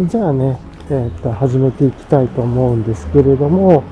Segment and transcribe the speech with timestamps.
[0.00, 0.58] じゃあね、
[0.90, 3.84] えっ、と、始めていきたいと思うんですけれども、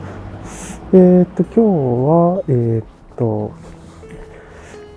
[0.92, 3.52] えっ、と、今日は、えっ、と、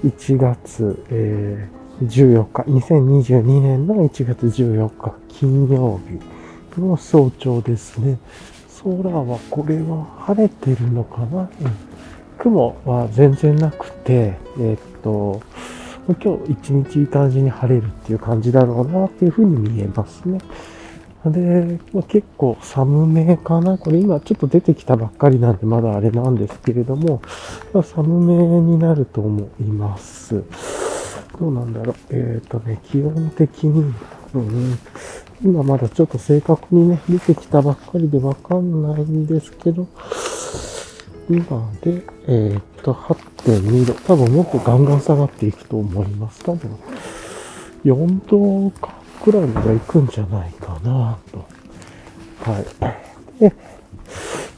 [0.04, 6.02] 1月、えー14日、2022年の1月14日、金曜
[6.76, 8.18] 日の早朝ですね。
[8.84, 11.48] 空は、これは晴れてるのかな、うん、
[12.38, 15.42] 雲は全然なくて、えっ、と、
[16.08, 20.40] 今日一日いい感じに晴れるっていう感じだろうなっていうふうに見えますね。
[21.32, 23.78] で、まあ、結構寒めかな。
[23.78, 27.22] これ今ちょっと出てきたばっかりなんでまだあれなんですけれども、
[27.74, 30.44] まあ、寒めになると思います。
[31.40, 31.96] どうなんだろう。
[32.12, 33.94] えっ、とね、気温的に、
[34.34, 34.80] うん、
[35.44, 39.88] 今まだちょっと正確にね、出てきたばっかりでわかんないんですけど、
[41.30, 43.94] 今で、えっ、と、8.2度。
[43.94, 46.44] 多分もっとガンガン下がっていくと思います。
[46.44, 46.70] 多分、
[47.84, 51.40] 4度かくらいまで行くんじゃないかなと。
[52.52, 53.40] はい。
[53.40, 53.52] で、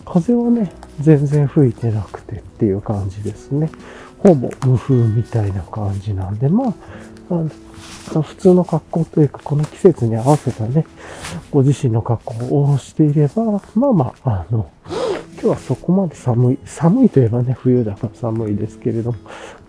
[0.04, 3.72] 風はね、全然吹いてなくてっていう感じですね。
[4.20, 7.44] ほぼ無風みたいな感じなんで、まあ、
[8.16, 10.86] あ普通の格好というか、この季節に合わせたね、
[11.50, 14.70] ご自身の格好をしていれば、まあまあ、あの、
[15.34, 19.18] 今日はそこまで寒い、寒いといえばね、冬だから寒いですけれども、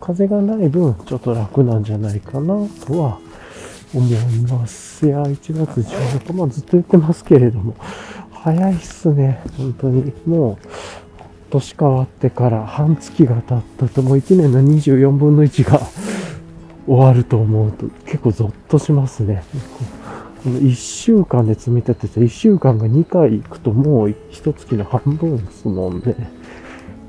[0.00, 3.20] 風がない分、ちょっと楽なんじゃないかな、とは
[3.94, 5.06] 思います。
[5.06, 7.74] いや、1月14日、まあずっと言ってますけれども、
[8.30, 10.12] 早いっすね、本当に。
[10.26, 10.66] もう、
[11.50, 15.80] 年変わってから半月が経ったと、もう1年の24分の1が
[16.86, 19.42] 終わると思うと、結構ゾッとしますね。
[20.42, 26.14] この1週間で積み立てて、1週間が2回行くともう1月の半分ですもんね。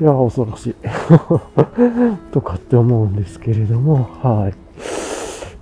[0.02, 0.76] いや、恐ろしい。
[2.32, 4.69] とかって思うんですけれども、はい。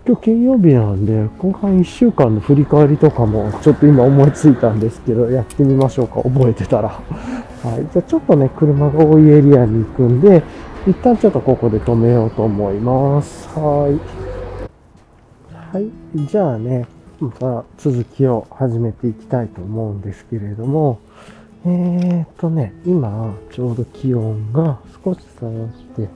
[0.07, 6.21] 今日金曜日なんで、後半1週間の振り返りとかも、ちょっと今思いついたんですけど、やってみましょうか。
[6.21, 6.87] 覚えてたら。
[7.61, 7.85] はい。
[7.91, 10.43] じゃあちょっとね、車が多いエリアに行くんで、
[10.87, 13.49] 一旦ちょっとここで止めようと思います。
[13.59, 15.77] はい。
[15.77, 15.91] はい。
[16.15, 16.85] じゃあね、
[17.19, 20.99] また続きを始めていきたいと思うんですけれども、
[21.65, 25.67] えーっとね、今、ちょうど気温が少し下がっ
[25.97, 26.07] て、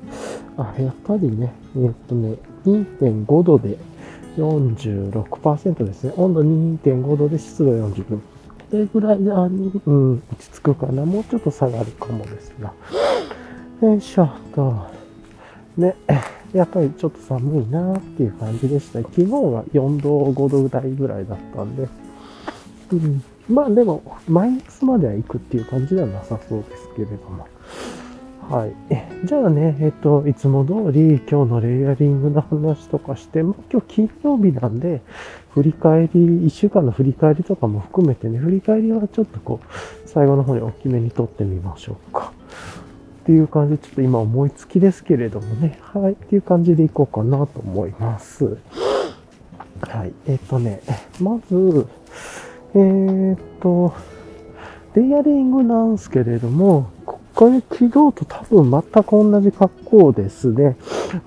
[0.55, 2.35] あ、やっぱりね、えーっとね、
[2.65, 3.77] 2.5度で
[4.37, 6.13] 46%ですね。
[6.17, 8.21] 温度2.5度で湿度40分。
[8.71, 11.05] これぐらいで、あ、うん、落ち着くかな。
[11.05, 12.73] もうちょっと下がるかもですが。
[13.81, 14.87] よいしょと。
[15.77, 15.95] ね、
[16.53, 18.99] やっぱりちょっと寒いなっていう感じでした。
[18.99, 21.87] 昨日は4度、5度台ぐらいだったんで。
[22.93, 27.47] うん、まあでも、マイナスまでは行くっていう感じではなさそうですけれども。
[28.49, 28.73] はい。
[29.25, 35.01] じゃあね、えっと、いつも通り今日のレイヤリングの話とかして、今日金曜日なんで、
[35.53, 42.33] 振り返り、一週間の振り返りとかも含めてね、振り返りはちょっとこう、最後の方に大きめに撮ってみましょうか。
[43.21, 48.57] っていう感じで、ちょっと今思いつきですけれどもね、はい、っていう感じでいこうかなと思います。
[49.81, 50.13] はい。
[50.27, 50.81] えっとね、
[51.21, 51.87] まず、
[52.73, 53.93] えーっと、
[54.95, 56.89] レイヤリングなんですけれども、
[57.35, 60.75] これ昨日と多分全く同じ格好ですね。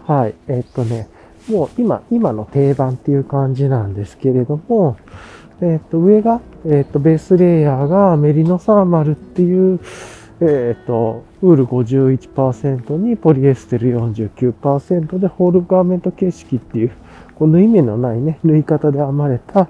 [0.07, 0.35] はい。
[0.49, 1.09] えっとね、
[1.49, 4.97] もう今、今の定番っていう感じなんですけれども、
[5.61, 9.81] えっと、上が、えっと、ベースレイヤーがメリノサーマルっていう、
[10.41, 16.93] えっと、ウール51%にポリエステル49%でホールガーメント形式っていう、
[17.35, 19.69] こう縫い目のないね、縫い方で編まれた、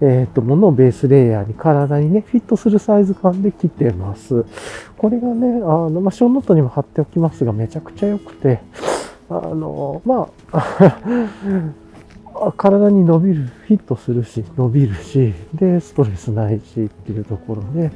[0.00, 4.44] えっ、と、ものをベースレイヤーに体にね、フィットするサイズ感で着てます。
[4.98, 8.60] これがね、あの、まあ、ショーノートにも貼っておきますが、めちゃくちゃ良くて、
[9.30, 11.02] あの、まあ、
[12.56, 17.90] 体に伸びる、フィットするし、伸びるし、で、ストレスないしっていうところで、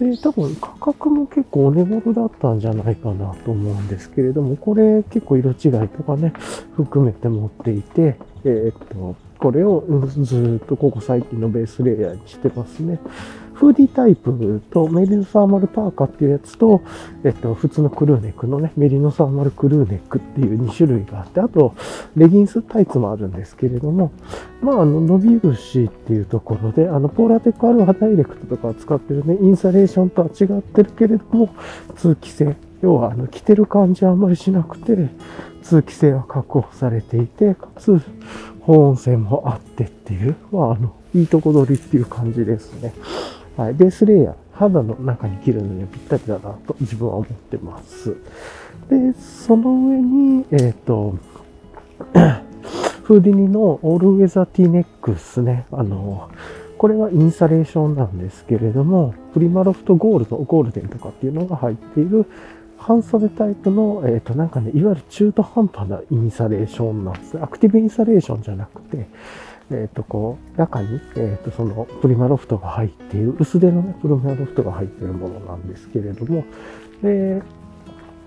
[0.00, 6.32] で、多分価格も結構お値頃だったんじゃないかなと思うんですけれども、これ結構色違いとかね、
[6.74, 12.98] 含めて持っていて、えーっと、これをずっとここ最近のベースレイヤーにしてますね。
[13.60, 16.80] フーディタイプとメリノサーマルパーカーっていうやつと、
[17.24, 21.74] えっと、普通のクルーネックのね、メリノサーマルクルーネックっていう2種類があって、あと、
[22.16, 24.12] レギンスタイツもあるんですけれども、
[24.62, 31.50] まあ、あの、伸びるっていうところで、あの、ポーラテックアルファダイレクトとか使ってるね、インサレーションとは違ってるけれども、
[31.96, 32.56] 通気性。
[32.80, 34.96] 要は、あの、着てる感じはあんまりしなくて、
[35.62, 38.00] 通気性は確保されていて、かつ、
[38.62, 42.92] 保温性もあってっていう、まあ、あの、いいとこ取りっていう感じですね。
[43.56, 43.74] はい。
[43.74, 48.16] ベースレイヤー、肌の中に着るのにはぴったりだなと自分は思ってます。
[48.88, 51.16] で、その上に、えっ、と、
[53.04, 55.66] フーディニのオールウェザー T ネックスね。
[55.72, 56.30] あの、
[56.78, 62.26] これはインサレーションなんですけれども、プリマロフトゴールド、ゴールデンとかっていうのが入っている
[62.80, 67.42] 半袖タイプの、えっ、ー、と、なんかね、いわゆる中途半端なインサレーションなんですね。
[67.42, 69.06] アクティブインサレーションじゃなくて、
[69.70, 76.44] えっ、ー、と、こう、中に、えっ、ー、と、その、プリマロフトが入っている、薄手のね、プリマロフトが入っているものなんですけれども、
[77.02, 77.42] で、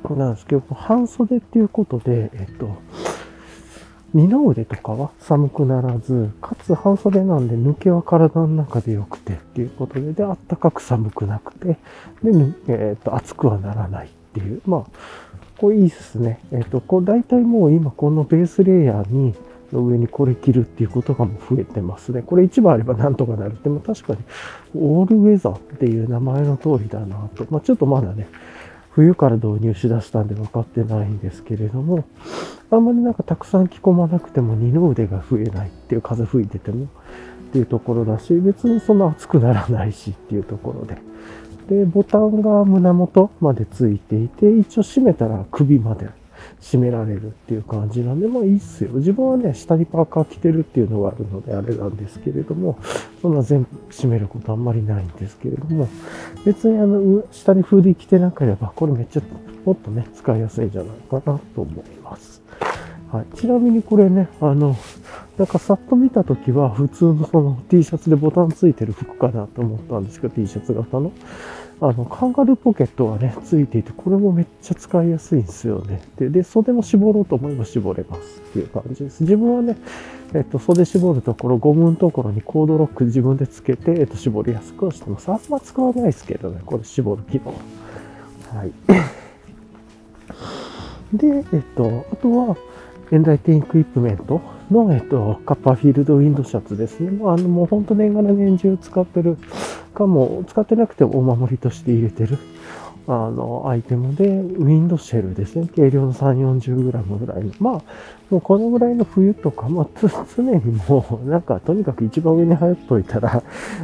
[0.10, 2.76] なんですけど、半袖っていうことで、えっ、と、
[4.14, 11.78] 二の腕とかは寒くならず、かつ半袖なんで抜けは体の中で良くてっていうことで、で、あったかく寒くなくて、
[12.24, 14.10] で、えっ、と、暑くはならない
[14.40, 14.62] っていう。
[14.66, 14.86] まあ、
[15.58, 16.40] これいいですね。
[16.52, 19.34] えっ、と、これ大体もう今このベースレイヤーに、
[19.74, 22.22] の上にこれ着るっていうことがもう増えてますね。
[22.22, 24.20] これ一番あればなんとかなるって、も確かに
[24.76, 27.46] オールウェザーっていう名前の通りだなと。
[27.50, 28.28] まあちょっとまだね、
[28.92, 32.06] 冬から導入しだしたんで分かってないんですけれども、
[32.70, 36.88] あんまりなんかたくさん着込まなくても二の腕が増えないっていう風吹いててもっ
[37.52, 40.98] ていうところだし、別にそんな熱くならないしっていうところで。
[41.68, 46.10] で、ボタンが胸元までついていて、一応閉めたら首まで
[46.62, 48.92] 締められるっていう感じなんで、まあいいっすよ。
[48.94, 52.78] 自分はね、下にパーカー着てるっていうのがあるのであれなんですけれども、
[53.22, 55.88] そんな全部閉めることあんまりないんですけれども、
[56.46, 59.22] 別にあの、下にフーディー着てなければ、これめっちゃ
[59.66, 62.42] もっとね、使いやすいんじゃないかなと思います。
[63.12, 63.38] はい。
[63.38, 64.76] ちなみにこれね、あの、
[65.38, 71.12] なんかさっと見たときは普通のその T シャツでボタンついてる服かなと思ったんですけど、T シャツ型の。
[71.82, 76.02] あの、カンガルーポケットがね、ついていて、これもめっちゃ使いやすいんですよね。
[76.18, 79.22] で、で袖も絞ろうと思えば絞れますっていう感じです。
[79.22, 79.76] 自分はね、
[80.34, 85.30] えっと、袖絞るところ、ゴムのところにコードロック自分でつけて、えっと、絞りやすくしてます。
[85.30, 87.54] あんま使わないですけどね、これ絞る機能。
[88.58, 88.72] はい。
[91.18, 92.56] で、えっと、あとは、
[93.12, 94.42] エンライテンエクイプメント
[94.74, 97.12] の、えっと、カッパーフィールドウィンドシャツですね。
[97.12, 99.38] もうあの、もう本当年がら年中使ってる
[99.94, 102.38] かも、使ってなくてもお守りとして入れてる、
[103.08, 105.68] あの、アイテムで、ウィンドシェルですね。
[105.76, 107.52] 軽量の3、40g ぐらいの。
[107.60, 107.74] まあ、
[108.30, 109.88] もうこのぐらいの冬とか、まあ、
[110.36, 113.44] 常にもう、なんか、とにかく一番上に入っといたら、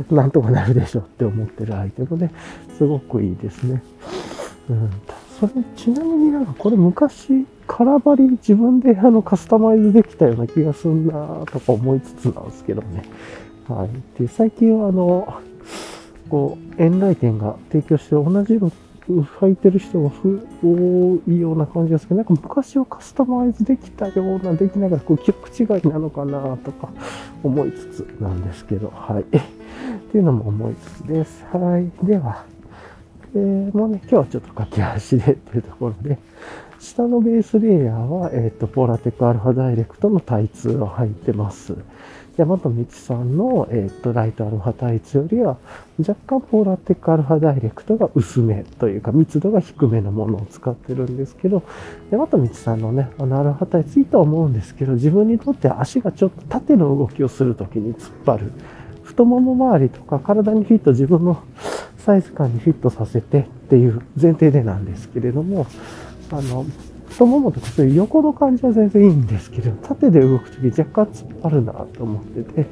[0.09, 2.29] なんとかなるでしょって思ってるアイテムで、
[2.77, 3.83] すごくいいですね。
[4.69, 4.89] うん。
[5.39, 13.03] それ、ちなみになんかこれ昔、空張り自分であのカスタマイズできたような気がするなとか思いつつなんですけどね。
[13.67, 14.21] はい。
[14.21, 15.41] で、最近はあの、
[16.29, 18.71] こう、エンライテンが提供して同じ色
[19.07, 20.11] 履いてる人が
[20.61, 26.89] 多いような感じですけど、なんか昔はカスタマイズできたような、できながら、こう、曲違いなのかなとか
[27.43, 29.21] 思いつつなんですけど、はい。
[29.21, 31.45] っていうのも思いつつです。
[31.53, 31.89] はい。
[32.05, 32.45] では、
[33.35, 36.17] えー、もうね、今日はちょっと駆け足でっていうところで、
[36.79, 41.75] 下のベースレイヤーは、えっ、ー、と、ポーラテックアルファダイレクトのタイツを入ってます。
[42.37, 45.57] 大和道さんの、えっ、ー、と、ライトアルファタイツよりは、
[45.99, 51.63] 若干ポーラテックアルファダイレクトが薄めというか、密度が低めのものを使ってるんですけど、
[52.09, 58.51] 大和道さんのね、あのアルファタイツいいと思うんですけど、自分にとって足がちょっと縦の動きをするときに突っ張る。
[59.03, 61.43] 太もも周りとか体にフィット、自分の
[62.05, 65.67] サイズ感にフィットさせてっていう前提でなんですけれども、
[66.31, 66.65] あの、
[67.09, 72.65] 太ももとかそういう横の感じは全然いいんですけど、縦で動くとき若干突っ張るなと思ってて、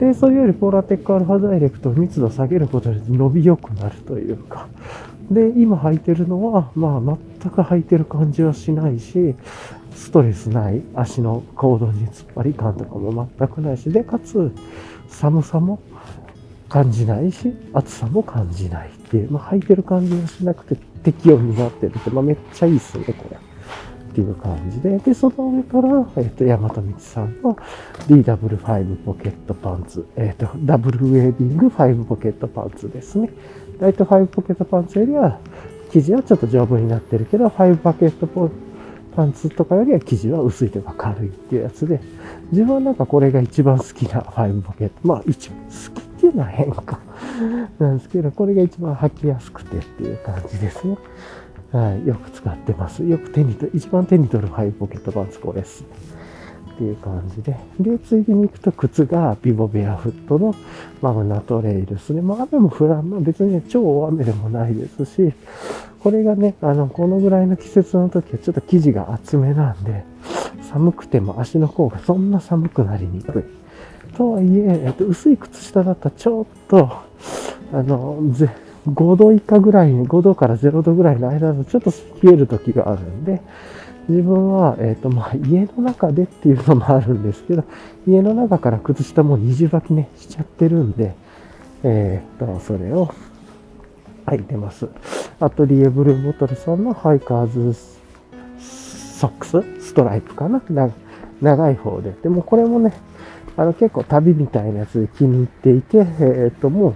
[0.00, 4.68] で、それよりポーラテックアルファダイレクト密度下げることで伸び良くなるというか、
[5.30, 7.00] で、今履いてるのは、まあ
[7.40, 9.34] 全く履いてる感じはしないし、
[9.94, 14.52] ストレスない足の行動に突っ張り感とかも全くないし、で、かつ
[15.08, 15.80] 寒さも
[16.74, 23.36] 感じないし、暑さも感じないっていう、まあ履いてる感じがしなくて適温になってるって、まあめっちゃいいっすね、これ。
[23.36, 27.56] っていう感じで、で、その上から、えっ、ー、と、山田道さんの
[28.08, 33.30] DW5 ポケットパンツ、えっ、ー、と、ダブルウェービング5ポケットパンツですね。
[33.78, 35.38] ライト5ポケットパンツよりは、
[35.92, 38.26] 生地はちょっと丈夫になってるけど、5ポケット
[39.14, 42.00] パンツとかよりは生地は薄いというか軽いっていうやつで、
[42.50, 44.94] 自分はなんかこれが一番好きな5ポケット。
[45.04, 46.98] まあ一番好きっていうのは変か
[47.78, 50.96] なんですけど、これが一番履きやすくてっていう感じですね。
[51.72, 53.04] はい、よく使ってます。
[53.04, 55.84] よく手にと、一番手に取るハイポケットパンツこれです。
[56.74, 57.56] っていう感じで。
[57.78, 60.54] で、ついでに行くと靴がビボベアフットの
[61.02, 62.22] マグナトレイルですね。
[62.22, 65.32] まあ雨も降らん、まあ別に、ね、超大雨でもないですし、
[66.00, 70.04] これがね、あの、このぐらいの季節の時はちょっと生地が厚めなんで、
[70.62, 73.63] 寒くても足の甲がそんな寒くなりにくい。
[74.16, 76.90] とはいえ、えっと、薄い靴下だったらちょっと、
[77.72, 78.48] あの、ぜ、
[78.88, 81.90] 5度以下ぐらいに、5度から0度ぐらいの間だとちょっと
[82.22, 83.40] 冷える時があるんで、
[84.08, 87.64] 自分は、えっ、ー、と、まあ、家の中でっていうのもあるんですけど、
[88.06, 91.14] 家の中から靴下も二重履きね、しちゃってるんで、
[91.82, 93.14] えー、っと、それを
[94.26, 94.88] 履いてます。
[95.40, 97.78] アトリエブルーボトルさんのハイカーズ
[98.58, 100.62] ソックスストライプかな
[101.40, 102.12] 長い方で。
[102.22, 102.92] でもこれもね、
[103.56, 106.94] あの結構旅みたいなやつで気に入っていて、えー、っともう、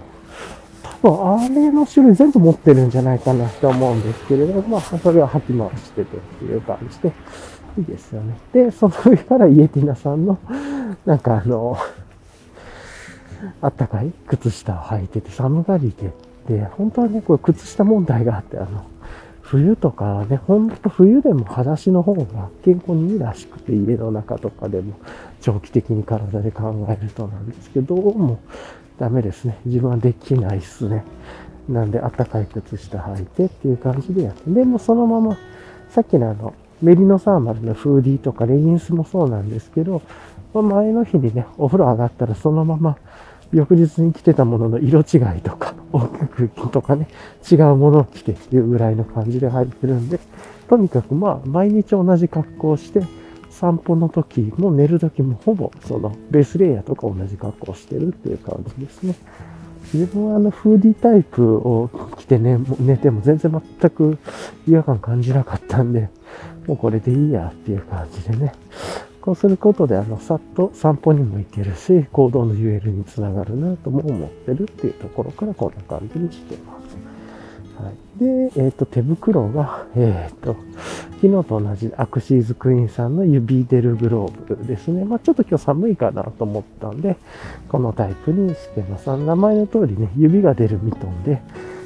[1.01, 7.13] 多分あれの種類全部持ってるんじゃないかなと思うんですけれども、まあそれは履き回しててっていう感じで、
[7.77, 8.37] いいですよね。
[8.51, 10.37] で、その上からイエティナさんの、
[11.05, 11.77] なんかあの、
[13.61, 16.11] あったかい靴下を履いてて寒がりで、
[16.53, 18.85] で、本当はね、これ靴下問題があって、あの、
[19.49, 24.93] 冬とかね、ほんと冬でも裸足の方が健康にいいらしくて、家の中とかでも
[25.41, 28.39] 長期的に体で考えるとなんですけど、どうも
[28.99, 29.59] ダメですね。
[29.65, 31.03] 自分はできないっすね。
[31.67, 34.51] なんで、あったかい靴下履いてっていう感じでやって。
[34.51, 35.35] でもそのまま、
[35.89, 36.53] さっきのあの、
[36.83, 40.03] メリノサーマルのフーディーとかレギンスもそうなんですけど、
[40.53, 42.97] ま、前の日にね、お風呂上がったらそのまま
[43.51, 47.07] 翌日に着てたものの色違いとか、 大きくとかね、
[47.49, 50.19] 違うものを着てっていうぐらいの感じで入ってるんで、
[50.67, 53.01] とにかくまあ、毎日同じ格好をして、
[53.49, 59.15] 散歩の時も寝る時もほぼそのベースレイヤーとか同じ格好をしてるっていう感じですね。
[59.93, 64.17] 自分はあのフーディタイプを着てね、寝ても全然全く
[64.67, 66.09] 違和感感じなかったんで、
[66.67, 68.53] もうこれでいいやっていう感じでね。
[69.29, 76.97] こうすることで、あの、さっと散歩にも行けるし、行動の UL につながるなとも思ってるっていうところからこんな感じにしてます。
[77.79, 78.19] はい。
[78.19, 80.55] で、えっ、ー、と、手袋が、えっ、ー、と、
[81.21, 85.05] 昨日と同じアクシーズクイーンさんの指出るグローブですね。
[85.05, 87.15] まあちょっと今日寒いかなと思ったんで、
[87.67, 89.15] このタイプにしてます。
[89.15, 91.39] 名前の通りね、指が出るミトンで、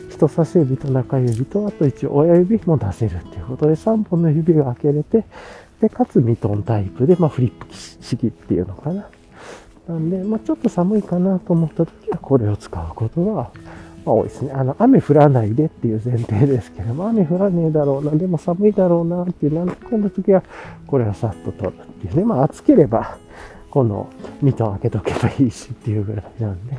[0.09, 5.25] 人差し指と中指と、あと一応親指も出せるっていうことで、3本の指が開けれて、
[5.83, 9.09] で、かつミトンタイプで、まあ、フリップ式っていうのかな。
[9.89, 13.51] なんで、まあ、ちょっと寒いかなと思った時はこれを使うことが、ま
[14.05, 14.53] あ、多いですね。
[14.53, 20.41] あの、雨降らないでっていう前提ですけども、雨降らねえだろうな、でも寒いだろうなっていう、なんとかの時は、
[20.87, 22.23] これをさっと取るっていうね。
[22.23, 23.17] まあ、暑ければ、
[23.69, 24.07] この
[24.41, 26.77] ミトン開けとけばいいしっていうぐらいなんで、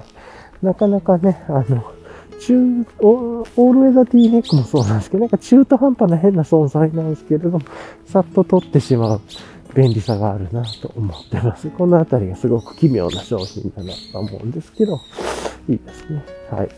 [0.62, 1.92] なかなかね、あの、
[2.40, 7.60] 中、オールウェザー T ネックもそうなんですけど、なんか中途半端な変な存在なんですけれども、
[8.06, 9.20] さっと取ってしまう
[9.74, 11.68] 便利さがあるなと思ってます。
[11.70, 15.00] このあたりがすごく奇妙な商品だなと思うんですけど、
[15.68, 16.24] いいですね。
[16.50, 16.68] はい。
[16.68, 16.74] で、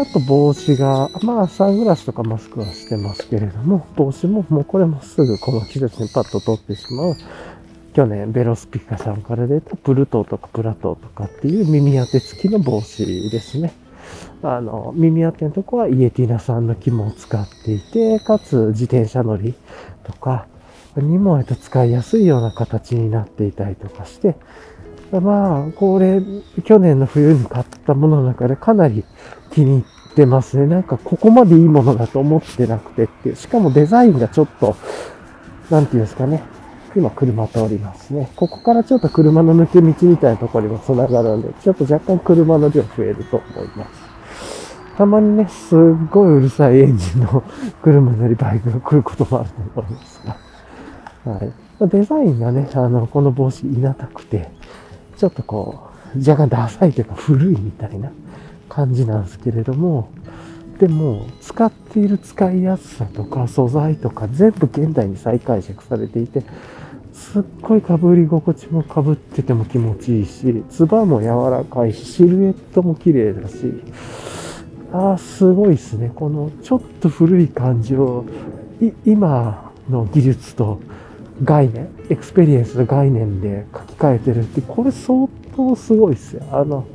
[0.00, 7.16] あと帽子が、まあサングラスとかマスクはしてますけれども、帽子ももうこれもすぐこの季節にパッと取ってしまう
[7.92, 13.72] 去年ベロスピカさんから出たプルトーとかプラトーとかっていう耳当て付きの帽子ですね。
[14.42, 19.54] あの、耳当てのとこはイエティナさんの肝を使っていて、かつ自転車乗り
[20.04, 20.46] とか
[20.96, 24.36] にもえっと使いやすいような形になっていたりとかして、
[25.12, 26.22] まあ、これ、
[26.64, 29.04] 去年の冬に買ったものの中でかなり
[29.52, 30.66] 気に入ってますね。
[30.66, 33.36] なんかここまでいいものだと思ってなくてっていう。
[33.36, 34.76] しかもデザインがちょっと、
[35.68, 36.42] なんていうんですかね。
[36.96, 38.30] 今車通りますね。
[38.36, 44.10] ここからちょっと車の抜け道みたいなところにも繋がるんで、ちょっと若干車の量増えると思います。
[44.96, 45.78] たまにね、すっ
[46.10, 47.42] ごいうるさいエンジンの
[47.82, 50.36] 車なりバイクが来ることもあると思いますが。
[51.32, 51.52] はい。
[51.88, 54.50] デザインがね、あの、この帽子いなたくて、
[55.16, 58.10] ちょっとこう、若干ダサいというか古いみたいな
[58.68, 60.10] 感じなんですけれども、
[60.78, 66.42] でも、使っている使いやすさとか素材とか全部現代に再解釈されていて、
[67.12, 73.72] すっごい被り心地も被ってても気持ちいいし、つばも柔らかいし、シルエットも綺麗だし、
[74.92, 76.10] ああ、すごいですね。
[76.14, 78.24] このちょっと古い感じを、
[79.04, 80.80] 今の技術と
[81.42, 86.42] 概念、エクスペリエンスの概念で書き換えてるって、これ相当すごいですよ。
[86.52, 86.86] あの、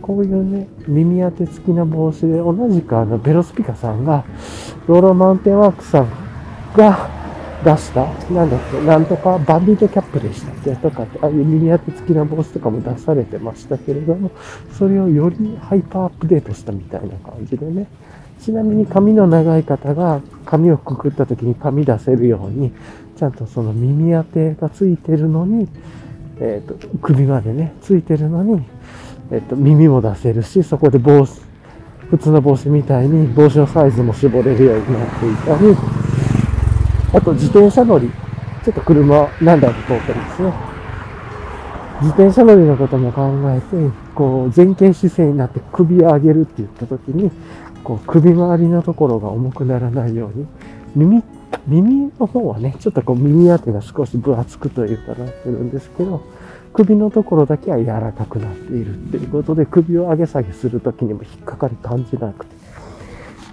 [0.00, 4.24] こういうね、耳当て付きな帽子で、同じくあの、ベロスピカさんが、
[4.86, 6.08] ローラーマウンテンワークさん
[6.76, 7.23] が
[7.64, 14.30] 出した、なんだっけ、なんとかバンディートキャップでしたっけとかって、ああいう耳当て付きな帽子とかも出されてましたけれども、
[14.78, 17.86] それをよりハイパーアップデートしたみたいな感じでね。
[18.40, 22.72] ちなみに髪の長い方が髪をくくった時に髪出せるように、
[23.16, 25.66] ちゃんとその耳当てがついてるのに、
[26.40, 28.62] えっ、ー、と、首までね、ついてるのに、
[29.30, 31.40] えっと、耳も出せるし、そこで帽子、
[32.10, 35.76] 普通の帽子みたいに帽子のサイズも絞れるようになっていたり、
[37.14, 38.10] あと自転車乗り、
[38.64, 40.52] ちょっと車何台も通ってますね。
[42.00, 47.30] 自転車乗りのことも考えて、こう前傾姿勢になって首を上げるって言った時に、
[47.84, 50.46] こう首周りのところが重くならないように、
[50.96, 51.22] 耳、
[51.68, 56.20] 耳の方はね、ちょっとこう耳当てが少し分厚くというかなってるんですけど、
[56.72, 62.56] 首のところだけは柔らかくなっているっていうことで、首を上げ下げするときにも引っかかり感じなくて、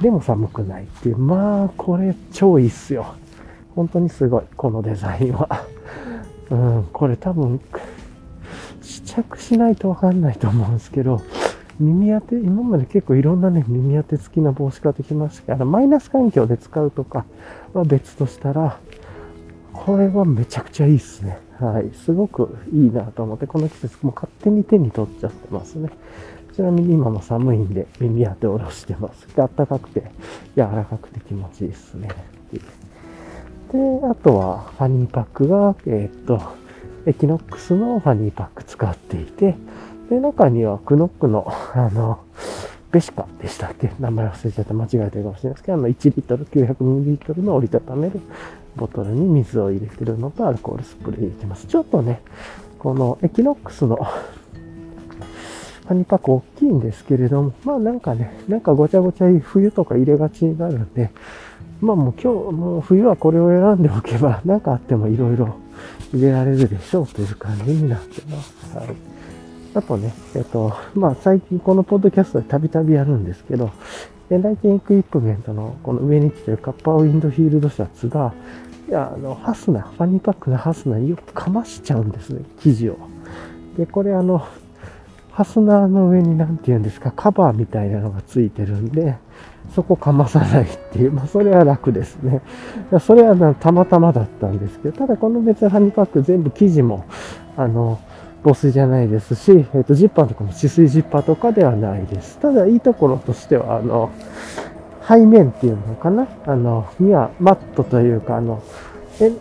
[0.02, 3.14] でも寒くないっていう、まあ、これ超いいっすよ。
[3.76, 5.66] 本当にすごい、このデザインは。
[6.50, 7.60] うん、これ多分、
[8.82, 11.22] 試着しないとわかんないと思うんですけど、
[11.80, 17.26] 耳当て、今まで結構いろんなね、耳当て付きな帽子買ってきましたけど、マイナス環境で使うとか
[17.74, 18.78] は別としたら、
[19.74, 21.40] これはめちゃくちゃいいっすね。
[21.60, 21.92] はい。
[21.94, 25.90] すごくいいなと思って、この季節もう勝手に手に取っちゃってますね。
[26.54, 29.28] ちなみに今も寒いんで耳当て下ろしてます。
[29.28, 30.12] で、暖かくて
[30.56, 32.10] 柔らかくて気持ちいいっすね。
[33.72, 36.42] で、あとはファニーパックが、えー、っと、
[37.06, 39.56] エキノックスのファニーパック使っていて、
[40.10, 42.20] で、中にはクノックの、あの、
[42.92, 43.94] ベシカでしたっけ？
[44.00, 48.20] 名前忘れちゃって間違えてるかもしれないですけど、あの、1リットル、900ミリリットルの折りたためる
[48.76, 51.68] ボトルに水を入れてるのとアルコールスプレー入れてます。
[51.68, 52.22] ちょっとね、
[52.80, 61.12] このエキノックスのファニーパック大きいんですけれども、まあなんかね、なんかごちゃごちゃいろいろとか入れがちになるんで、
[61.82, 65.56] まあもう今日、もう冬はこれを選んでおけば、なんかあってもいろいろ
[66.14, 68.78] 入れられるでしょうという感じになってます。
[68.78, 68.88] はい。
[69.74, 73.72] あとね、えっと、まあ最近このポッドキャストでたびたびやるんですけど、
[74.30, 78.34] エンライテンエクイプメントのこの上に来てるカッパーウィンドフィールドシャツが、
[78.88, 82.98] いや、あの、ハスナー、ファニーパックのハスナーよくかましちゃうんですね、生地を。
[83.78, 89.16] で、これあの、ファスナーの上に何て言うんですか、カバーみたいなのがついてるんで、
[89.76, 92.42] そこかまさないっていう、 まあ、それは楽ですね。
[93.00, 97.06] それはたまたまだったんですけど、ただこの別ハニーパック全部生地も、
[97.58, 98.00] あの、
[98.44, 102.40] 防水じゃないですし、えっ、ー、と、ジッパーとかも止水ジッパーとかではないです。
[102.40, 104.10] ただ、いいところとしては、あの、
[105.08, 106.28] 背面っていうのかな？
[106.46, 108.62] あの、にはマットというか、あの、
[109.20, 109.32] え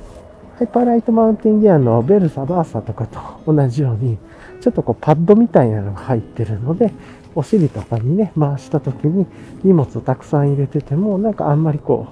[0.59, 4.19] ハイパーライトマウンテンギアのベルサバーサとかと同じように、
[4.61, 6.93] ちょっとこうパッドみたいなのが入ってるので、
[7.41, 9.27] お尻とかにね、回した時に
[9.65, 12.09] 荷物をたくさん入れてても、なんかあんまりこ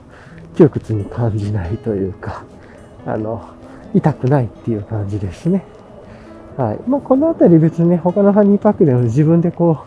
[0.55, 2.45] う、窮屈に感じないというか、
[3.05, 3.47] あの、
[3.93, 5.65] 痛くないっていう感じですね。
[6.57, 6.81] はい。
[6.89, 9.85] まあ、このあたり別にね、他のハニーパックでも自分でこ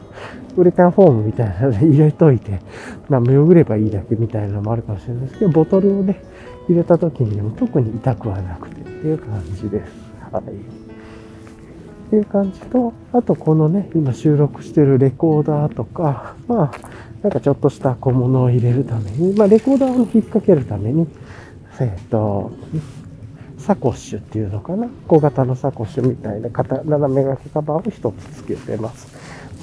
[0.56, 2.60] う、ウレタンフォームみたいなので 入れといて、
[3.10, 6.22] まあ、よぐればいいだけみたいなのもあるかもしれないですけど、ボトルをね、
[6.70, 9.92] 入れた時にでも特に痛くはなくてっていう感じです。
[10.32, 10.81] はい。
[12.12, 16.72] っていう感じと、あとこのね、今収録してるレコーダーとか、まあ、
[17.24, 21.08] なんかちょっとした小物を入れるために、まあ、レコーダーを引っ掛けるために、
[21.80, 22.52] えっ、と、
[23.58, 24.90] サコッシュっていうのかな？
[25.08, 29.08] 小型のサコッシュみたいな斜め掛けカバーを一つ付けてます。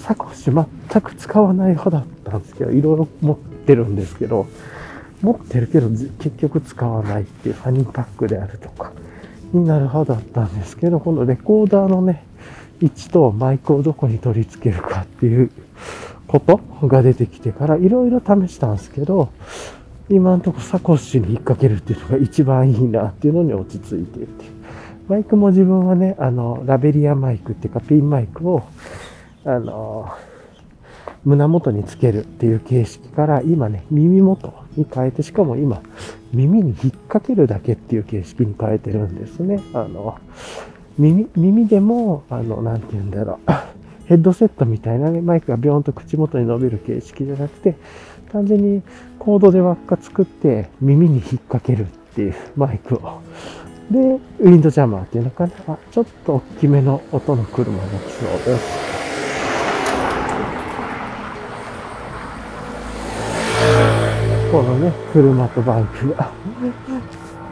[0.02, 4.46] サコッシュ全く使わない派だったんですけど、いろいろ持ってるんですけど、
[5.20, 8.92] 持ってるけど結局使わないっていうファニーパックであるとか
[9.52, 12.24] になる派だったんですけど、このレコーダーのね、
[12.80, 15.50] 位置とマイクをどこに取り付けるかっていう
[16.26, 19.30] ことが出てきてからいろいろ試したんですけど、
[20.10, 24.52] 今のとこサコッシュに引っ掛けるっていうのが一番いいなっていうのに落ち着いてるっていう。
[25.08, 28.62] マイクも自分はね、あの、ラベリアマイクっていうかピンマイクを、
[29.44, 30.10] あの、
[31.24, 35.82] 胸元につけるっていう形式から今ね、耳元に変えて、しかも今、
[36.32, 39.60] 耳に引っ掛けるだけっていう形式に変えてるんですね。
[39.72, 40.18] あの、
[40.98, 43.52] 耳、耳でも、あの、なんて言うんだろう。
[44.06, 47.76] ヘッドセットみたいなね、マイクがビョーンと口元に伸びる形式じゃなくて、
[48.32, 48.82] 単純に
[49.18, 53.20] コードで輪っか作って耳に引っ掛けるっていうマイクを。
[53.90, 53.98] で、
[54.40, 55.52] ウィンドジャマーっていうのかな。
[55.68, 58.88] あちょっと大きめの音の車が来そうです。
[64.50, 66.30] このね、車とバイクが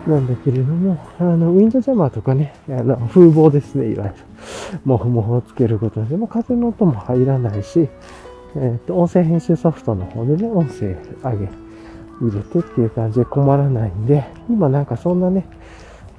[0.07, 4.14] なんだけれども、あの、ウィンドジャマーとかね、あの、風防ですね、いわゆる。
[4.85, 7.88] モフモフをつけることで、も風の音も入らないし、
[8.55, 11.49] えっ、ー、と、音声編集ソフトの方でね、音声上げ、
[12.21, 15.47] 入れてっていう感じで困らないんで、今なんかそんなね、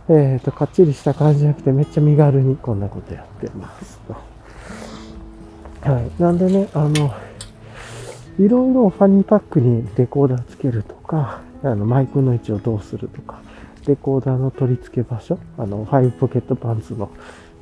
[0.10, 4.00] えっ、ー、と、かっちりした感じじゃなくて、めっちゃ身軽にこんなことやってます
[5.84, 5.90] と。
[5.90, 6.22] はい。
[6.22, 7.14] なんでね、あの、
[8.40, 13.42] いろいろファニーパックにレコーダーつけるとか、あの、マイクの位置をどうするとか、
[13.88, 17.10] レコーダーの取り付け場所、あの、ファイブポケットパンツの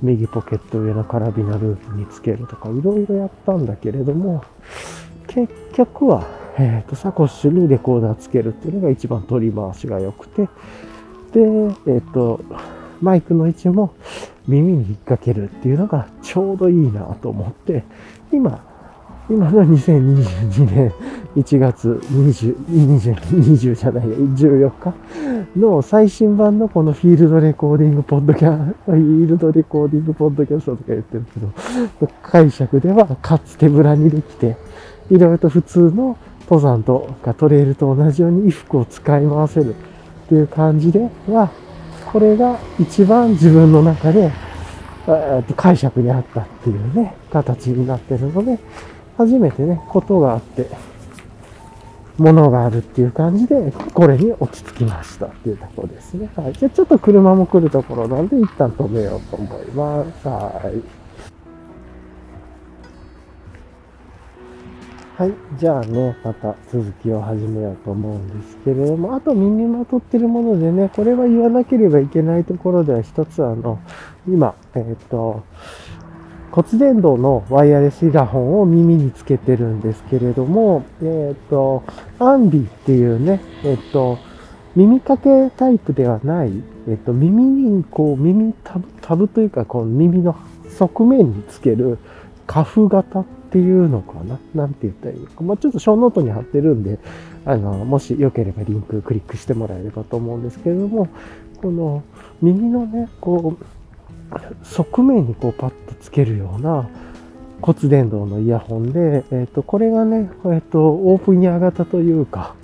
[0.02, 4.44] 右ポケット上のカラビナループにつけるとか、いろいろやったんだけれども、
[5.28, 6.26] 結局は、
[6.58, 10.50] えっ、ー、と、サコッシュにレコーダーつけるっていうのが一番取り回しが良くて、
[11.32, 12.42] で、えっ、ー、と、
[13.02, 13.94] マイクの位置も
[14.48, 17.84] 耳に引っ掛けるっていうのがちょうどいいなと思って、
[18.32, 18.64] 今、
[19.28, 20.94] 今の2022年
[21.36, 24.94] 1月20、20、20じゃないや、14日
[25.58, 34.58] の最新版のこのフィールドレコーディングポッドキャスト、フィールドレコーディングポッドキャストとか言ってるけど、解釈ではかつ手ぶらにできて、
[35.10, 39.78] いろいろと普通の登山とかトレイルと同じように衣服を使い回せるっ
[40.30, 41.50] ていう感じでは、
[42.12, 44.32] これが一番自分の中で
[45.56, 48.60] 解釈にあったっていうね、形になってるので、
[49.18, 50.70] 初めてね、ことがあって、
[52.18, 56.30] ものがあるっていう感じで、これに落ち着きましたっていうところですね。
[56.36, 56.54] はい。
[56.54, 60.28] じゃあちょっと車も来るところなんで、一旦止めようと思います。
[60.28, 61.06] はい。
[65.18, 65.34] はい。
[65.58, 73.80] じゃあね、また続きを始めようと思うんですけれども、あと身にまとってるものでね、これは言わなければいけないところでは一つあの、
[74.28, 75.44] 今、えっ、ー、と、
[76.56, 81.84] 骨伝導のワイヤレスイヤホンを耳につけてるんですけれども、えっ、ー、と、
[82.18, 84.18] アンビっていうね、えっ、ー、と、
[84.74, 86.54] 耳掛けタイプではない、
[86.88, 90.34] えっ、と、耳にこう、耳タブ、タブというか、この耳の
[90.70, 91.98] 側面につける
[92.48, 94.40] カフ型っていうのかな？
[94.54, 95.44] なんて言ったらいいのか。
[95.44, 97.00] まあ、ちょっとショーノートに貼ってるんで、
[97.44, 101.10] あの、もしよければリンククリックしてもらえればと思うんですけれども、
[101.58, 102.02] この
[102.42, 103.66] 耳のね、こう、
[104.64, 106.90] 側面にこうパッとつけるような
[107.62, 112.56] 骨伝導のイヤホンで、えっ、ー、と、これがね、えっ、ー、と、オープンイヤー型というか、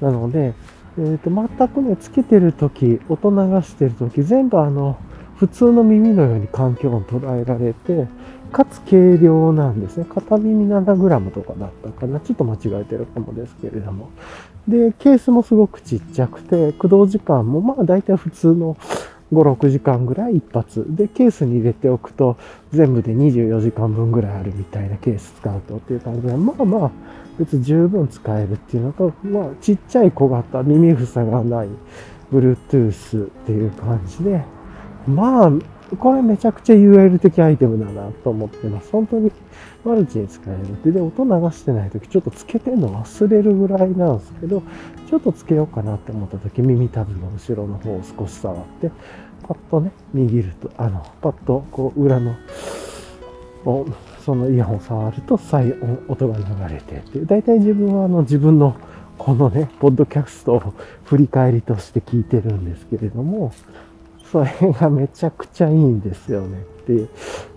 [0.00, 0.54] なので、
[0.98, 4.98] えっ、ー、と、全くね、つけてるとき、音流してるとき、全部あの、
[5.36, 8.08] 普通の耳のように環境音捉えられて、
[8.50, 10.06] かつ軽量なんですね。
[10.06, 12.18] 片耳 7g とかだったかな。
[12.18, 14.10] ちょっと間違えてるかもですけれども。
[14.66, 18.76] で、ケースもすごくちっちゃくて、駆動時間もまあ大体普通の
[19.32, 20.84] 5、6時間ぐらい一発。
[20.88, 22.36] で、ケースに入れておくと、
[22.72, 26.90] 全部で24時間分ぐらいあるみたいなケース使うとっていう感じで、まあまあ、
[27.38, 31.68] 別に十分使えるっていうのと、まあ、ちっちゃい小型、耳塞がない、
[32.32, 34.42] Bluetooth っていう感じで、
[35.06, 35.52] まあ、
[35.96, 38.90] これめちゃくちゃ UL 的アイテムだなと思ってます。
[38.90, 39.32] 本当に
[39.84, 40.90] マルチに使えるって。
[40.90, 44.62] で、音流してない時ちょっとつけてんの忘れるぐらいなんですけど、
[45.08, 48.90] ちょっとつけようかなって思った時、耳たぶの後ろの方を少し触って、
[49.42, 52.34] パッとね、握ると、あの、パッとこう裏の、
[54.24, 57.26] そのイヤホン触ると再音、音が流れてっていう。
[57.26, 58.76] 大体自分はあの自分の
[59.16, 63.52] このね、ポッドキャストを振り返りとして聞いてるんですけれども、
[64.30, 66.62] それがめちゃくちゃいいんですよね
[66.96, 67.06] て。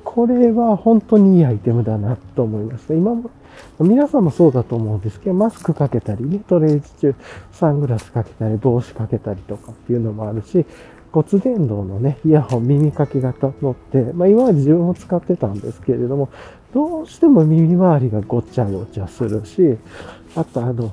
[0.03, 2.93] これは本当にいいアイテムだなと思います。
[2.93, 3.29] 今も、
[3.79, 7.15] 皆さんもそうだと思うんですけど、マスクかけたりね、トレージ中、
[7.53, 10.65] サングラスかけたり、帽子かけたりとかっていうのもあるし、
[11.13, 16.29] 骨伝導のね、イヤホン耳かけ型のって、まあ今まで自分も使ってたんですけれども、
[16.73, 19.77] どうしても耳周りがごちゃごちゃするし、
[20.35, 20.91] あとあの、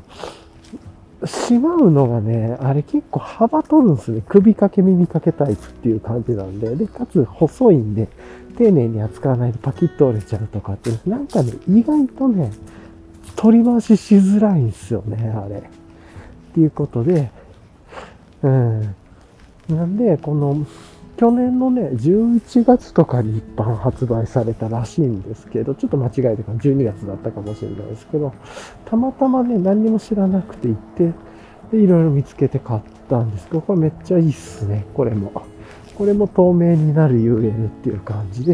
[1.25, 4.23] しまうのがね、あれ結構幅取るんですね。
[4.29, 6.77] 首掛け耳掛けタイプっていう感じなんで。
[6.77, 8.09] で、かつ細いんで、
[8.57, 12.53] 丁寧に扱わないとパキッと折れちゃうとかって、なんかね、意外とね、
[13.37, 15.57] 取り回ししづらいんですよね、あれ。
[15.59, 15.61] っ
[16.55, 17.31] ていうことで、
[18.43, 18.95] うん。
[19.69, 20.65] なんで、この、
[21.19, 28.33] 去年のね、11月とかに一般発売されたらしいんですけど、ちょっと間違えてか12月だったかもしれないですけど、
[28.85, 31.13] たまたまね、何にも知らなくて行って、
[31.73, 35.33] で、いろいろ見つけて買ったんですけど、これめっちゃいいっすね、これも。
[35.97, 38.53] これも透明になる UL っていう感じで、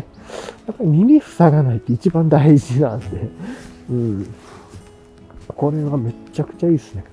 [0.66, 3.29] やっぱり耳塞がないって一番大事なんで、
[3.90, 4.27] うん。
[5.48, 7.05] これはめっちゃくちゃいいっすね。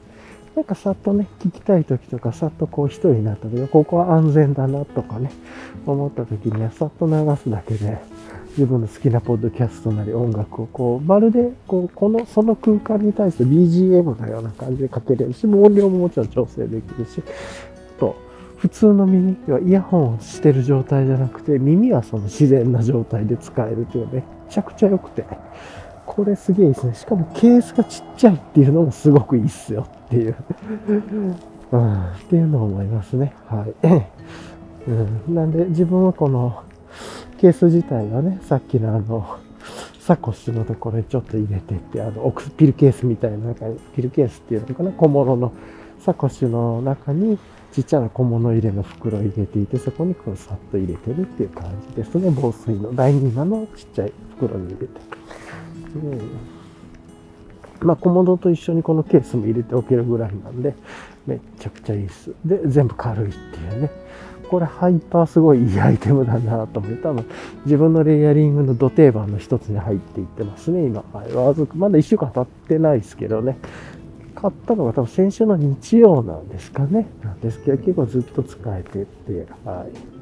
[0.61, 5.31] なんかさっとね、聞きたい時とか、さっとこう一人になった時、ここは安全だなとかね、
[5.87, 7.97] 思った時にはさっと流すだけで、
[8.49, 17.23] 自分の好きなポッドキャストなり音楽をこう、まるで、こう、この、その空間に対して BGM のような感じでかけれるし、音量ももちろん調整できるし、
[17.97, 18.15] と、
[18.57, 25.25] 普通の耳、はイヤホンをしてる状態じゃなくて、耳はその自然な状態で使えるというめっちゃくちゃ良くて、
[26.13, 26.93] これすげえいいですね。
[26.93, 30.35] しかもケースがちっちゃいっていうのもすごくいいっすよっていう。
[31.71, 33.33] うん、っていうのを思いますね。
[33.47, 33.73] はい。
[34.91, 36.63] うん、なんで自分はこの
[37.37, 39.25] ケース自体はね、さっきのあの、
[40.01, 45.53] サコッシュのところにちょっと入れてって、あの、ピルケースみたいな中に、ピルケースっていうのかな、小物の
[45.99, 47.39] サコッシュの中に
[47.71, 52.33] ちっちゃな小物入れの袋を入れていて、そこにこうさっと入れてるっていう感じですね。
[52.35, 55.20] 防水の、第2マのちっちゃい袋に入れて。
[55.95, 56.21] うん
[57.83, 60.75] まあ、小物と一緒にこのケースも入れておけるぐらいなんで、
[61.25, 62.31] めっちゃくちゃいいです。
[62.45, 63.89] で、全部軽いっていうね。
[64.49, 67.25] これハイパーすごいいいアイテムだなと思って、多分
[67.65, 71.03] 自分のレイヤリングの土定番の一つに入っていってますね、今。
[71.13, 73.57] わずまだ1週間経ってないですけどね。
[74.35, 77.07] 買ったのが多分先週の日曜なんですかね。
[77.23, 80.20] なんですけど、結構ずっと使えてって、はい。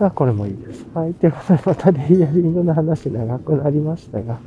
[0.00, 0.86] あ、これもいいです。
[0.94, 1.14] はい。
[1.14, 4.38] ということで、またレイヤリングの話長くなりましたが、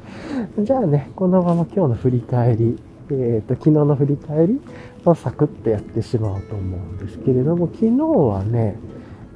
[0.57, 2.79] じゃあね、このまま今日の振り返り、
[3.11, 4.61] えっ、ー、と、昨日の振り返り
[5.05, 8.77] をサクッとやってしまおうと思うんですけれども、昨日はね、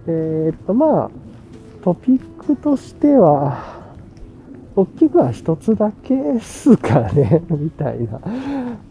[0.08, 1.12] えっ、ー、と、まあ、
[1.84, 3.78] トピックとしては、
[4.76, 8.20] 大きくは一つだけですかね、みたいな。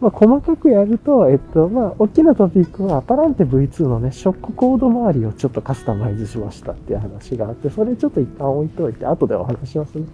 [0.00, 10.06] まあ、細かくやると、えっと、まあ、大きなトピックは、パランテ V2 のね、ショックコード周りをちょっとカスタマイズしましたっていう話があって、それちょっと一旦置いといて、後でお話しますね。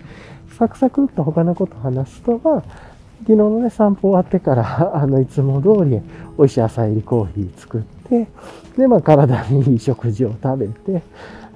[0.56, 2.62] サクサクっと他のこと話すと、まあ、
[3.22, 6.00] 昨日のね、散歩終わってから、 あの、いつも通り
[6.38, 8.28] 美味しい朝入りコーヒー作って、
[8.76, 11.02] で、まあ、体にいい食事を食べて、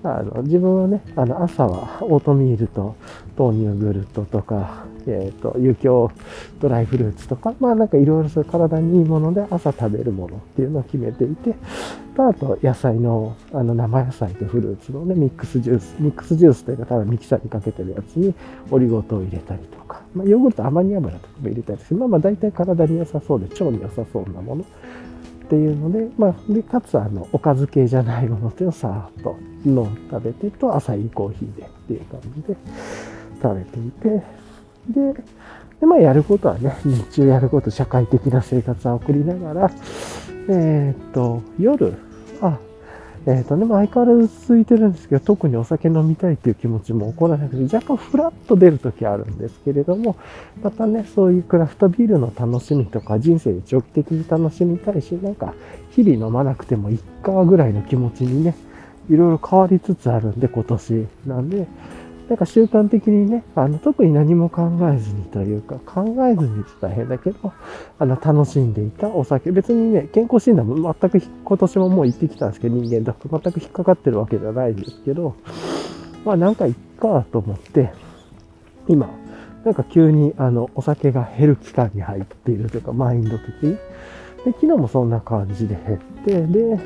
[0.02, 2.94] あの自分はね、あの朝はオートミールと
[3.36, 11.54] 豆乳グルトとか、えっ、ー、と、有機ドライフルーツとか、まあなんかいろいろそういう体にいいもので朝食べるものっていうのを決めていて、
[12.18, 18.34] あと野菜の、あの生野菜とフルーツのね、ミックスジュース、ミックスジュースというかただミキサーにかけてるやつに
[18.70, 22.00] オリゴ糖を入れたりとか、まあヨーグルトアマニ油とかも入れたりする。
[22.00, 24.64] まあまあ大体体に良さそうで腸に良さそうなもの。
[25.46, 32.56] っていうので、まあ、で、かつ、あの、おかず系じゃないものっていうのをさーっと飲ん食べてと、朝いいコーヒーでっていう感じで
[33.40, 34.35] 食べていて、
[34.88, 35.14] で、
[35.80, 39.70] で、まあ、やることはね、 日中やること、社会的な生活を送りながら、
[40.48, 41.94] えー、っと、夜、
[42.40, 42.58] あ、
[43.26, 50.14] えっ、とね、まあ、相変わらず続いてるんですけど、特にお酒飲みたいっていう気持ちも起こらなくて、若干フラッと出るときあるんですけれども、
[50.62, 55.54] またね、そういうクラフトビールの楽しみとか、人生で長期的に楽しみたいし、なんか、
[55.90, 58.54] 日々飲まなくてもいっかぐらいの気持ちにね、
[59.10, 61.06] いろいろ変わりつつあるんで、今年。
[61.26, 61.66] なんで、
[62.28, 67.52] なんか習慣的にね、あの、特に何も考えずにというか、考えずにって大変だけど、
[68.00, 69.52] あの、楽しんでいたお酒。
[69.52, 75.36] 別にね、健康診断も全く今年ももう行ってきたんですけど、人間だと全く引っかかってるわけじゃないんですけど、
[76.24, 77.92] まあなんかいっかと思って、
[78.88, 79.08] 今、
[79.64, 83.76] なんか急にあの、お酒が減る期間に入っているというか、マインド的に。
[84.44, 86.80] で、昨日もそんな感じで減って、で、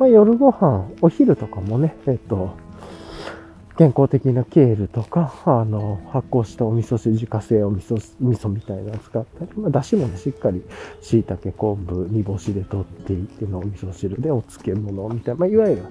[0.00, 2.56] まあ夜ご飯、お昼とかもね、えっと、
[3.82, 10.62] 健康的なケールとか、あの、発酵したお味噌汁、自家製お味噌、味噌みたいなのを使ったり、まあ、だしもね、しっかり
[11.00, 15.82] 椎茸、昆布、煮干しで取っていってのお味噌汁でお漬物みたいな、まあ、いわゆる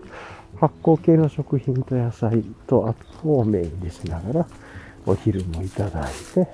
[0.55, 4.47] 発酵系の食品と野菜と、あとをメインでしながら、
[5.05, 6.47] お昼もいただいて、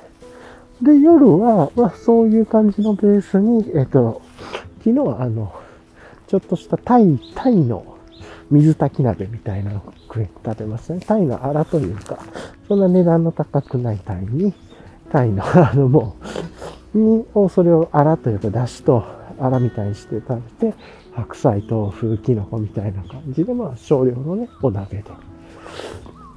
[0.81, 4.23] で、夜は、まあ、そういう感じのベースに、えっと、
[4.79, 5.53] 昨日はあの、
[6.25, 7.96] ちょっとしたタイ、タイの
[8.49, 10.99] 水炊き鍋みたいなのを食え、食べますね。
[11.05, 12.17] タイのアラというか、
[12.67, 14.53] そんな値段の高くないタイに、
[15.11, 16.15] タイのあのも
[16.93, 19.03] う、に、をそれをアラというか、だしと
[19.39, 20.77] アラみたいにして食べて、
[21.13, 25.03] 白菜、豆腐、キノコみたいな感じで、まあ少量のね、お鍋で。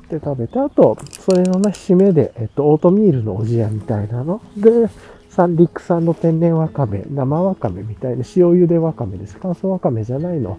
[0.08, 4.40] で食べて、あと、それのね、締めで、えっと、オートミールのおじやみたいなの。
[4.56, 4.88] で、
[5.28, 9.38] 三陸産の天然わかめ、生わかめみたいな、塩茹でわかめです。
[9.40, 10.58] 乾燥わかめじゃないの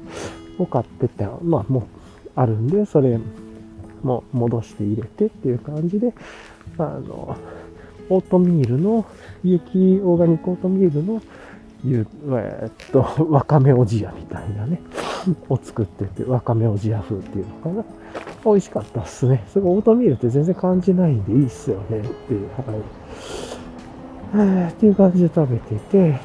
[0.58, 1.84] を買ってて、まあもう
[2.36, 3.20] あるんで、それ
[4.04, 6.14] も戻して入れてっていう感じで、
[6.78, 7.38] あの、
[8.10, 9.06] オートミールの、
[9.44, 11.22] 雪オーガニックオートミールの、
[11.84, 14.82] ゆえー、っと、 わかめおじやみたいなね、
[15.50, 17.86] を作ってて、わかめおじや風っていうのかな。
[18.44, 19.44] 美味しかったっすね。
[19.48, 22.48] すごいオートミールって全然感じないんでいいっすよねっていう、
[24.36, 24.72] はい。
[24.72, 26.20] っていう感じで食べてて、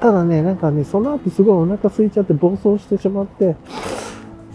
[0.00, 3.56] ただね、なんかね、その後すごいお腹空いちゃって暴走してしまって、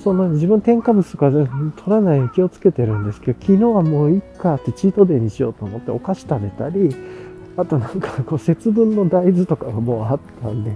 [0.04, 1.48] その自分添加物とか取
[1.88, 6.96] らないように気をつけてるんですけど、昨日はもういっかってチートデーにしようと思ってお菓子食べたり、
[7.58, 10.76] あとなんかこう節分の大豆とかがもうあったんで、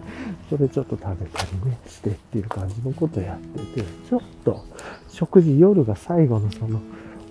[0.49, 4.63] それちょっと食べたりね、してっていう感じのことやってて、ちょっと
[5.10, 6.80] 食事夜が最後のその、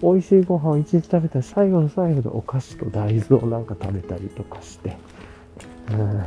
[0.03, 4.97] 美味しいご飯を一日食べたら最後の最後でお菓子と大豆をなんか食べたりとかして、
[5.93, 6.23] うん。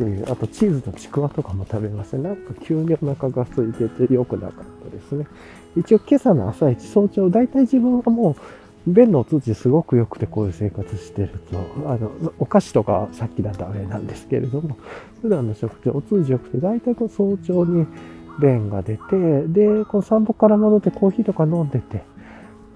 [0.00, 2.22] っていう、あとチーズとちくわとかも食べますね。
[2.22, 5.26] なんか急にお腹が空いてて良くなかったですね。
[5.76, 8.34] 一応今朝の朝一早朝、大体自分はも
[8.86, 11.58] う便のお通じすごく良くてこういう生活してると、
[11.90, 14.78] あの、お菓子とかさっきだとあれなんですけれども、
[15.20, 17.86] 普段の食事お通じ良くて、大体こう早朝に
[18.40, 22.02] 便が出て、で、この散歩から戻ってコーヒーとか飲んでて、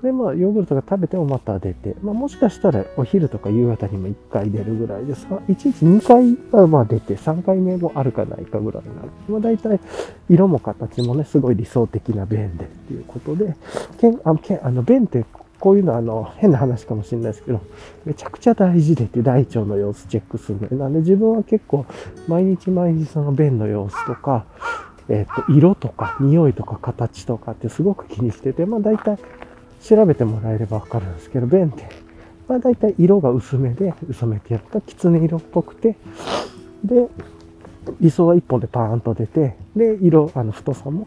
[0.05, 9.09] で、まあ、ヨーグルトが食べてもまた出て、まあ、もしかしたらお昼とか夕方にも1回出るぐらいですが、1日2回はまあ出て、3回目もあるかないかぐらいになる。
[9.29, 9.81] まあ、大体、
[10.29, 13.57] 色も形もね、すごい理想的な便でっていうことで、
[13.99, 15.25] けんあけんあの便って
[15.59, 17.63] こういうのはあの変な話かもしれないですけど、
[18.05, 21.87] めちゃくちゃ大事でって大腸の様子チェックするので、なんで自分は結構
[22.29, 24.45] 毎日毎日その便の様子とか、
[25.09, 29.19] えっ、と、色とか匂いとか形とかってすごく気にしてて、まあ大体
[29.87, 31.87] 調べてもらえればわかるんですけど、便って、
[32.49, 35.97] まあ大体色が薄めで、薄めてやるか、狐色っぽくて、
[36.85, 37.09] で、
[38.01, 41.07] 理想は1本でパーンと出て、で、色、あの、太さも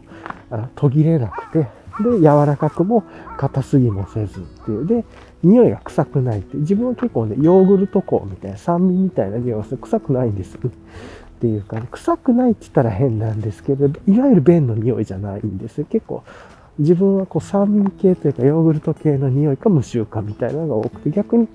[0.76, 1.68] 途切れなくて、
[2.02, 3.02] で、柔らかくも
[3.36, 4.86] 硬すぎもせずっていう。
[4.86, 5.04] で、
[5.42, 6.56] 匂いが臭くないって。
[6.58, 10.56] 自分は結構ね、ヨーグルト香みたいな、酸味みたいな匂いがして臭くないんです。
[10.56, 10.60] っ
[11.40, 15.86] ていうか、ね、臭くないって言ったら変なんですけど、いわゆる便の匂いじゃないんですよ。
[15.88, 16.22] 結構、
[16.78, 21.48] 自分はこう酸味系というかヨーグルト系の匂いか無臭かみたいなのが多くて、逆に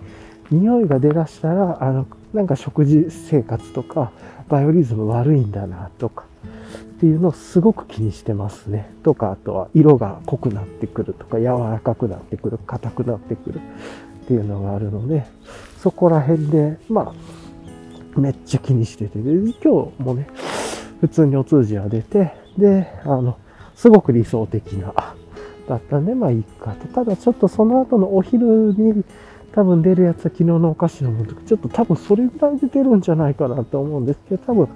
[0.52, 4.12] 匂いが出だしたら、あの、なんか食事生活とか、
[4.50, 6.26] バイオリズム悪いんだなとか、
[6.96, 8.92] っていうのをすごく気にしてますね。
[9.04, 13.62] とか、あとは色が濃くなってくるとか、柔らかくなってくる、硬くなってくる
[14.24, 15.26] っていうのがあるので、
[15.80, 17.14] そこら辺で、ま
[18.16, 20.28] あ、めっちゃ気にしてて、で今日もね、
[21.02, 23.38] 普通にお通じが出て、で、あの、
[23.76, 24.94] すごく理想的な、
[25.68, 26.88] だったんで、まあいいかと。
[26.88, 29.04] ただちょっとその後のお昼に
[29.54, 34.68] 多分出るやつは昨日のお菓子のものとか、ちょっと多分それぐらいで出るんじゃないかなと思うんですけど、多分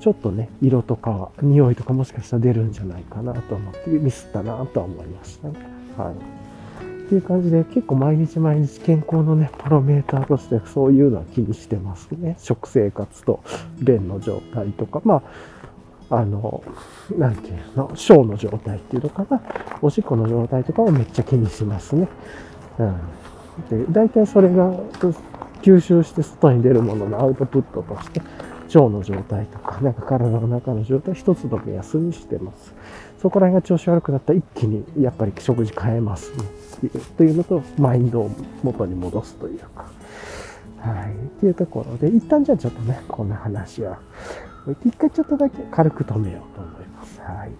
[0.00, 5.54] ちょっとね、色とか匂いとかもしかしたら出るんじゃないかなと思ってミスったなとは思いましたね。
[5.96, 6.14] はい。
[6.14, 12.36] っていう感じで結構毎日毎日健康のね、パロメーターとしてそういうのは気にしてますね。
[12.38, 13.40] 食生活と
[13.80, 15.22] 便の状態とか、まあ、
[16.10, 16.62] あの、
[17.16, 19.40] なんていうの、小の状態っていうのかな。
[19.80, 22.08] おしっこの状態とかをめっちゃ気にしますね。
[22.78, 23.86] うん。
[23.86, 24.72] で、大体それが
[25.62, 28.20] 吸収して外に出るもののアウトプットとして、
[28.76, 32.74] 腸の状態とか、なんか体の中の状態、一つの目安にしてます。
[33.22, 36.32] そこら辺が調子悪くなったら一気にやっぱり食事変えます
[36.82, 36.90] ね。
[37.16, 38.30] というのと、マインドを
[38.64, 39.84] 元に戻すというか。
[40.78, 41.12] はい。
[41.12, 43.98] っていうところで、一旦じゃあちょっとね、こんな話は
[44.68, 47.20] 一回ちょっとだけ軽く止めようと思います。
[47.20, 47.52] はい。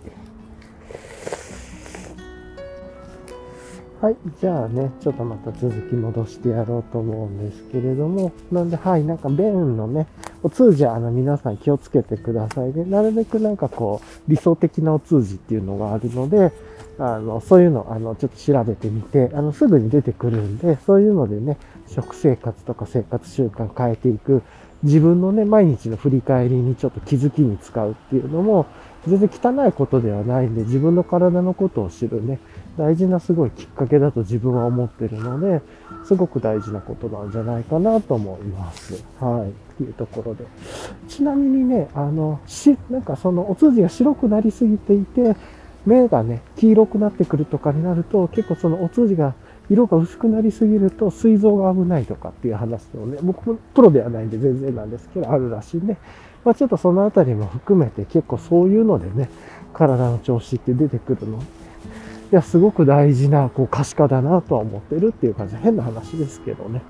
[4.00, 4.16] はい。
[4.40, 10.06] じゃあね、ちょっとまた続き戻してやろうと思うんですけれども、なんで、はい、なんか便のね、
[10.42, 12.84] お通じはあの皆さん気をつけてくださいね。
[12.84, 16.52] なるべくなんかこう、理想的なお通じっていうのがあるので、
[16.98, 24.42] あの、そういうの、あの、ちょっと調べてみて、あの、すぐに出てくるんで、そういうのでね、食生活とか生活習慣変えていく、
[24.82, 28.66] 自分のね、毎日の振り返りにちょっと気づきに使うっていうのも、
[29.06, 32.38] 全然汚いことではないんで、自分の体のことを知るね、
[32.76, 35.62] 大事なすごいきっかけだと自分は思ってるので、
[36.04, 39.04] すごく大事なことなんじゃないかなと思います。
[39.18, 39.50] はい。
[39.50, 40.44] っていうところで。
[41.08, 45.36] ちなみにね、あの、し、なんかそのお通じが白くなりすぎていて、
[45.86, 49.34] 目がね、黄色くなってくるとかになると、結構そのお通じが
[49.70, 55.96] 色が薄くなりすぎると、膵臓が危ないとかっていう話をね、僕もプロではないんで全然なんですけど、あるらしいんで、
[56.44, 59.30] まあちょっとそのあたりも含めて結構そういうのでね、
[59.72, 61.38] 体の調子って出てくるの。
[61.38, 61.42] い
[62.30, 66.80] や、すごく大事な、こう、可視化だなとは思ってるっていう感じ、変な話ですけどね。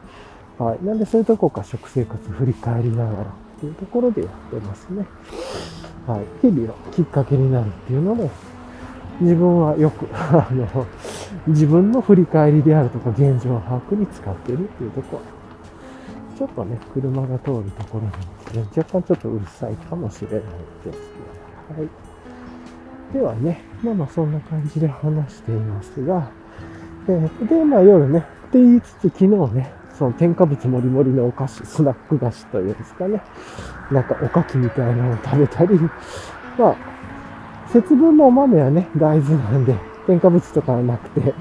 [0.58, 0.84] はい。
[0.84, 3.24] なんで、そういうとこか食生活振り返りながらっ
[3.58, 5.06] ていうところでやってますね。
[6.06, 6.20] はい。
[6.42, 8.28] 日々のきっかけになるっていうので、
[9.20, 10.86] 自分はよく、 あの、
[11.46, 15.40] 自分の振り返りであるとか現状把握に使ってるっていうところ。
[16.36, 20.40] ちょっとね、車が通るところで、ね、若干ちょっとうるさいかもしれない
[20.84, 20.98] です
[21.68, 21.80] けど。
[21.80, 21.88] はい。
[23.12, 26.30] ではね、まあまあそんな感じで話していますが、
[27.08, 33.20] えー、で、まあ夜ね、って言いつつ昨日ね、その添加物もりもりのお菓子、スナック菓子というんですかね、
[33.90, 35.78] なんかおかきみたいなのを食べたり、
[36.58, 36.76] まあ、
[37.72, 39.74] 節分のお豆はね、大豆なんで、
[40.06, 41.34] 添加物とかはなくて、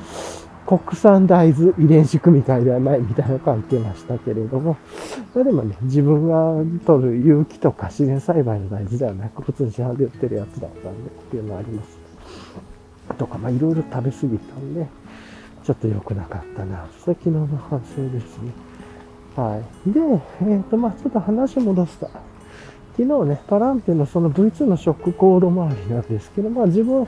[0.67, 4.77] 国産大豆遺伝子組み換えではないみたいなのを感じましたけれども、
[5.33, 11.97] それでもね、自分が取る有機とか自然栽培の大豆ではなく、普通に市販で売ってるやつだったんでっていうのはあります。
[13.17, 14.87] とか、まあいろいろ食べ過ぎたんで、
[15.63, 16.87] ちょっと良くなかったな。
[17.03, 18.51] それ昨日の反省ですね。
[19.35, 19.91] はい。
[19.91, 22.09] で、えっ、ー、と、まあちょっと話戻すと、
[22.99, 27.07] 昨日ね、パランテのその V2 のショックコード周りなんですけど、まあ自分、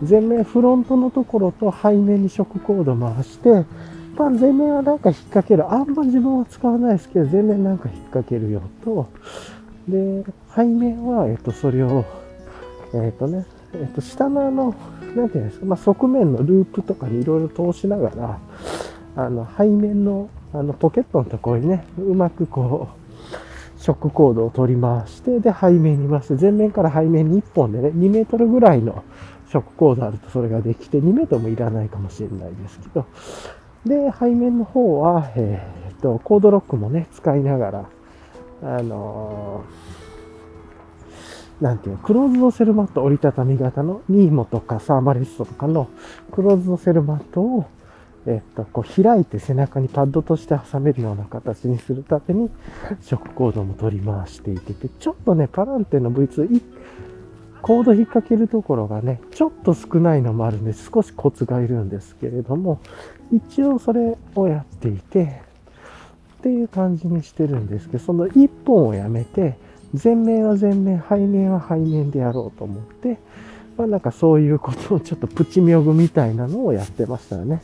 [0.00, 3.64] 前面フロントのところと背面にショックコード回して、
[4.16, 5.72] まあ前面はなんか引っ掛ける。
[5.72, 9.06] あんま自分は使わないですけど、前面なんか引っ掛けるよと、
[9.86, 10.24] で、
[10.56, 12.04] 背面は、えっと、それを、
[12.92, 14.74] えっとね、えっと、下のあの、
[15.14, 18.38] なんていうんですか、まあ、側面のループとかにいろいろ通しながら、
[19.14, 23.01] あの、背面の、あの、ポケットのところにね、うまくこう、
[23.82, 29.02] ショックコードを取り回して、で、背面に回して、前面から背面に1本でね、2メートルぐらいの
[29.50, 33.06] ショックコードあるとそれができて、2メートルもいらないかもしれないですけど、
[33.84, 37.90] で、背面の方は、えー、っと、コードロックもね、使いながら、
[38.62, 45.88] あのー、なんていうの、クローズドセルマット折りたたみ型のニーモとかサーマリストとかの
[46.30, 47.66] クローズドセルマットを、
[48.26, 52.50] えっと、こう開いて背中にパッドとして挟めるような形にするために、
[53.00, 56.62] ショックコードも取り回していてて、ちょっとね、パランテの V2、
[57.62, 62.80] コード引っ掛けるところがね、ちょっと少ないのもあるんで、少しコツがいるんですけれども、
[63.32, 65.42] 一応それをやっていて、
[66.38, 69.56] っていう感じにしてるんですけど、その1本をやめて、
[70.02, 73.18] 前面は前面、背面は背面でやろうと思って、
[73.76, 77.62] まあなんかそういうことをちょっとプチミョグみたいなのをやってましたよね。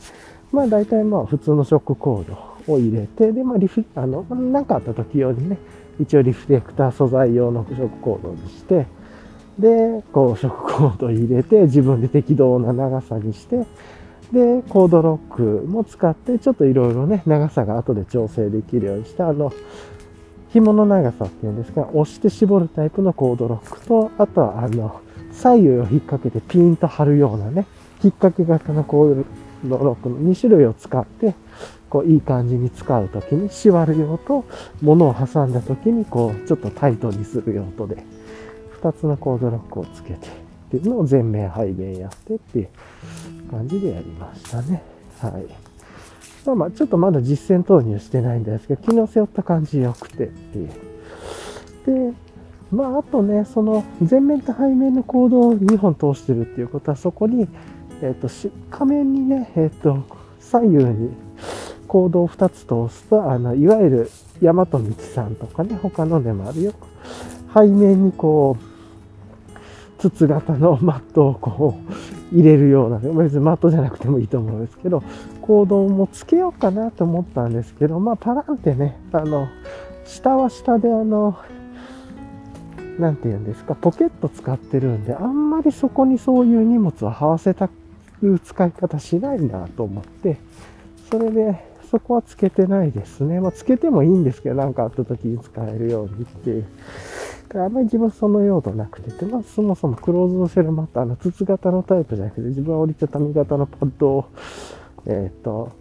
[0.51, 5.57] まあ大体まあ普通のショックコードを入れて、でまあリフ、あの、なんかあった時用にね、
[5.99, 8.87] 一応リフレクター素材用のショックコードにして、
[9.59, 13.65] で、こう、ショックコード入れて、自分で適度な長さにして、
[14.31, 19.51] で、コードロックも使って、ちょっといろいろね、長さが後で調整できるようにして、あの、
[20.49, 25.01] 紐の長さっていうんですが、押して絞るタイプのコードロックと、あとは、あの、
[25.33, 27.65] 左右を引っ掛けてピンと張るようなね、
[28.01, 29.25] 引っ掛け型のコード
[29.63, 31.35] ロックの2種類を使って、
[31.89, 34.45] こう、いい感じに使うときに、縛る用と、
[34.81, 38.03] 物を挟んだときに、こう、ちょっとタイトにする用とで、
[38.81, 42.69] 2つのコードロックをつけてっていうのを前面背面やってっていう
[43.49, 44.83] 感じでやりましたね。
[45.19, 45.45] はい。
[46.45, 50.69] まあまあ、ちょっとまだ実践投入してないんですけど、昨日背負った感じ良くてっていう。
[51.85, 52.13] で、
[52.71, 57.47] まあ、あとね、その前面と背面のコードを2本通してるっていうことは、そこに、
[58.01, 60.03] えっ、ー、と、仮面にね、えっ、ー、と、
[60.39, 61.11] 左右に
[61.87, 66.73] コードを2つ通すと、あの、いわゆる大和道さんとかね、他のでもあるよ。
[67.53, 68.69] 背面にこう、
[69.99, 71.75] 筒型の マットをこ
[72.31, 75.03] う入れるような、別にマットじゃなくてもいいと思うんですけど、
[75.41, 79.47] コードもつけようかなと思ったんですけど、まあパランってね、あの、
[80.05, 81.35] 下は下であの、
[82.99, 87.69] なんて言うんですか、ポケット使ってるんで、あんまりそこにそういう荷物を這わせた
[88.19, 90.37] く使い方しないなと思って、
[91.09, 93.39] それで、そこはつけてないですね。
[93.39, 96.65] まあ、つけてもいいんですけど、なんかあった時に使えるようにっていう
[97.55, 104.25] あんまり自分その用途なくて、まあ、そもそもクローズドシェルマット、あの、筒型のタイプじゃなくて、自分は折りたたみ型のパッドを、
[105.07, 105.71] えっ、ー、と、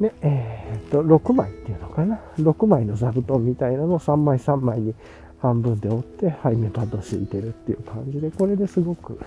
[0.00, 4.94] ね、えっ、ー、と、6枚っていうのかな？6枚の座布団みたいなのを3枚3枚に
[5.40, 9.18] 半分で折って、背面パッドを敷いてるっていう感じで、これですごく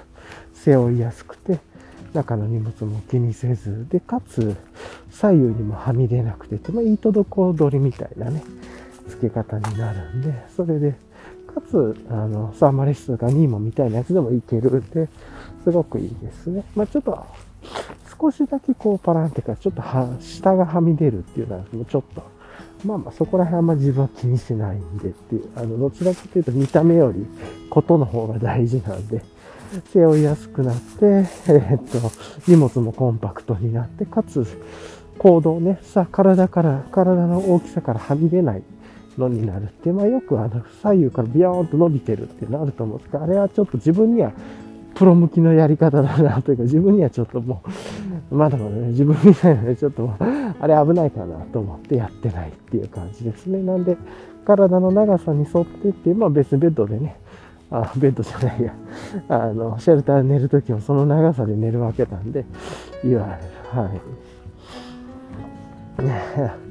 [0.53, 1.59] 背負いやすくて、
[2.13, 4.55] 中の荷物も気にせず、で、かつ、
[5.09, 8.43] 左右にもはみ出なくて、まあ、いいとどこ取りみたいなね、
[9.07, 10.95] 付け方になるんで、それで、
[11.53, 15.09] かつ、あの、サーマレスとかニーモみたいなやつでもいけるんで、
[15.63, 16.63] すごくいいですね。
[16.75, 17.25] まあちょっと、
[18.19, 22.23] 少しだけこうパランってか、ちょっとは、下がはみ出るっていうのは、もうちょっと、
[22.85, 27.25] まあまあそこら辺はあんま自分は気にしないんでっていう、あの、どちらかというと見た目より、
[27.69, 29.21] ことの方が大事なんで、
[29.93, 32.11] 背負いやすくなって、えー、っと、
[32.47, 34.45] 荷物もコンパクトになって、かつ、
[35.17, 38.63] 行動ね、さ、体から、体の大きさからはみ出ない
[39.17, 44.31] のになるって、まあよくあの左右からビヨーンと伸びてるっていうのあると思うんですけど、あれはちょっと自分には
[44.95, 47.63] プロ向きのやり方だなというか、自分にはちょっとも
[48.31, 53.61] う、まだまだね、自分みたいなね、ちょっとあれ危ないかなと思ってやってないっていう感じですね。
[53.61, 53.97] なんで、
[54.45, 57.17] 体の長さに沿ってって、まあ別にベッドでね、
[57.71, 58.73] あ、ベッドじゃないや、
[59.29, 62.45] あの、シェルター寝るときもその長さで寝るわけなんで、いわ
[63.03, 63.21] ゆる、
[63.81, 64.21] はい
[66.01, 66.21] ね。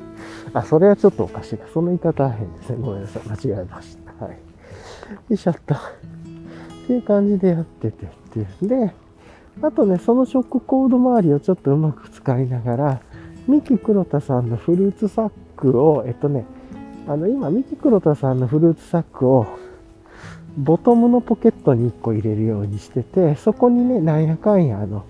[0.53, 1.67] あ、それはちょっとおかしいか。
[1.73, 2.79] その言い方は変ですね。
[2.81, 3.23] ごめんなさい。
[3.29, 4.25] 間違えました。
[4.25, 4.33] はい。
[4.33, 4.39] よ
[5.31, 5.75] いしょっと。
[5.75, 5.79] っ
[6.87, 8.69] ていう感じでやっててっていう。
[8.69, 8.93] で、
[9.63, 13.01] あとね、そのショックコード周りをちょっとうまく使いながら、
[13.47, 16.45] ミキ黒田さんのフルーツサックを、えっとね、
[17.07, 19.47] あの、今、ミキ黒田さんのフルーツサックを、
[20.57, 25.05] ボトムのポケットに1個入れるようにしてて、そこにね、なんやかんや、あの、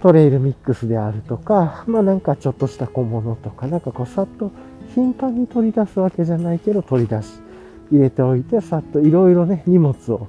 [0.00, 4.50] トレイルミックスであるとか、まあなんかちょっとした小物とか、なんかこうさっと
[4.94, 7.28] 頻繁に取り出すわけじゃないけど取り出し、
[7.92, 10.28] 入れておいて、さっといろいろね、荷物を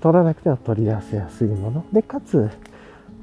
[0.00, 1.84] 取らなくても取り出せやすいもの。
[1.92, 2.50] で、かつ、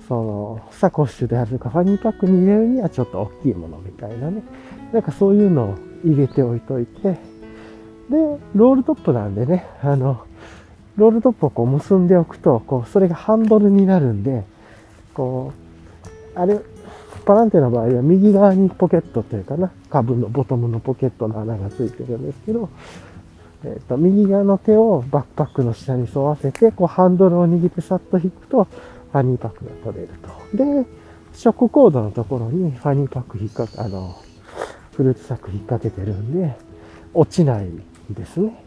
[0.08, 4.44] その、サコッシュであるとか、ファニーパックに入れるにはちょっと大きいものみたいなね。
[4.92, 7.18] なんかそういうのを入れておいといて、
[8.12, 8.18] で、
[8.54, 10.26] ロールトップなんでね、あの、
[10.98, 14.44] ロールトップをこう結んでおくと、こう、それがハンドルになるんで、
[15.14, 15.54] こ
[16.36, 16.60] う、あれ、
[17.26, 22.70] パランテの場合は右側にポケットというかな、下部のボトムのポケットの穴がついてるんですけど、
[23.64, 30.10] えっ、と、右側の手をバックパックの下に沿わせて、こうハンドルを握ってさっと引くと、ファニーパックが取れる
[30.52, 30.58] と。
[30.58, 30.86] で、
[31.34, 34.16] ショックコードのところにファニーパック引っかあの、
[34.96, 36.56] フルーツサック引っ掛けてるんで、
[37.14, 37.70] 落ちない
[38.14, 38.64] ですね。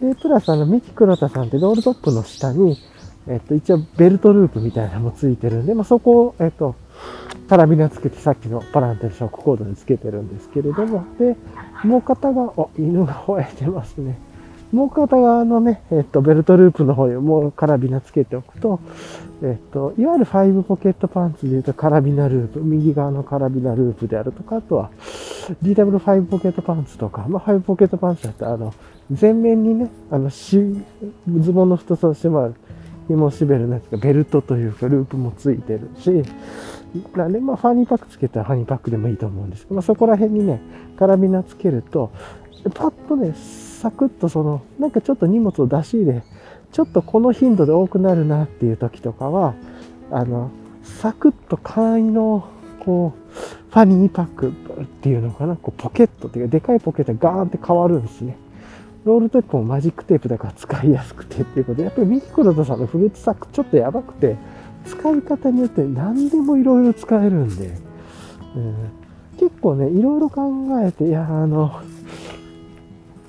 [0.00, 2.78] で、プラスあの、ミキ黒田さんってロールトップの下に、
[3.26, 6.76] えっと、一応ベルトループみたいなのもついてるんで、まあ、そこを、えっと、
[7.48, 11.36] カラビナつけてさっきのパランテルショックコードにつけてるんですけれども、で、
[11.84, 14.18] もう片側、お、犬が吠えてますね。
[14.72, 18.80] もう片側のね、えっと、ベルトループの方にもうカラビナつけておくと、
[19.42, 24.90] えっと、いわゆる5ポケットパンツで言うとカラビナループ、右側のカラビナループであるとか、あとは
[25.62, 28.74] DW5 ポケットパンツとか、まあ5ポケットパンツだとあの、
[29.20, 30.58] 前面にね、あの、し、
[31.40, 32.54] ズボンの太さをしてもらう、
[33.08, 36.22] 紐を締めるやつがベルトというかループもついてるし、
[37.16, 40.60] なんで、まあ、ファニーパックつけたらファニーパックでもいいと思うんですけど、まあ、そこら辺にね、
[40.98, 42.10] カラビナつけると、
[42.74, 43.34] パッとね、
[43.78, 46.22] サクッとその、なんかちょっと荷物を出し入れ、
[46.72, 49.54] ちょっとこの頻度で多くなるなっていう時とかは、
[50.10, 50.50] あの、
[50.82, 52.48] サクッと簡易の、
[52.80, 53.34] こう、
[53.70, 58.36] ファニーパックっていうのかな、こうポケットっていうか、でかいポケットがガーンって変わるんですね。
[59.04, 64.36] ロールテープもマジックテープだから使いやすくてっていうことで、やっぱりミキクロドさんのフルーツサックちょっとやばくて、
[64.86, 67.74] 使い方によって何でもいろいろ使えるんで、
[68.56, 68.74] うん、
[69.38, 70.50] 結構ね、いろいろ考
[70.82, 71.80] えて、いや、あの、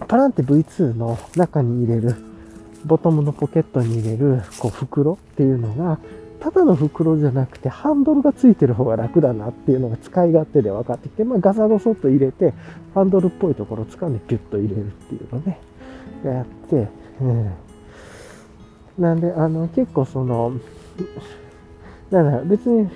[0.10, 2.16] パランテ V2 の中に入れる、
[2.84, 6.00] ボトムのポケットに入れる、こう、袋っていうのが、
[6.40, 12.56] ただの袋じゃなくて、ハンドルがついてる方が楽だなっていうのが使い勝手で分かってきて、まあ、ガサゴソっと入れて、
[12.96, 15.60] ハンドルっぽいところを掴んでピュッと入れるっていうのね、
[16.26, 16.88] やって、
[17.22, 17.52] うん。
[18.98, 20.54] なんで、あの、結構その、
[22.10, 22.90] なんだ別に、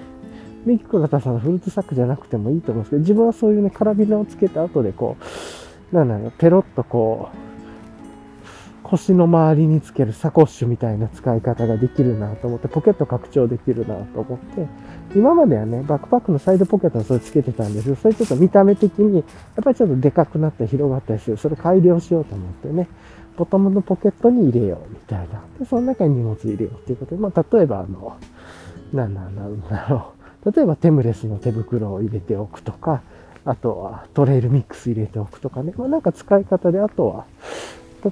[0.65, 5.62] ミキコラタさんのフルーツサックじゃなくてもいいと思うんですけど、自分はそういうね、カラビナをつけた後でこう、
[5.93, 7.37] なんだろう、ペロッとこう、
[8.83, 14.67] 腰の周りにつけるサコッシュみたいな使い方ができるなと思って、ポケット拡張できるなと思って、
[15.15, 19.21] 今まではね、バックパックのサイドポケットはそれつけてたんですけど、それちょっと見た目的に、や
[19.61, 21.37] っぱりちょっとでかくなったり広がったりする。
[21.37, 22.87] それ改良しようと思ってね、
[23.37, 25.43] ボトムのポケットに入れようみたいな。
[25.59, 28.17] で、その中に荷物入れようっていうことで、まあ、例えばあの、
[28.91, 30.13] なんなんなんだろ
[30.45, 30.51] う。
[30.51, 33.01] 例えばテムレスの手袋を入れておくとか、
[33.45, 35.73] あとはトレイルミックス入れておくとかね。
[35.77, 37.25] まあ、なんか使い方で、あとは、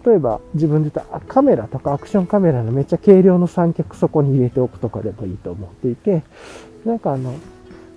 [0.06, 6.24] 例えば自分で言ったカメラとかアクションカメラのめっちゃ軽量の三脚そこに入れておくとかでもいいと思っていて、
[6.86, 7.34] なんかあの、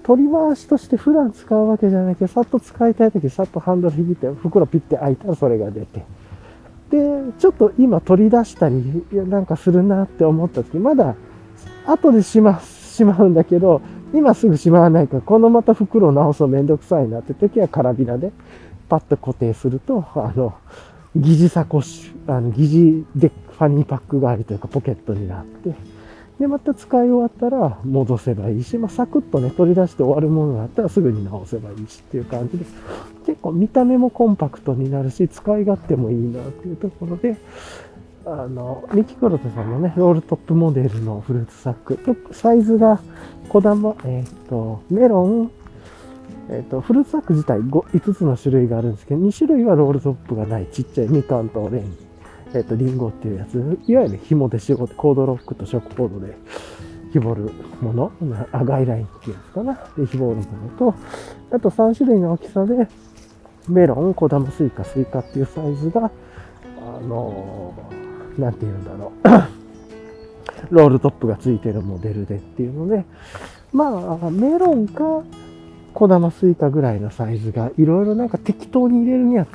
[0.03, 6.05] 取り回しとして普段使うわけじゃないけど、さっと使いたいとき、さっとハンドル引いて、袋ピッて開いたらそれが出て。
[6.91, 11.15] で、ちょっと今取り出したり、なんかするなって思ったとき、まだ
[11.87, 13.81] 後でしま、しまうんだけど、
[14.15, 18.33] 今すぐしまわないから、このまた袋を直すのめんどくさいなって時はカラビナで
[18.89, 20.55] パッと固定すると、あの、
[21.17, 25.75] 疑似サコッシュ、あの、疑似でファニーパック代わりというかポケットになって、
[26.39, 32.65] で、また使い終わったら戻せばいいし、まあ、サクッとね、取り出して終わるものがあったらすぐに直せばいいしっていう感じで、
[33.27, 37.37] 結構見た目もコンパクトになるし、使い勝手もいいなっていうところで、
[38.27, 41.99] あの、ミキクロトさんのね、ロールトップモデルのフルーツサック、
[42.33, 43.01] サイズが、
[43.49, 45.51] 小玉、えっ、ー、と、メロン、
[46.51, 52.07] えっ、ー、と、フルーツサック自体 5, 5つの種類があるんですけど、2種類はロールトップがないちっちゃいみかんとオレンジ、
[52.55, 56.37] えっ、ー、と、リンゴっていうやつ、いわゆる紐で絞って、コードロックとショックコードで
[57.13, 58.13] 絞るもの、
[58.53, 59.75] あ、ガイラインっていうやつかな。
[59.97, 60.43] で、絞るも
[60.79, 60.95] のと、
[61.53, 62.89] あと3種類の大きさで、
[63.69, 66.11] メロン、小玉スイカ、スイカっていうサイズが、
[66.81, 67.73] あの
[68.39, 69.64] なんて言うんだろう
[70.71, 73.05] ロールトップがついてるモデルでっていうので、
[73.73, 75.23] まあ、メロンか、
[75.93, 79.47] 小玉スイカぐらいのサイズが、いろいろなんか適当に入れるには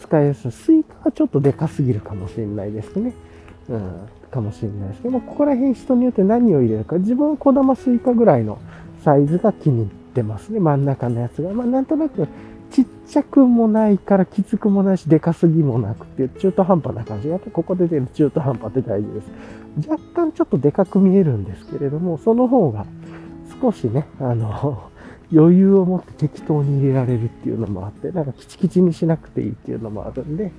[0.00, 0.52] 使いやすい。
[0.52, 3.12] スイカはちょっとでかすぎるかもしれないですね。
[3.68, 8.58] うん、かもしれないですけど、ここら辺人によって何を入れるか、自分は小玉スイカぐらいの
[9.04, 10.60] サイズが気に入ってますね。
[10.60, 11.52] 真ん中のやつが。
[11.52, 12.26] まあ、なんとなく、
[12.70, 17.28] ちっちゃくもないからきつくもないし、でかすぎもなくっていう、中途半端な感じ。
[17.28, 19.30] やっぱここで出る中途半端って大事です。
[19.86, 22.86] 若干ちょっとでかく見えるんですけれども、その方が
[23.60, 24.90] 少しね、あの、
[25.32, 30.52] 余裕を持って適当に入れられるっていうのもあって、なんかキチキチにしなくていいっていうのもあるんで、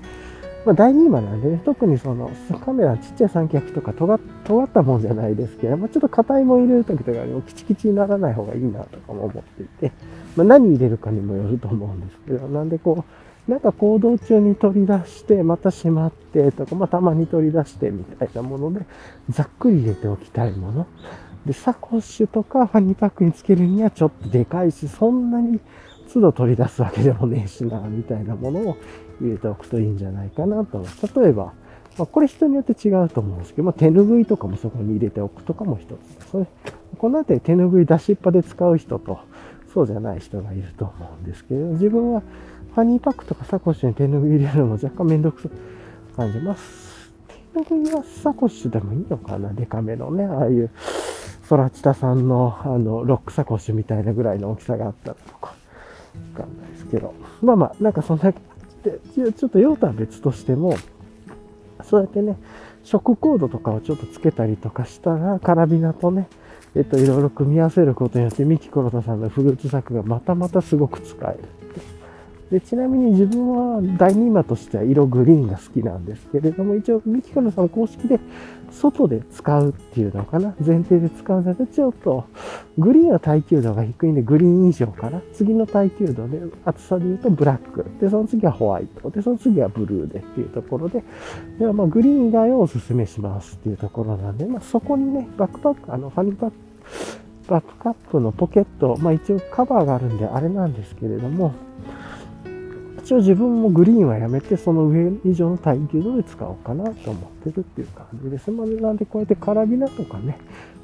[0.66, 2.30] まあ第2話なんでね、特にその
[2.64, 4.20] カメラちっちゃい三脚とか尖っ
[4.68, 9.92] たもんじゃないですけど、まあ、ちょっと硬いもん入れるときとかにもキチキチにならない方がいいなとかも思っていて、
[10.36, 18.86] まあ、何入れるかにもよると思うんですけど、なんでこう、なんか行動中に取り出して、またしまってとか、まあたまに取り出してみたいなもので、
[19.30, 20.88] ざっくり入れておきたいもの。
[21.46, 25.60] で、サコッシュとかファニーパックにつけるにはちょっとでかいし、そんなに
[26.14, 28.78] 都度取り出すわけでもねえしな、みたいなものを
[29.20, 30.86] 入れておくといいんじゃないかなと。
[31.20, 31.54] 例えば、
[31.98, 35.88] まあ、これ人によって違うと思うんですけど、まあ、手ぬぐいとかもそこに入れておくとかも一
[36.20, 36.30] つ。
[36.30, 36.46] それ
[36.98, 39.20] このあたり手ぬぐい出しっぱで使う人と、
[39.74, 42.22] そうじゃない人がいると思うんですけど、自分は
[42.76, 45.56] ファニーパックとかサコッシュに手ぬぐい入れるのも若干めんどくさく
[46.16, 47.12] 感じます。
[47.68, 50.70] 手ぬぐいはサコッシュでもいいのかなデカめのね、ああいう
[51.44, 55.48] ソラチタさんのあのロックサコッシュみたいなぐらいの大きさがあったらとか、
[56.36, 57.14] わかんないですけど。
[57.42, 60.76] まあまあ、なんかそんな、ちょっと用途は別としても、
[61.84, 62.38] そうやってね、
[62.84, 66.28] 食コードとかをちょっとつけたりとかしたら、カラビナとね、
[66.76, 71.40] えっと、いろいろ組み合わせることによって、ミキコロタさんのフルーツ作がまたまたすごく使える。
[72.52, 78.20] でちなみに自分は第2馬としては色グリーンが好きなんですけれども、一応ミキコロさん公式で
[78.72, 82.26] 外で使うっていうのかな前提で使うんだけど、ちょっと
[82.78, 87.86] グリーンは耐久度が低いんで、グリーン以上かな次の耐久度で、厚さで言うとブラック。
[88.00, 89.10] で、その次はホワイト。
[89.10, 91.04] で、その次はブルーでっていうところで、
[91.60, 96.56] ではまあグリーン以外をお勧めしますっていうところなんで、まあそこにね、バックパック、あの、ファニーパック、
[97.48, 101.54] バックパックのポケット、まあ一応カバーがあるんであれなんですけれども、
[103.10, 108.52] 一応自分もグリーンはやめて、その上以上の耐久度で使おうかなと思ってるっていう感じです。
[108.52, 110.38] まあ、なんでこうやってカラビナとかね、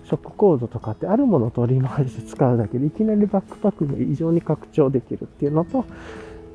[0.06, 5.86] ショックコードとかってあるものを取り回して使うだけでいきなりバックパックが異常に拡張できるっていうのと、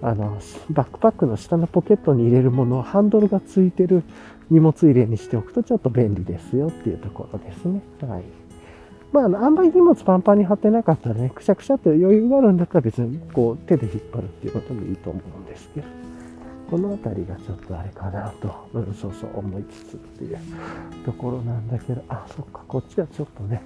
[0.03, 0.41] あの、
[0.71, 4.03] バックパックの下のポケットに入れるものをハンドルがついてる
[4.51, 7.81] 荷物入れにしておくとちょっと便利ですよっていうところですね。
[8.09, 8.40] はい。
[9.13, 15.87] まあ、あんまり荷物パンパンに貼ってなかったらね、くしゃくしゃって余裕があるんだったら別にこう手で引っ張るっていうこともいいと思うんですけど、
[16.71, 20.39] この辺りがちょっとあれかなと、うん、そうそう思いつつっていう
[21.05, 23.63] ところなんだけど、あ、そっか、こっちはちょっとね、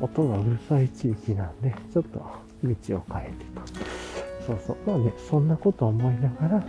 [0.00, 3.92] 音がうるさい地域なんで、ちょっと道を変えてと。
[4.46, 4.76] そうそう。
[4.84, 6.64] まあね、そんなこと思いながら、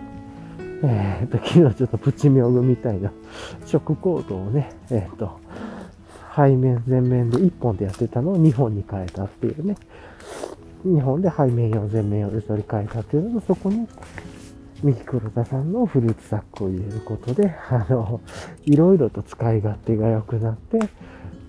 [0.83, 3.11] えー、っと、昨日ちょっとプチミョグみたいな
[3.65, 5.39] 食コードをね、えー、っと、
[6.35, 9.75] 背面、前面で1本でやってたのを2本に変えたっていうね。
[10.85, 13.87] 2本で背面用、前面用で取り替えたっていうのと、そこに、
[14.83, 18.19] ミキクロタさんのフルーツサックを入れることで、あの、
[18.65, 20.79] いろいろと使い勝手が良くなって、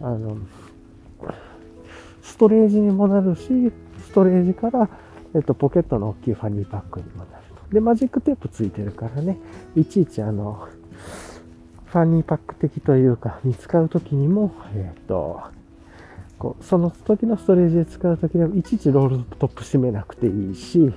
[0.00, 0.36] あの、
[2.22, 3.72] ストレージにもなるし、
[4.06, 4.88] ストレージから、
[5.34, 7.74] えっと、ポケットの大きいファニーパックにもなると。
[7.74, 9.38] で、マジックテープついてるからね、
[9.74, 10.68] いちいちあの、
[11.94, 15.40] ファニーパック的というか、に使うときにも、えっ、ー、と、
[16.40, 20.92] こう、その時のストレージで使うときでも、いちいちロールトップ閉めなくていいし、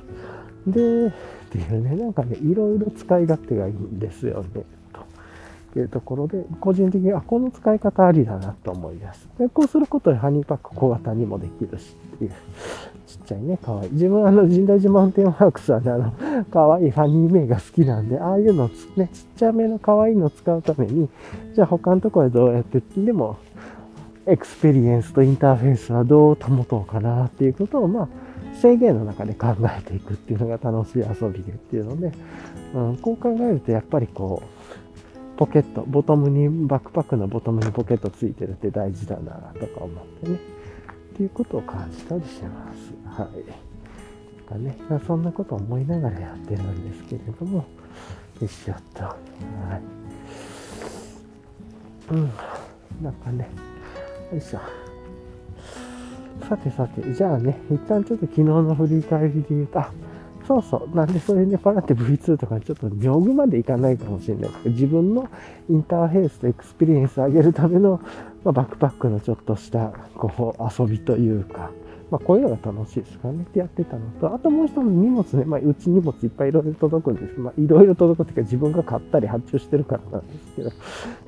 [0.65, 1.11] で、っ
[1.51, 4.63] ていうね、なんかね、いろいろ使い勝手がいいんですよね、
[5.78, 9.30] というところで、個人的に、あ、この使い方ありだなと思います。
[9.38, 12.32] で、こうすることでファニーパック小型にもできるしっていう。
[13.05, 13.91] ちっちゃいね、かわいい。
[13.91, 21.07] 自分あの、深大寺マウンテンワークスはね、あの、かわいいファニーメイが好きなんで、ああいうのね、ちっちゃめのかわいいのを使うために、
[21.53, 23.38] じゃあ他のところでどうやって、でも、
[24.25, 28.07] エクスペリエンスとインターフェースはどう保とうかなっていうことを、まあ、
[28.59, 32.11] 制限の中で考えていくっていうのが楽しい遊びでっていうので、
[32.73, 34.57] うん、こう考えるとやっぱりこう、
[35.38, 40.39] ポケット、ボトムに、バックパックのボトムにポケットついてるって大事だなとか思ってね。
[41.13, 43.21] っていうことを感じたりします。
[43.21, 43.67] はい。
[44.47, 47.65] かね、そんなこと思いながらやってるんですけれども、よ
[48.41, 49.03] いしょっと。
[49.03, 49.15] はい。
[52.11, 52.31] うん。
[53.03, 53.49] なんかね、
[54.31, 54.59] よいしょ。
[56.47, 59.83] さてさて、じゃあね、一旦ちょっと昨日の振り返りで言うと、
[60.47, 60.95] そうそう。
[60.95, 64.49] なんでそれでパラって V2 とかちょっと妙具までいかないかもしれない。
[64.49, 65.27] ですけど、自分の
[65.69, 67.99] インターフェースとエクスペリエンス上げるための
[68.47, 71.69] まあ、バックパックのちょっとしたこう遊びというか、
[72.09, 73.43] まあ、こういうのが楽しいですかね。
[73.43, 77.37] ってやってたのと、あともう一つ荷物ね、まあ、うち荷物いっぱいいろいろ届くんです。
[77.37, 80.69] まあ、いろいろ届くっていうか自分が買ったり発注してるからなんですけど、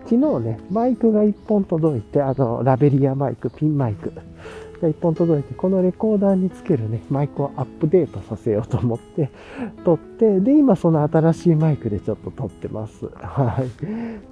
[0.05, 4.13] 昨日ね、マイクが1本届いて、あの、ラベリアマイク、ピンマイク。
[4.79, 9.29] が1本届いて、このレコーダーにつけるね、マイクをアップデートさせようと思って、
[9.85, 13.07] 撮って、で、今その新しいマイクでちょっと撮ってます。
[13.07, 13.65] はい。
[13.65, 13.69] っ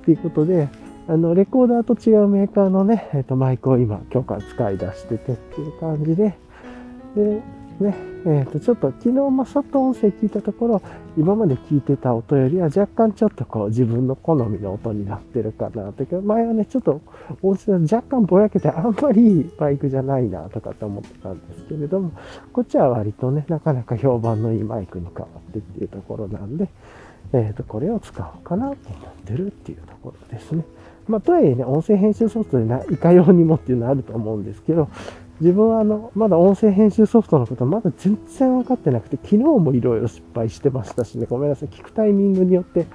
[0.05, 0.69] ていうことで、
[1.07, 6.37] あの、レコーダーと違うメーカーのね、えっ、と、マイクを今、今日から使い出しててっていう感じで、
[7.15, 7.41] で、
[7.79, 7.95] ね、
[8.25, 10.81] えっ、と、ちょっと昨日、まさっと音声聞いたところ、
[11.17, 17.01] 今まで聞いてた音よりは若干ちょっとこう自分の好みの音になってるかなって、前はね、ちょっと
[17.41, 22.11] 音声若干ぼやけてあんまりいいマイクじゃないなとかって思ってたんですけれども、
[22.53, 26.69] こっちは割とね、なかなか評判のいいマイクに変わってっていうところなんで、
[27.33, 30.63] えっ、ー、と、これを使おうかなと思ってるっていうところですね。
[31.07, 34.89] まあ、とはいえね、音声編集ソフトでないかようにもっていうのはあると思うんですけど、
[35.39, 41.69] 自分はあの、まだ音声編集ソフトのことまだ全然分かってなくて、昨日もいろいろ失敗してましたしね、ごめんなさい。
[41.69, 42.87] 聞くタイミングによって、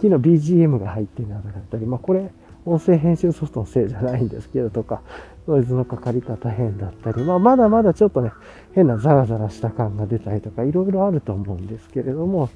[0.00, 2.30] 昨日 BGM が入ってなかったり、まあこれ、
[2.64, 5.02] 音声編集ソフトのせいじゃないんですけどとか、
[5.48, 8.30] ノイズのかかり方変だったり、まあまだまだちょっとね、
[8.74, 12.48] 変なザラザラした感が出たりとか、いろいろあると思うんですけれども、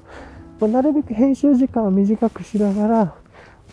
[0.59, 3.15] まあ、なるべく編集時間を短くしながら、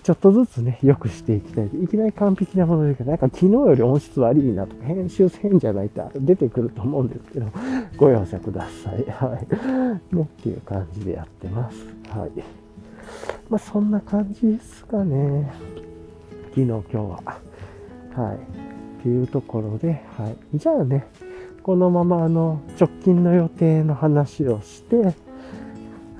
[0.02, 1.66] ちょっとずつね、良くしていきたい。
[1.66, 7.46] いきなり完璧なものでなんか昨日より音質悪いなとか、編集変じゃないと出てくると思うんですけど、
[7.96, 9.04] ご容赦ください。
[9.10, 10.16] はい。
[10.16, 11.86] ね、っていう感じでやってます。
[12.08, 12.30] はい。
[13.48, 15.52] まあ、そんな感じですかね。
[16.50, 17.22] 昨日、今日は。
[18.16, 18.36] はい。
[18.36, 20.36] っていうところで、はい。
[20.54, 21.06] じゃあね、
[21.62, 25.14] このままあの、直近の予定の話をして、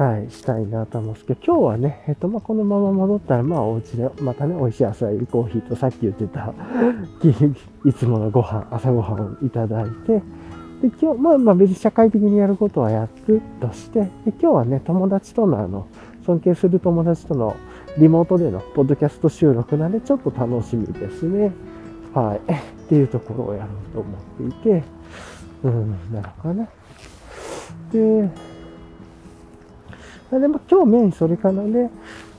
[0.01, 6.55] はい、したいなと思うんですけど、今日はね、えっと、まあ、このまま戻ったら、まあ、お家で、またね、美味しい朝入りコーヒーと、さっき言ってた
[7.85, 10.23] いつものご飯、朝ごはんをいただいて、
[10.81, 15.87] で、今日、まあ、まあ、別に社会的にやることはやるとして、で今日はね、友達とのあの、
[16.25, 17.55] 尊敬する友達との
[17.99, 21.53] リモートでのポッドキャスト収録なんで、ちょっと楽しみですね。
[22.15, 22.53] はい。
[22.85, 24.83] っていうところをやろうと思っていて、
[25.63, 26.67] うん、なのかな。
[27.93, 28.31] で、
[30.39, 31.91] で、まあ、今日メインそれかなで、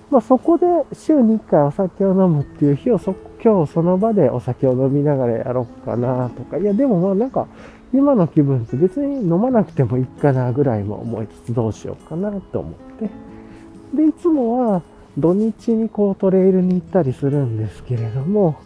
[0.10, 7.48] まあ、そこで週に1回お酒を飲むっていう日をそ、今日その場でお酒を飲みながらやろうかなとか、いや、でもまあなんか、
[7.94, 13.10] 今の気分って別に飲まなくてもいいかなぐらいも思いつつどうしようかなと思って。
[13.96, 14.82] で、いつもは
[15.18, 18.58] 土日にこうトレイルに行ったりするんですけれども、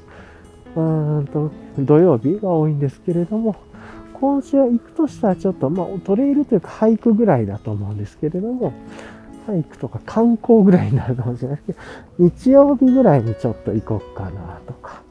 [0.75, 3.55] うーんと、土曜日が多いんですけれども、
[4.19, 8.73] 今週は行くとしたらちょっと、まあ、トレイルというか俳句ぐらいだと思うんですけれども、
[9.47, 11.79] 俳句とか観光ぐらいになるかもしれないです
[12.17, 15.01] けど、日曜日ぐらいにちょっと行こうかなとか、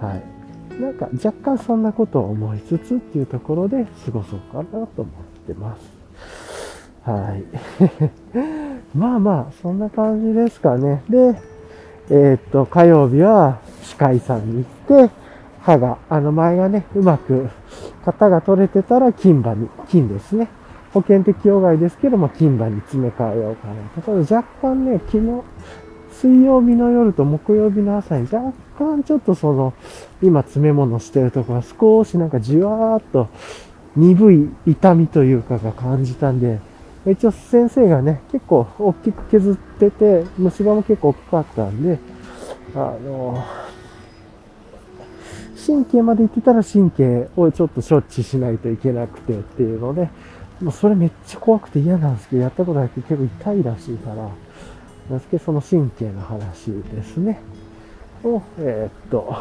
[0.00, 0.80] はい。
[0.80, 5.06] なんか若干そんなことを思いつつっていうところで過ごそうかなと思っ
[5.46, 5.96] てます。
[7.02, 7.44] はい。
[8.96, 11.02] まあまあ、そんな感じですかね。
[11.08, 11.40] で、
[12.10, 15.14] えー、っと、火曜日は歯科医さんに行って、
[15.66, 17.48] 歯が、あの前がね、うまく
[18.04, 20.48] 型が取れてたら金歯に、金ですね。
[20.94, 24.00] 保険適用外ですけども、金歯に詰め替えようかなと。
[24.00, 25.42] ただ若干ね、昨日、
[26.12, 29.74] 水曜日の夜と木曜日の朝に若干ちょっとその、
[30.22, 33.28] 今詰め物してるところ少しなんかじわーっと
[33.96, 36.60] 鈍い痛みというかが感じたんで、
[37.06, 41.98] 一応先生がね、結構大きく削ってて、虫歯も結構大きかったんで、
[42.74, 43.44] あの、
[45.66, 50.10] 神経まで行ってたら神経をちょっと処置しないといけなくてっていうので、
[50.60, 57.40] もうそれめっちゃ怖くて嫌なんですけど、やったことなくて結構痛いらしいから、なんですけ、その神経の話ですね。
[58.22, 59.34] を、えー、っと、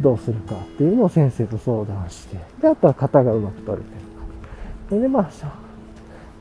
[0.00, 3.90] どうするかっていうのを先生と相談して、で、あとは型がうまく取れて
[4.90, 5.02] るか。
[5.02, 5.30] で、まあ、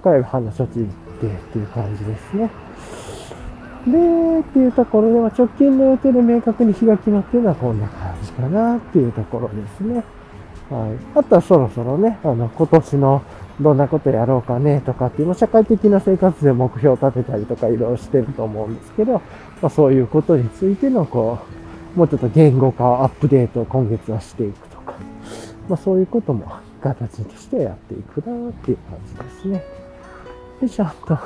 [0.03, 0.87] 帰る歯の処置行っ
[1.19, 2.49] てっていう感じですね。
[3.91, 10.03] で、っていうところで、まあ、直近の予定で明確に日が決まってるのはこんな感じかなっていうところですね。
[10.69, 11.19] はい。
[11.19, 13.21] あとはそろそろね、あの、今年の
[13.61, 19.21] どんなことやろうかねとかっていう、社会的な生活で目標を立てたりとかいろいろしてると思うんですけど、ま
[19.63, 21.39] あ、そういうことについての、こ
[21.95, 24.93] う、もうちょっと言語化、アップデートを今月はしていくとか、
[25.67, 26.45] まあそういうことも
[26.81, 29.63] 形としてやっていくなっていう感じですね。
[30.61, 31.17] で、ちゃんと、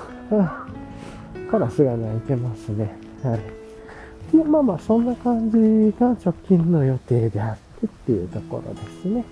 [1.51, 2.95] カラスが鳴いてますね。
[3.21, 4.37] はい。
[4.37, 9.25] で、まあまあ、そんな感じが直近の予定であってっていうところですね。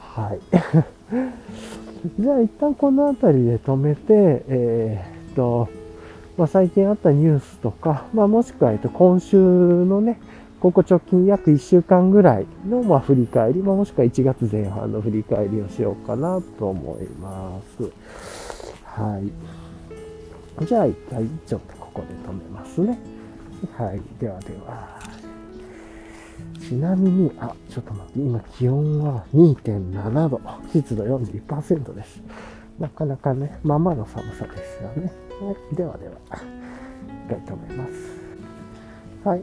[0.00, 0.40] はい。
[2.18, 5.68] じゃあ一旦この辺りで止めて、えー、っと、
[6.38, 10.18] まあ、最近あったニュースとか、まあ、もしくは、えっと、今週のね、
[10.60, 17.82] ここ直近約1週間ぐらいの、まあ、振り返り、まあ、もしくは1月前半の振り返りをしようかなと思います。
[18.84, 19.55] はい。
[20.64, 22.98] じゃあ一回ちょっとここで止めますね。
[23.76, 24.00] はい。
[24.18, 24.98] ではでは。
[26.60, 30.40] ちなみに、あ、ちょっと待って、今気温は2.7度、
[30.72, 32.22] 湿度41%です。
[32.78, 35.12] なかなかね、ままの寒さですよね。
[35.40, 35.76] はい。
[35.76, 36.14] ではでは、
[37.26, 37.92] 一回止めます。
[39.28, 39.42] はい。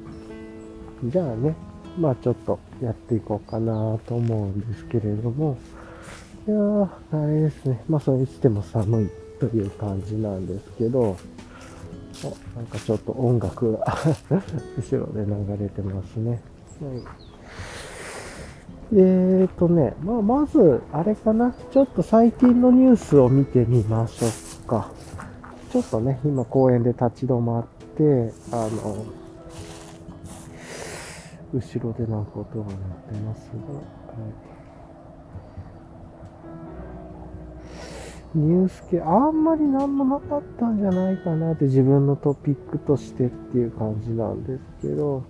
[1.05, 1.55] じゃあね、
[1.97, 5.57] まあちょっとやっていこうかなと思うんですけれども、
[6.47, 7.84] いやー、あれですね。
[7.88, 11.17] まあそれにしても寒いという感じなんですけど、
[12.55, 13.85] なんかちょっと音楽が
[14.77, 16.29] 後ろで流れてますね。
[16.29, 16.39] はい、
[18.93, 21.53] えーとね、まあ、まず、あれかな。
[21.71, 24.27] ちょっと最近のニュースを見てみましょ
[24.65, 24.91] うか。
[25.71, 27.63] ちょっとね、今公園で立ち止まっ
[27.97, 29.05] て、あの、
[31.53, 34.53] 後ろでなんか音が鳴ってますが、はい
[38.36, 45.23] ニュース系、あんまり何もなかったんじゃないかなって自分のトピックとしてっていう感じなんですけど、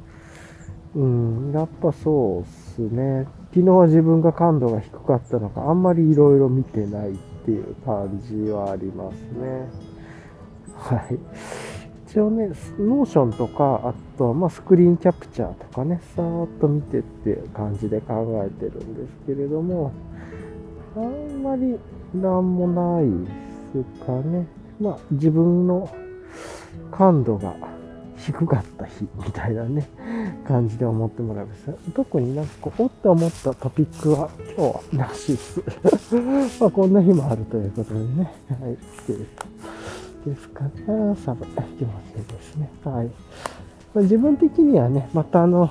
[0.95, 3.27] うん、やっぱそうっすね。
[3.53, 9.67] 昨日は自分が感度が低かったのか、あんまり色々見てないっていう感じはありますね。
[10.75, 11.19] はい。
[12.07, 19.91] 一応ね、 Notion とか、あと、まあ、スクリーンキャプチャーとかね、さーっと見てっていう感じで考えてるんですけれども、
[20.95, 21.79] あんまり
[22.13, 23.09] なんもない
[23.73, 24.45] ですかね。
[24.79, 25.89] まあ、自分の
[26.91, 27.55] 感度が
[28.17, 29.87] 低かった日みたいなね、
[30.47, 31.73] 感じで思ってもらいました。
[31.93, 35.61] 特になんかこう、おって思ったトピックは今日はなしです。
[36.61, 38.31] まあ、こんな日もあるということでね。
[38.61, 38.77] はい。
[40.25, 40.71] ですかね。
[41.25, 42.69] サブ、気持ちいいですね。
[42.85, 43.09] はい。
[43.93, 45.69] ま自分的にはね、またあの、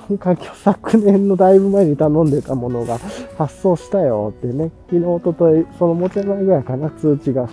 [0.64, 2.98] 昨年のだいぶ前に頼んでたものが
[3.36, 7.48] 発送したよってね、昨日、おととい、その持ち前ぐらいかな、通知が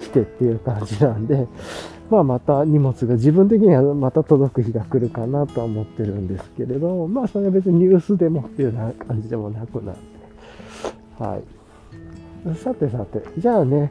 [0.00, 1.48] 来てっていう感じなんで、
[2.10, 12.56] まあまた荷物が自分的にはまた届く日が来るかなとは思ってるんですけれど、まあそれは別にニュースでもっていうような感じでもなくなって、はい。
[12.56, 13.90] さてさて、じゃあね、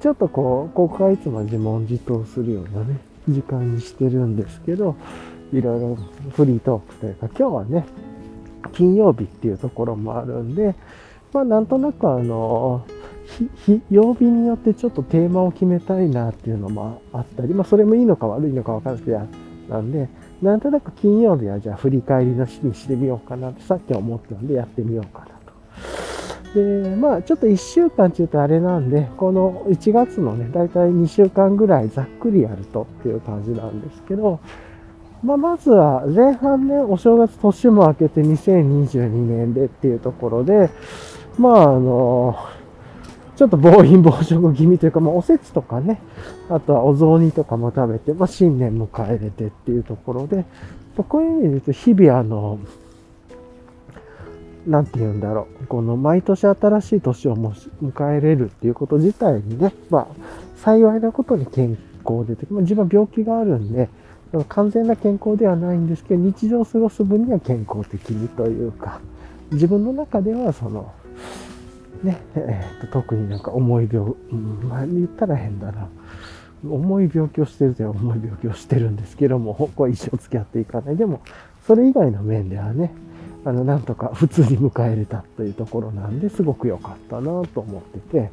[0.00, 2.98] ちょっとこう、ここはいつも自問自答するようなね、
[3.28, 4.96] 時間にしてるんですけど、
[5.58, 5.98] いろいろ
[6.30, 7.86] フリートークというか、今日はね、
[8.72, 10.74] 金曜日っていうところもあるんで、
[11.32, 12.84] まあなんとなくあの、
[13.66, 19.20] 日曜日によってちょっとテーマを決めたいなっていうのもあったり、まあそれもいいのか悪いのか分からないけど、
[19.68, 20.08] なんで、
[20.42, 25.26] なんとなく金曜日はじゃあ振り返りの日にしてみようかなってさっき思ったんでやってみようかな
[26.52, 26.60] と。
[26.60, 34.40] で、まあちょっと1週間って言うとあれなんで、この1月のね、だいたい2週間ぐらいざっくりやるとっていう感じなんですけど、
[35.24, 40.68] まあ、まずは前半ね、お正月年も明けて2022年でっていうところで、
[41.38, 42.36] まああの、
[43.34, 46.02] ちょっと暴飲暴食気味というか、まあおせちとかね、
[46.50, 50.44] あとはお雑煮とかも食べて、まあ新年迎えれてっていうところで、
[51.08, 52.58] こういう意味で言うと日々あの、
[54.66, 55.66] なんて言うんだろう。
[55.66, 60.06] この毎年新しい年を迎えれるっていうこと自体にね、まあ
[60.56, 63.88] 幸いなことに健康で、まあ、自分は病気があるんで、
[64.42, 69.00] 完全な健康ではないんですけど、日常を過ごす分には健康的にというか、
[69.52, 70.92] 自分の中ではその、
[72.02, 75.88] ね、えー、と特になんか重い病、うん、まあ言ったら変だな。
[76.68, 80.96] 重い病気をしてるという重い病気をしてるんですけども、ここは一生付き合っていかない。
[80.96, 81.20] でも、
[81.66, 82.94] それ以外の面ではね、
[83.44, 88.30] あの、なんとか普通に迎えれたというところなんで、すごく良かったなと思ってて、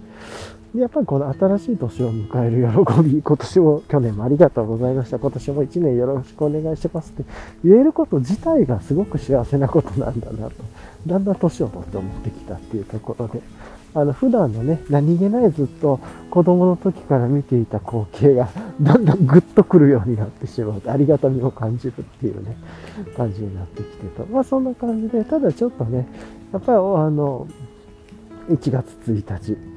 [0.74, 5.20] でやっぱりこの新しい年を迎える喜び、今年も、去年もありがとうございました。
[5.20, 7.26] 今年も1年よろしくお願いしますって
[7.66, 10.54] 言えること自体がすごく幸せなことなんだなと、
[11.06, 13.42] だんだん年を取って思ってきたっていうところで、
[13.94, 16.00] あの、普段のね、何気ないずっと
[16.30, 18.48] 子供の時から見ていた光景が、
[18.82, 20.82] だんだんグッとくるようになってしまう。
[20.88, 22.56] ありがたみを感じるっていうね、
[23.18, 24.26] 感じになってきてと。
[24.28, 26.08] まあそんな感じで、ただちょっとね、
[26.54, 27.46] やっぱりあの、
[28.50, 29.71] 1月1日、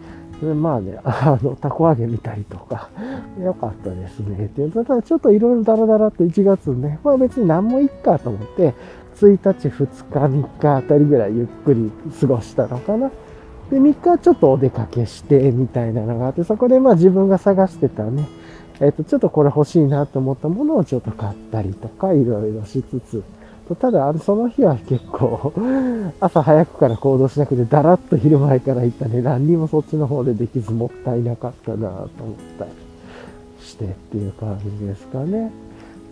[0.52, 2.90] まあね、 あの、たこ揚げ見たりとか、
[3.40, 4.46] よかったですね。
[4.46, 8.74] っていうただちょっといろいろダラダラって1月ね、まあ別に何もいっかと思って、
[9.16, 11.90] 1日、2日、3日あたりぐらいゆっくり
[12.20, 13.10] 過ごしたのかな。
[13.70, 18.26] で、3日ちょっとお出かけして、みたいなのがあって、そこでまあ自分が探してたね、
[18.80, 23.22] えっ、と、ちょっとこれ欲しいなと思ったものをちょっと買ったりとか、いろいろしつつ、
[23.80, 25.52] ただ、その日は結構、
[26.20, 32.08] 朝早くから行動しなくて、だらっと昼前から行ったね、何にもそっちの方でできずもったいなかったなと思っ
[32.58, 32.70] たり
[33.60, 35.50] してっていう感じですかね。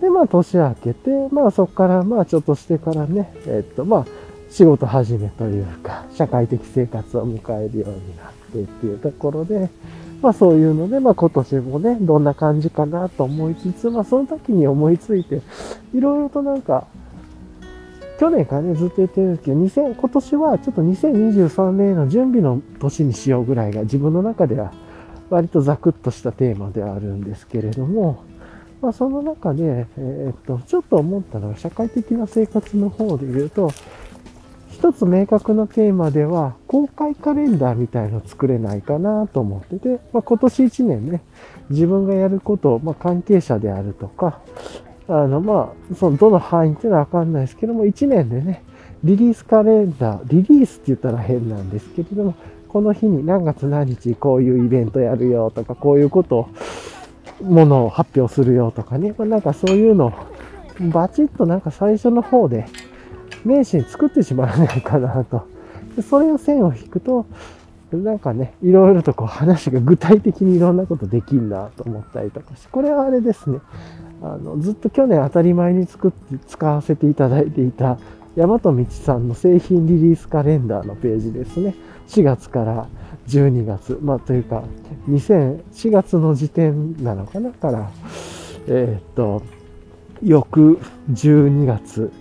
[0.01, 4.07] で、まあ、年明けて、まあ、そこから、まあ、ちょっとしてからね、えっと、まあ、
[4.51, 9.71] 仕事始めというか、社会的生活を迎えるようになってっていうところで、
[10.21, 15.41] まあそういうので、まあ今年もね、どんな感じかなと思いつつ、まあその時に思いついて、
[15.95, 16.87] いろいろとなんか、
[18.23, 24.73] 去年からね、ずっと言ってるんですけど、2000、今年はちょっと2023年の準備の年にしようぐらいが自分の中では
[25.29, 28.23] 割とザクッとしたテーマではあるんですけれども、
[28.81, 33.73] まあその中で、えー、っと、ちょっと思ったのは社会的な生活の方で言うと、
[34.71, 41.25] 一つ明確なテーマでは、公開カレンダーみたいの作れないかなと思ってて、まあ、今年1年ね、
[41.71, 44.39] 自分がやることを、まあ、関係者であるとか、
[45.13, 48.63] あの、まあ、その、どの範囲っていうのはわかんないですけども、1年でね、
[49.05, 52.35] リリースカレンダー、リリースって言ったら変なんですけれども、
[52.69, 56.49] この日に何月何日こういうイベントやるよとか、こういうことを、
[57.43, 60.13] ものを発表するよとかね、まあ、なんかそういうのを、
[60.93, 62.67] バチッとなんか最初の方で、
[63.45, 65.47] 名刺に作ってしまわないかなと。
[65.97, 67.27] でそれを線を引くと、
[67.97, 73.61] なんかね、いろいろとこう話が具体的にいろんなことできんなと思ったりとかして、これはあれですね、
[74.23, 77.99] あの、ずっと去年当たり前に作って使わせていただいていた、
[78.37, 81.75] 大和道さんの製品リリースカレンダーのページですね。
[82.09, 82.87] 4月から
[83.29, 84.63] 12月、まあというか、
[85.09, 87.91] 2004月の時点なのかなから、
[88.69, 89.43] えー、っと、
[90.23, 90.79] 翌
[91.11, 92.13] 12月、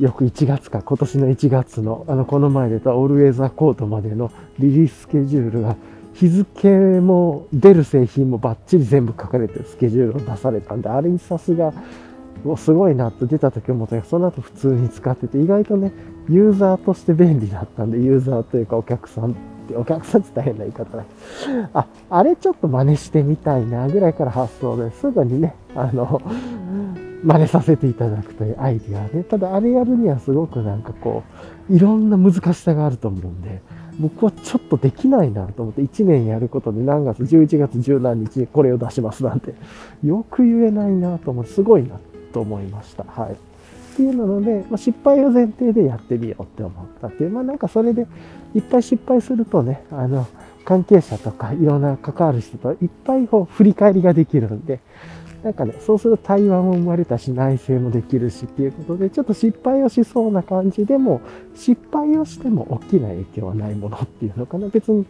[0.00, 5.76] 翌1月か、今年の1月の、あの、この前出たオールウェザーコートまでのリリーススケジュールが、
[6.14, 11.72] 日付も出る製品もバッチリ全部書かれてスケジュールを出されたんで、あれにさすが、
[12.56, 15.92] すごいなと出た時思ったけど、その後普通に使ってて、意外とね、
[16.28, 19.34] ユーザーとして便利だったんで、ユーザーというかお客さんっ
[19.68, 21.04] て、お客さんって大変な言い方だ
[21.72, 26.20] あ、あれちょっと真似してみたいなぐらいから発想ですぐにね、あの、
[27.24, 29.24] 真似させていただくというアイディアね。
[29.24, 31.22] ただあれやるにはすごくなんかこ
[31.70, 33.62] う、いろんな難しさがあると思うんで、
[33.98, 39.54] 僕はちょっとできないなと思って、1年やることで何月、11月10何日にこれを出しますなんて、
[40.04, 41.98] よく言えないなと思って、すごいな
[42.32, 43.04] と思いました。
[43.04, 43.32] はい。
[43.32, 48.06] っていうので、まあ、失敗を前提でやってみようって思ったっていう、まあなんかそれで
[48.54, 50.26] いっぱい失敗するとね、あの、
[50.64, 54.80] 関係者とかいろんな関わる人といっぱいこう振り返りができるんで、
[55.44, 61.20] なんかね、そうすると対話も生まれたし、内省もできるしっていうことで、ちょっと失敗をしそうな感じでも、
[61.54, 64.68] 失敗をしても大きな影響はないものっていうのかな。
[64.68, 65.04] 別に、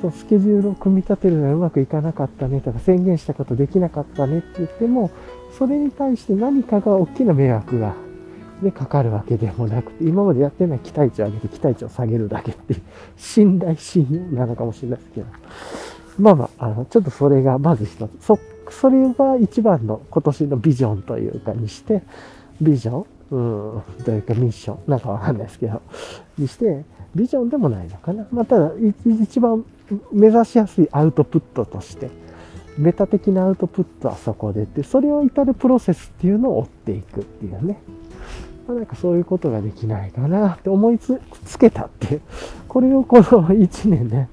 [0.00, 5.10] そう、スケジュールを組み立てるのがうまくいかなかったねとか、宣言したことできなかったねって言っても、
[5.58, 7.96] それに対して何かが大きな迷惑が、
[8.62, 12.82] ね、かかるわけでもなくて、今までやってない期待値を上げて期待値を下げるだけっていう、
[13.16, 15.26] 信頼信用なのかもしれないですけど。
[16.20, 18.55] まあまあ、あの、ちょっとそれがまず一つ。
[18.72, 22.02] それが一番の今年のビジョンというかにして、
[22.60, 23.06] ビジョン？
[23.28, 24.78] うん、というかミッション？
[24.86, 25.82] なんかわかんないですけど、
[26.38, 28.26] にして、ビジョンでもないのかな？
[28.30, 28.72] まあ、ただ、
[29.22, 29.64] 一番
[30.12, 32.10] 目指しやすいアウトプットとして、
[32.78, 37.80] メタ的なアウトプットはそこでって、それを至るプロセスっていうのを追っていくっていうね。
[38.68, 41.18] まあ、なんかそういうことができないかなって思いつ
[41.58, 42.20] けたっていう。
[42.76, 44.28] これをこの1年ね、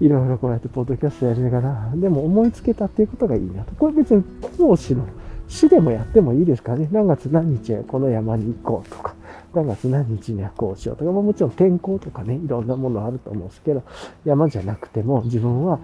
[0.00, 3.74] いろいろこうやってポッドキャストやりながら、でも思いつけたっていうことがいいなと。
[3.74, 4.22] これ別に
[4.56, 5.04] 講師の
[5.48, 6.88] 市でもやってもいいですかね。
[6.92, 9.16] 何月何日この山に行こうとか、
[9.52, 13.82] 何月何日にはこうしようとか、ま、もちろん天候とかね、いろんなものあると思うんですけど、
[14.24, 15.80] 山じゃなくても自分は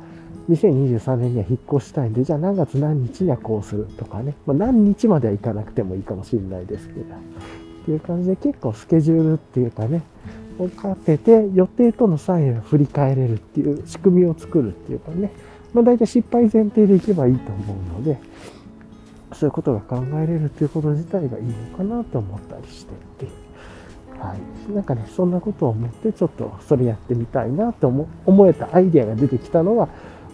[0.50, 4.36] 2023年には引っ越したいんで、じゃあ何月何日にはこうするとかね。
[4.46, 7.00] まあ、何日までは行かなくてもいいかもしれないですけど。
[7.00, 10.02] っていう感じで結構スケジュールっていうかね、
[10.58, 15.32] をかけて予定とのサインを振り返れるっていう仕組みを作るっていうかね、
[15.72, 18.18] まあ大体失敗前提でいけばいいと思うので、
[19.32, 22.92] そういうことが考えれるっていうこと自体がいいのかなと思ったりして
[23.24, 23.44] て。
[24.18, 24.72] はい。
[24.72, 29.88] なんかね、そんなことを思ってちょっとそれやってみたいなと思思えたアイデアが出てきたのは、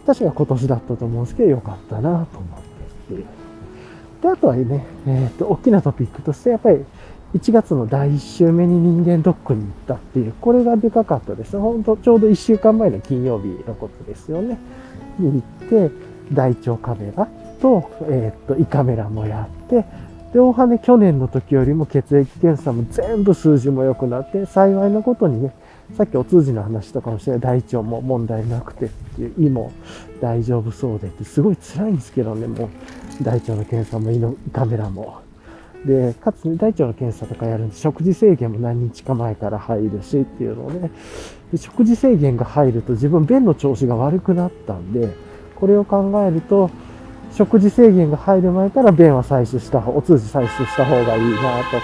[0.07, 2.61] 確か今年だったと思うんですけど、よかったなと思っ
[3.09, 3.25] てって。
[4.23, 6.85] で、あとはね、えっ、ー、と、大きなトピックとして、やっぱり
[7.35, 11.59] 1月の第1週目に人間ドックに行ったっていう、これがでかかったです。
[11.59, 14.59] 本当ちょうど1週間前の金曜日のことですよね。
[15.19, 15.95] に行って、
[16.33, 17.29] 大腸カメラ
[17.61, 19.85] と、えー、っと、胃カメラもやって、
[20.33, 25.55] で、大羽去年の時よりも血液検査も全部数字も良くなって、幸いなことにね、
[25.97, 29.73] さっきお通じの話とかもして、大腸も問題なくてっていう、胃も
[30.21, 32.67] 大丈夫そうでって、すごい辛いんですけどね、も
[33.21, 35.30] う、大腸の検査も胃のカメラも。
[35.87, 40.91] で、かつ、ね大腸の検査とかやるんで、食事制限も何日か前から入るしっていうので、
[41.53, 45.09] で食事制限が入ると自分便の調子が悪くなったんで、
[45.57, 46.71] これを考えると、
[47.33, 51.83] 食事制限が入る前から便は採取した方、お通じ採取した方がいいなとか、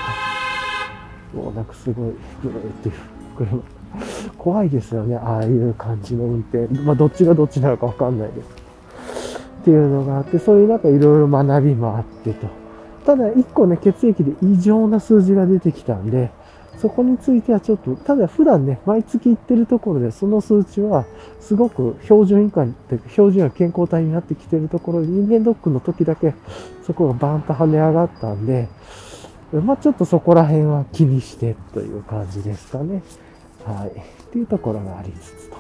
[1.35, 2.95] もうなんかすごい、ブーっていう
[3.37, 3.63] 車。
[4.37, 6.67] 怖いですよね、ああいう感じの運転。
[6.83, 8.49] まあ、どっちがどっちなのかわかんないです。
[9.63, 12.66] っていうのがあって、そういうなんかいろいろ学びもあってと。
[13.07, 16.31] ただ、1個ね、血液で異常な数字が出てきたんで、
[16.77, 21.07] そこについてはちょっと、ただ普段ね、毎月行ってるところで、その数値は、
[21.41, 22.75] すごく標準以下に、
[23.11, 26.35] 標準や健康体になってきてるところで、人間ドックの時だけ、
[26.85, 28.69] そこがバーンと跳ね上がったんで、
[29.53, 33.03] まあちょっとそこら辺は気にしてという感じですかね。
[33.65, 33.89] はい。
[33.89, 33.93] っ
[34.33, 35.51] ていうところがありつつ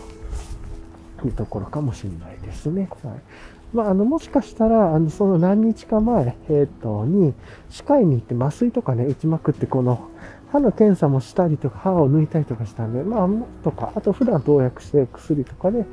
[1.20, 2.88] というところかもしれないですね。
[3.04, 3.20] はい。
[3.76, 7.34] まあ、あの、もしかしたら、あの、その何日か前、えっ、と、に、
[7.68, 10.08] 歯科医に行って麻酔とかね、打ちまくって、この、
[10.50, 13.28] 歯の検査もしたりとか、歯を抜いたりとかしたんで、まあ、
[13.62, 15.84] とか、あと普段投薬して薬とかで、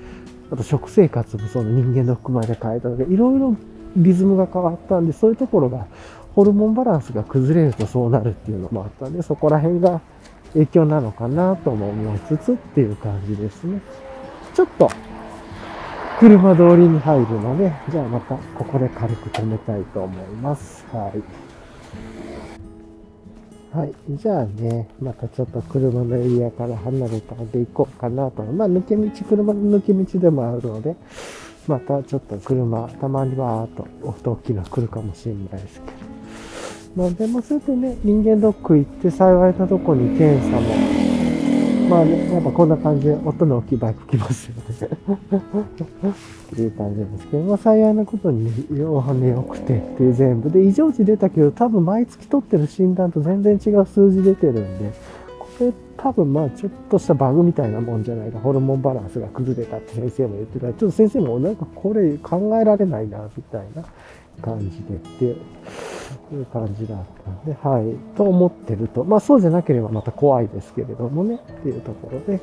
[0.51, 3.55] あと食生活もその人間の含まれで変えたので、いろいろ
[3.97, 5.88] リズムが変わったんで、そういうところが
[6.36, 10.01] ホルモンバランスが崩れるとそうなるっていうのもあったんで、そこら辺が
[10.53, 13.81] 影響なのかなとも思いつつっていう感じですね。
[14.53, 14.89] ちょっと、
[16.20, 20.86] 車通りに入るので、じゃあまたここで軽く止めたいと思います。
[20.91, 21.22] はい。
[23.78, 23.93] はい。
[24.09, 28.43] じゃあね、またちょっと車のエリアから離れたんで行こうかなと。
[28.43, 30.95] まあ、抜け道、車の抜け道でもあるので、
[31.68, 33.88] またちょっと車、たまにはーっと、
[34.32, 35.93] 大きな来るかもしれないですけど。
[36.95, 40.93] まあでもそれでね、人間ドック行って幸いなとこに検査も、
[41.89, 44.63] まあね、やっぱこんな感じで音の大きいバイク来ますよね。
[46.53, 48.51] っていう感じですけど、まあ幸いなことに、
[48.84, 54.93] お羽良くてっていう全部で、異常値出たけど、多分毎月取ってる診断と全然違う数字出てるんで、
[55.39, 60.67] これ多分まあちょっとしたバグみたいなもんじゃないか、ホルモンバランスが崩れたって先生も言ってた。
[60.67, 63.84] ちょっと先生もなんかこれ考えられないな、みたいな。
[64.41, 68.15] 感じでっていう感じだったんで、はい。
[68.15, 72.39] と思ってると、まあそうじゃなければまた怖いですけれどもね、っていうところで、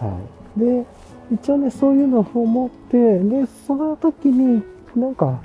[0.00, 0.20] は
[0.56, 0.60] い。
[0.60, 0.86] で、
[1.32, 4.62] 一応ね、そういうのを思って、で、その時に
[4.96, 5.40] なんか、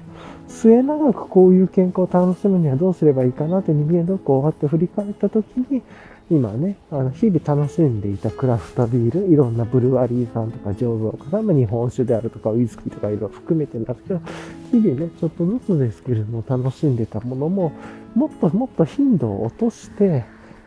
[0.47, 5.83] 末永くこういう健康を楽しむにはどうすればいいかなって人間ドック終わって振り返った時に、
[6.29, 14.21] 今ね、あの、日々楽しんでいたクラフトビール、いろんなブルワリーさんとか醸造家さん、ま日本酒であるとか、ウイスキーとかいろいろ含めてなんですけど、
[14.71, 17.71] 日々ね、ちょっとずつですけれども、楽しんでたものも、
[18.13, 20.25] もっともっと頻度を落として、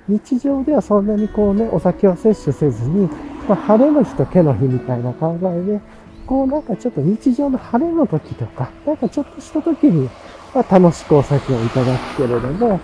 [0.09, 3.11] 日常ではそんなにこうね、お酒を摂取せずに、
[3.47, 5.81] まあ、晴れの日と毛の日みたいな考えで、
[6.27, 10.09] こうなんかちょっと日常の晴れの時とか、なんかちょっとした時に、
[10.55, 12.81] まあ、楽しくお酒をいただくけれども、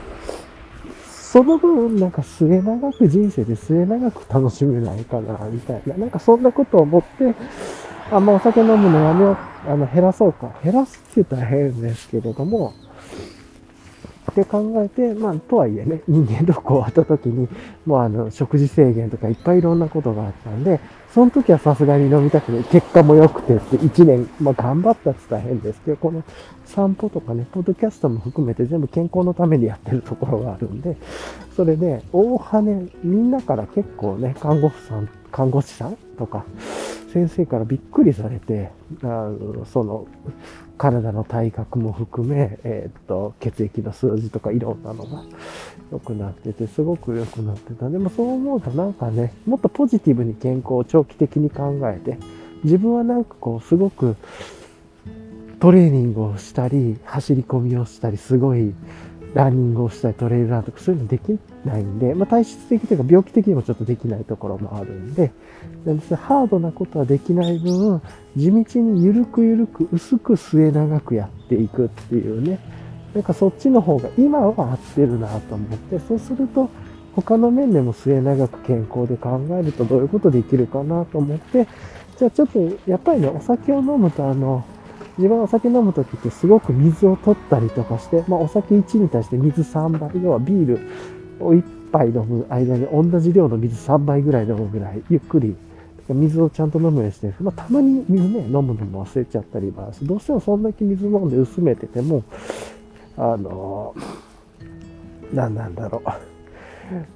[1.33, 5.97] その分、なんか末長く人生で末長く楽しめないかな、みたいな。
[5.97, 7.35] なんかそんなことを思って、
[8.12, 9.37] あんまお酒飲むのやめよう、
[9.68, 10.55] あの、減らそうか。
[10.62, 12.74] 減らすって言ったら変ですけれども、
[14.31, 17.49] って考えて、まあ、とはいえね、人間ドック終わった時に、
[17.87, 20.79] もうあの、食事制限とかいっぱいいろんなことがあったんで、
[21.17, 26.23] その時はさすがに飲みたくて、結果も良くてって1年、まあ頑張ったって大変ですけど、この
[26.67, 30.99] 散歩とかね、ポッドキャストも含めて全部健康のためにやってるところがあるんで、
[31.57, 36.45] それで、大羽、みんなから結構ね、看護婦さん、看護師さんとか、
[37.14, 38.69] 先生からびっくりされて、
[39.03, 40.07] あのその、
[40.77, 45.22] 体の体格も含め、えー、っと、血液の数字とかいろんなのが
[45.93, 47.89] 良くなってて、すごく良くなってた。
[47.89, 52.18] でもそう思うとなんかね、もっとポジティブに健康を長期的に考えて、
[52.64, 54.16] 自分はなんかこう、すごく
[55.61, 58.74] トレーニングをしたり、走り込みをしたり、すごい
[59.37, 65.30] ランニングをしたり、トレイルランとかそういうのできないんで、まあ、体質的というか病気的にもちょっとできないところもあるんで、
[66.16, 68.01] ハードなことはできない分、
[68.34, 72.59] 地道にゆるくゆるく薄く末長くやっていくっていうね、
[73.14, 76.70] なんかそっちの方が今は合ってるなと思って、そうすると
[77.14, 81.68] 他の面でも末長く健康で考えるとどういうことできるかなと思って、
[82.18, 84.64] じゃあちょっとやっぱりね、お酒を飲むとあの、
[85.19, 90.81] 自分はお酒飲むときってすごく水を取ったりとかして、まあお酒1に対して水3倍、要はビール
[91.41, 95.57] を1杯飲む間に同じ量の水3倍ぐらい飲むぐらい、ゆっくり
[96.09, 97.35] 水をちゃんと飲むようにしてる。
[97.41, 102.23] まあ、たまに水ね、飲むのも忘れちゃったりは、どうしてもそんだけ水飲んで薄めてても、
[103.17, 103.95] あの
[105.33, 106.11] 何なんだろう。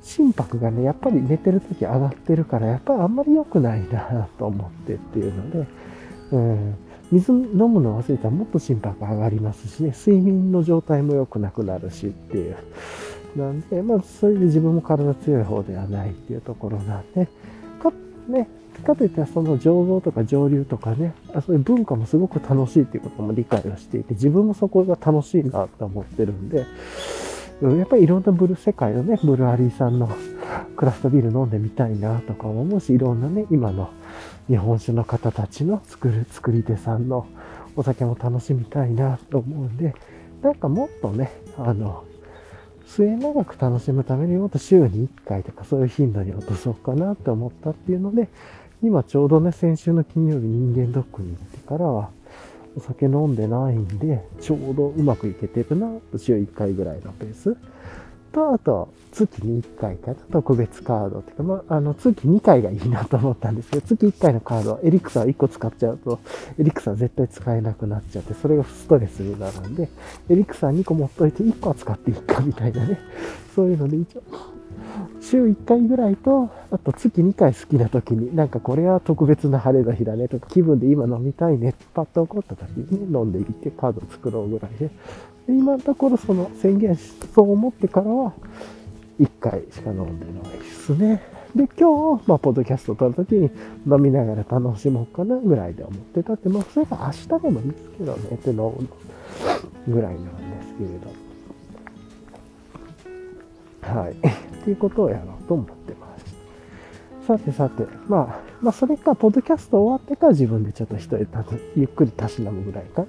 [0.02, 5.66] 心拍がね、やっぱり寝てる時上がってるから、やっぱりあんまり良くないなと思ってっていうので、
[6.32, 6.74] うん、
[7.10, 12.56] 水飲むの忘れたらもっと心拍上がりますしね、睡眠の状態も良くなくなるしっていう。
[13.36, 17.28] なんで、まあ、それで自分も体強い方ではないっていうところなんで、
[17.80, 17.92] か、
[18.28, 18.48] ね、
[18.84, 26.66] かといってその醸造とか蒸留とかね、あそういう文化もすごく楽しいっていうことも理解をしていて、自分もそこが楽しいなと思ってるんで、
[27.62, 30.08] やっぱりいろんなブル、世界のね、ブルアリーさんの
[30.76, 33.90] クラフトビール飲んでみたいなとか思うし、いろんなね、今の
[34.50, 37.28] 日本酒の方たちの作る、作り手さんの
[37.76, 39.94] お酒も楽しみたいなと思うんで、
[40.42, 42.04] なんかもっとね、あの、
[42.84, 48.28] 末長く楽しむためにもっと週に1回とかそういう頻度に落とそうかなって思ったっていうので、
[48.82, 52.10] 今ちょうどね、先週の金曜日人間ドックに行ってからは、
[52.76, 57.56] お酒飲んでないんで、ちょうどうまくいけてるな、週1回ぐらいのペース。
[58.32, 66.20] と、あと、月に1回かな、特別カードっていうか、まあ、あの、月2回がいいなと思ったんですけど、月1回のカードはエリクサー1個使っちゃうと、
[66.58, 69.88] エリクサー絶対使えなくなっちゃって、それがストレスになるんで、
[70.28, 72.98] エリクサー2個持っといて1個は使っていいかみたいなね、
[73.54, 74.22] そういうので一応、
[75.20, 84.86] 週1回ぐらいと、あと月2回好きな時に、なんかこれは特別な晴れの日だねとか、気分で今飲みたいね、パッと起こった時に、ね、飲んでいってカード作ろうぐらいで。
[84.86, 84.94] で
[85.48, 88.32] 今のところその宣言し、そう思ってからは、
[89.20, 91.22] 1回しか飲んでないですね。
[91.54, 93.50] で、今日、まあ、ポッドキャストを撮るときに
[93.86, 98.88] 飲みながら楽しもうかなぐらいで思ってたって、まあ、それが明日でもいいですけどね、って飲む
[99.88, 100.30] ぐらいなんで
[100.62, 100.90] すけれ
[103.92, 104.00] ど。
[104.00, 104.12] はい。
[104.12, 104.14] っ
[104.64, 107.26] ていうことをやろうと思ってます。
[107.26, 111.26] さてさて、まあ、まあ、それか、ポッドキャスト終わってから自分でちょっと一人
[111.76, 113.08] ゆっくりたしなむぐらいかな。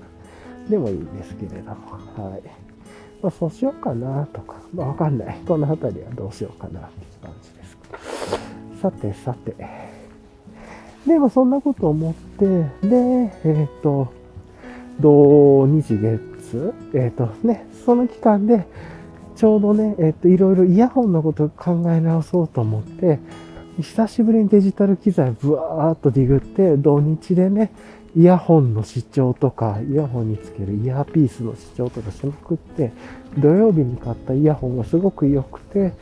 [0.69, 2.41] でもいいんですけれども、はい。
[3.21, 5.39] まあ、そうしようかなとか、まあ、わかんない。
[5.45, 7.77] この辺りはどうしようかなっていう感じです。
[8.81, 9.55] さてさて。
[11.05, 12.45] で、まあ、そんなこと思って、
[12.87, 12.97] で、
[13.43, 14.11] えっ、ー、と、
[14.99, 18.65] 土日月、えっ、ー、とね、その期間で、
[19.35, 23.19] ちょうどね、えっ、ー、と、いろいろイヤホンのことを考え直そうと思って、
[23.79, 27.71] 久しぶりにデジタル機材ブワーっとディグって、土日でね、
[28.15, 32.91] イヤホンの視聴とか、イヤホンにつけるイヤーピースの視聴とかしまくって、
[33.37, 35.93] 土曜日に買ったイヤホンがすごく良くて、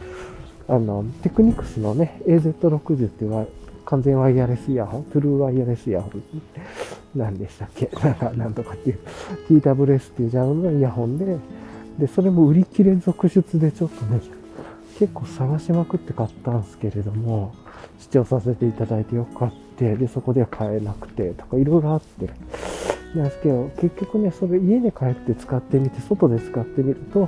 [0.68, 3.48] あの、テクニクスのね、AZ60 っていう
[3.86, 6.24] 完全ワイヤレスイヤホン、トゥルーワイヤレスイヤホン、
[7.16, 7.90] 何でしたっけ？
[8.04, 9.00] なんか、なんとかっていう、
[9.50, 11.38] TWS っていうジャンルのイヤホンで、
[12.00, 14.20] で、それも売り切れ続出でちょっとね、
[14.98, 17.54] 結構探しまくって買ったんですけれども、
[18.00, 19.69] 視聴させていただいてよかった。
[19.86, 22.30] で、そこでは買えなくてとかいろいろあって。
[23.16, 27.28] なんですけど、結局ね、それ家で帰って使ってみて、外で使ってみると、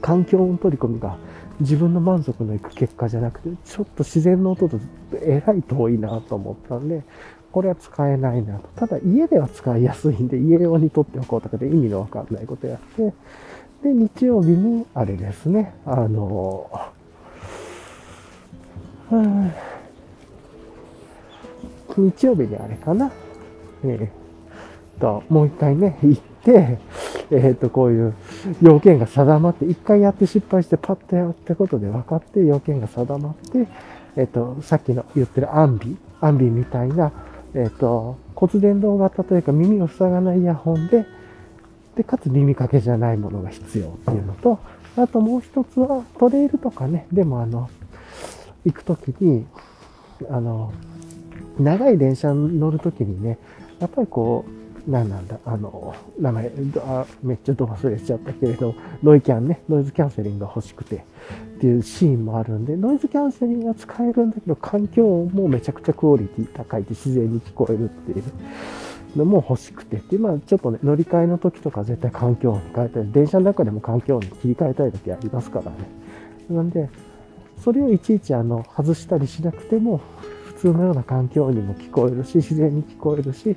[0.00, 1.16] 環境音取り込みが
[1.60, 4.80] 自分の満足のいく結果じゃなくて、ちょっと自然の音と
[5.14, 7.04] えらい遠いなと思ったんで、
[7.52, 8.68] これは使えないなと。
[8.74, 13.12] ただ家では使いやすいんで、家用に取っておこうとかで意味のわかんないことやって、
[13.84, 16.70] で、日曜日に、あれですね、あの、
[19.12, 19.52] うん
[21.96, 23.10] 日曜日にあれかな。
[23.84, 26.78] えー、と、もう一回ね、行って、
[27.30, 28.14] えっ、と、こういう
[28.60, 33.66] 要件が定まって、一回やって失敗してパッとやったことで分かって、要件が定まって、
[34.16, 37.10] えっ、と、さっきの言ってるアンビ、アンビみたいな、
[37.54, 41.04] えっ、と、骨伝導型というか耳を塞がないイヤホンで、
[41.96, 44.58] で、かつ耳掛けじゃないものが必要っていうのと、
[44.96, 47.68] あともう一つはトレイルとかね、でもあの、
[48.64, 49.46] 行くときに、
[50.30, 50.72] あの、
[51.58, 53.38] 長い電車に乗るときにね、
[53.78, 68.24] やっぱりこう、何なんだ、あの、名前、あめっちゃど忘れしちゃったけれど、ノイキャンね、ノイズキャンセリングが欲しくてっていうシーンもあるんで、ノイズキャンセリングが使えるんだけど、環境もめちゃくちゃクオリティ高いって自然に聞こえるっていう
[69.16, 75.76] のも欲しくてって、まあちょっとね、乗り換えの時とか絶対環境音に変えたり、電車の中でも環境音に切り替えたい時ありますからね。
[76.50, 76.90] なんで、
[77.62, 80.00] それをいちいちあの外したりしなくても、
[80.62, 83.54] 通のような環境音にも聞こえるし、自然に聞こえるし、っ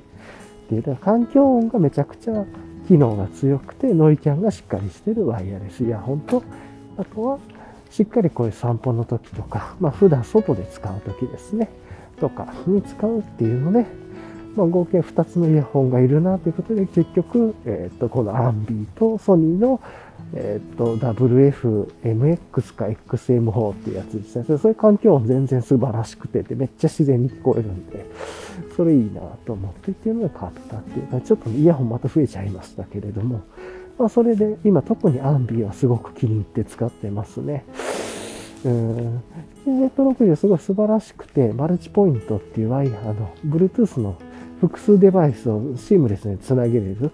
[0.68, 2.44] ていう、だから環境音がめちゃくちゃ
[2.88, 5.84] 機能が強くて、ノイキャンがしっかりしてるワイヤレス。
[5.84, 6.42] イヤホンと、
[6.96, 7.38] あとは、
[7.90, 11.68] しっかりこういう散歩の時とか、まあ普段外で使う時ですね、
[12.18, 13.86] とかに使うっていうので、
[14.56, 19.80] まあ合計2つのイヤホンがいるなということで、結局、えっ、と、このアンビーとソニーの
[20.34, 24.44] えっ、と、WFMX か XM4 っていうやつですね。
[24.58, 28.06] そういう環境音全然素晴らしくて、で、めっちゃ自然に聞こえるんで、
[28.76, 33.42] それいいなと思ってっていうので買ったっていうか、ちょっとイヤホンまた増えちゃいましたけれども、
[33.98, 37.64] まあ、それで今特にアンビはすごく気に入って使ってますね。
[38.64, 39.22] うん。
[39.66, 44.16] ネット60すごい素晴らしくて、マルチポイントっていうワイヤーの、Bluetooth の
[44.60, 47.10] 複数デバイスをシームレスにつなげれる。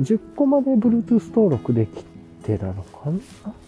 [0.00, 2.04] 10個まで Bluetooth 登録でき
[2.56, 3.18] 手なのかな？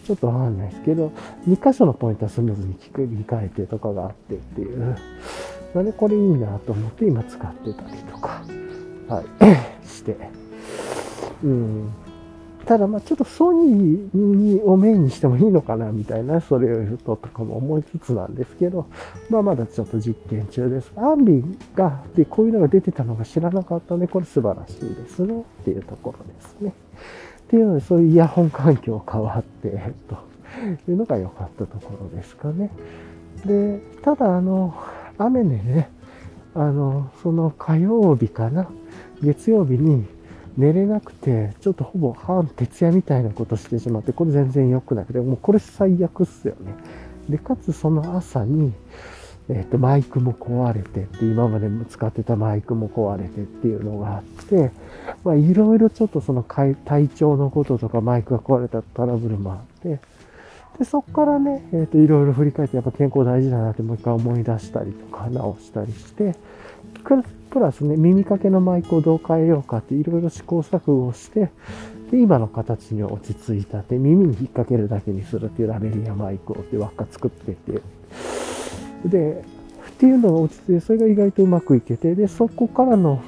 [0.05, 1.11] ちょっとわかんないですけど、
[1.47, 4.97] 2箇所のポイントはスムーズに切り替えてとかがあってっていう。
[5.75, 8.43] なんでこれいいなと思って今使ってたりとか、
[9.07, 9.25] はい、
[9.87, 10.17] して。
[11.43, 11.91] うん。
[12.65, 18.85] ただまあちょっとソニーをメインにしてもいいのかなみたいな、それを言うととかも思いつつなんですけど、
[19.29, 20.91] まあまだちょっと実験中です。
[20.95, 21.43] アンビ
[21.75, 26.73] が、で、こういうのが出てたのが知らなかったので、これ素晴らしいですねっていうところですね。
[27.51, 30.15] っていうので、そういうイヤホン環境変わって、と、
[30.89, 32.69] いうのが良かったところですかね。
[33.45, 34.73] で、ただ、あの、
[35.17, 35.89] 雨でね、
[36.55, 38.69] あの、その火曜日かな、
[39.21, 40.05] 月曜日に
[40.55, 46.73] 寝れなくて、ちょっとほぼ半徹夜みたいなことしてしまって、これ全然良くなくて、もうこれ最悪っすよね。
[47.27, 48.71] で、かつその朝に、
[49.53, 54.71] えっ、と、マイクも壊れてって、今まで使ってたマイクも壊れてっていうのがあって、
[55.23, 56.75] まあ、いろいろちょっとその体
[57.09, 59.99] 調のこととか、マイクが壊れたトラブルもあって、
[60.79, 66.35] で、そこからね、えっ、と、いろいろ振り返って、やっぱ健康大事だなってもう一回思い出したりとか、直したりして、
[67.51, 71.51] プラスね、耳かけのマイクをどう変えようかっていろいろ試行錯誤して、
[72.09, 77.81] で、今の形に落ち着いたって、耳に引っ掛けるだけにするっていうラベリアマイクをって輪っか作ってて、
[79.05, 79.43] で、
[79.89, 83.21] っていうのが落ち着いて、それが意外とうまくいけて、で、そこからの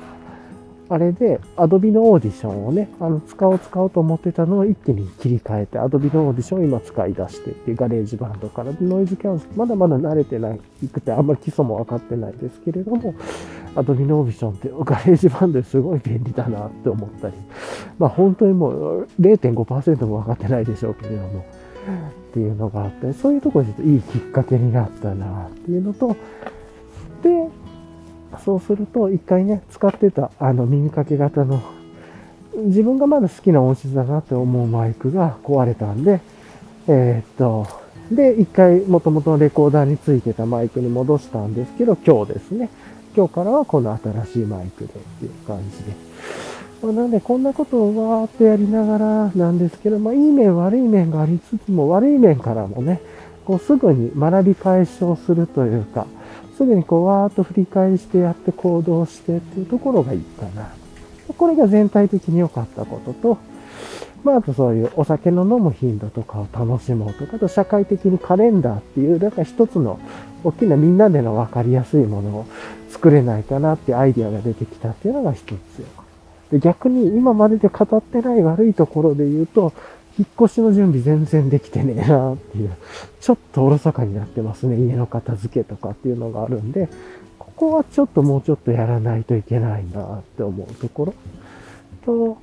[0.90, 8.72] あれで、Adobe のオーディションをね、あの、使おう使おうと思ってたのを一気に切り替えて、Adobe のオーディションを今使い出してって、 GarageBand から。
[8.80, 13.16] ノイズキャンセル、まだまだ慣れてないくて、あんまり基礎も分かってないですけれども、
[13.76, 17.34] Adobe のオーディションってガレージバンドですごい便利だなって思ったり、
[17.98, 21.46] まあ本当にもう0.5%も分かってないでしょうけれども、
[22.34, 26.18] っていうのがあって、そういうとこでいいきっかけになったなっていうのと、
[27.22, 27.48] で、
[28.44, 31.62] そうすると、一回ね、使ってたあの耳かけ型の、
[32.66, 36.22] 自分がまだ好きな音質だなって思うマイクが壊れたんで、
[36.88, 37.68] えー、っと、
[38.12, 42.70] で、一回元々のレコーダーについてたマイクに戻したんですけど、今日ですね。
[43.16, 46.13] 今日からはこの新しいマイクでっていう感じで。
[46.84, 53.00] まあ、なんで、こんなことをわーっとやりながらなんですけど、まあ、いい面、悪い面がありつつも、悪い面からもね、
[53.46, 56.06] こうすぐに学び解消するというか、
[56.58, 60.74] すぐにこうわーっと振り返してやって行動してっていうところがいいかな。
[61.38, 63.38] これが全体的に良かったことと、
[64.26, 70.00] まあ、あとそういうお酒の飲む頻度とかを楽しもうとか、あと社会的にカレンダーっていう、だから一つの
[70.44, 72.46] 大きなみんなでの分かりやすいものを
[72.90, 75.50] 作れないかなってアイディアが出てきたっていうのが一つ
[75.80, 76.03] よ。
[76.54, 79.74] で逆に今までで語ってない悪いところで言うと、
[80.20, 82.72] 引っ越しの準備全然できてねえなっていう、
[83.20, 84.78] ちょっとおろそかになってますね。
[84.78, 86.90] 家の片付けとかっていうのがあるんで、
[87.40, 91.14] ここはちょっともうちょっとやらないといけないなって思うところ。
[92.06, 92.38] と、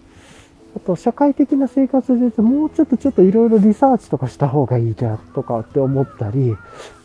[0.76, 6.56] あと、社会的な生活で言うと、もうちょっとちょっといろいろリサーチとかした方がいいなとかって思ったり、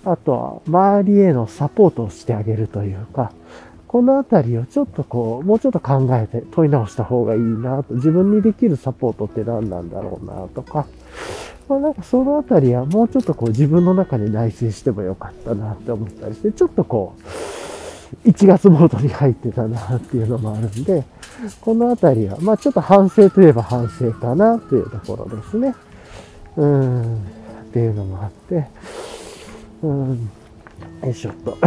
[0.04, 3.32] あとは周りへのサポートをしてあげるというか、
[3.88, 10.86] このあたりをちょっとこう、もうちょっと考えて問い直した方がいいなと、自分にできるサポートって何なんだろうなとか、
[11.68, 17.16] まあなんかそのあたりはもうちょっとこう自分の中に内省してもよかったなって思ったりして、ちょっとこ
[18.24, 21.04] う、1月モードに入ってたなっていうのもあるんで、
[21.62, 25.76] このあたりは、まあちょっと反省といえば反省かなというところですね。
[26.58, 27.18] うん、っ
[27.74, 28.68] ていうのもあって、
[29.82, 30.30] うん、
[31.04, 31.58] よいしょっと。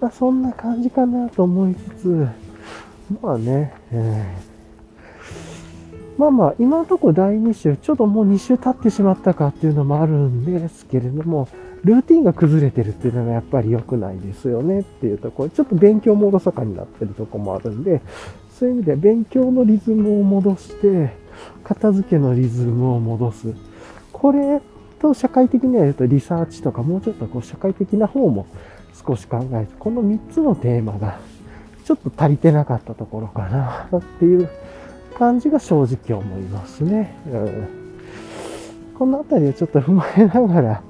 [0.00, 2.28] まあ、そんな感じかなと思いつつ、
[3.20, 11.48] まあね、えー、まあまあ、今のところ第2週、ちょっともう2週経ってしまったかっていうのもあるんですけれども、
[11.84, 18.00] ルーティンが崩れてるっていうのがやっぱり良くないですよねっていうところ、ちょっと勉強もおろそかになってるとこもあるんで、
[18.58, 21.10] そういう意味で勉強のリズムを戻して、
[21.62, 23.54] 片付けのリズムを戻す。
[24.12, 24.60] これ
[25.00, 28.46] と社会的には言うとリサーチとかもうちょっとこう社会的な方も
[29.06, 31.18] 少し考えて、この3つのテーマが
[31.84, 34.48] ちょっと足りてなかったところかなっていう
[35.18, 37.16] 感じが正直思いますね。
[37.26, 37.68] うん、
[38.98, 40.82] このあたりをちょっと踏まえながら、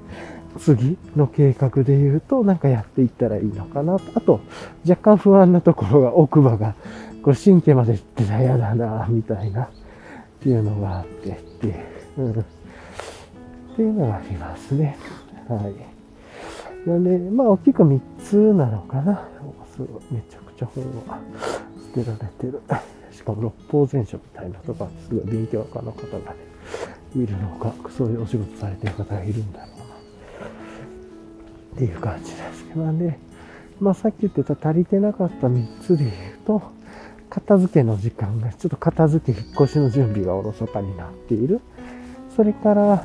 [0.58, 4.04] 次の計画で言うと、なんかやっていったらいいのかなと。
[4.14, 4.40] あと、
[4.88, 6.74] 若干不安なところが、奥歯が、
[7.22, 9.68] これ神経までいってたら嫌だな、みたいな、っ
[10.42, 11.74] ていうのがあってっていう、
[12.18, 12.44] うん、っ
[13.76, 14.98] ていうのがありますね。
[15.48, 15.89] はい。
[16.86, 19.28] なんで、まあ、大きく3つなのかな。
[20.10, 21.18] めちゃくちゃ本は
[21.94, 22.62] 捨てられてる。
[23.10, 26.36] しかも六法全書みたいなとか、すごい勉強家の方がね、
[27.14, 29.84] 見るのか、そういうお仕事されてる方がいるんだろうな。
[31.74, 33.18] っていう感じですけどね。
[33.80, 36.14] まあ、さっき言ってた足りてなかった3つで言う
[36.46, 36.62] と、
[37.30, 41.60] 片付けの時間が、ちょっと片付け、引っ越しの準備がおろそかになっている。
[42.36, 43.04] それから、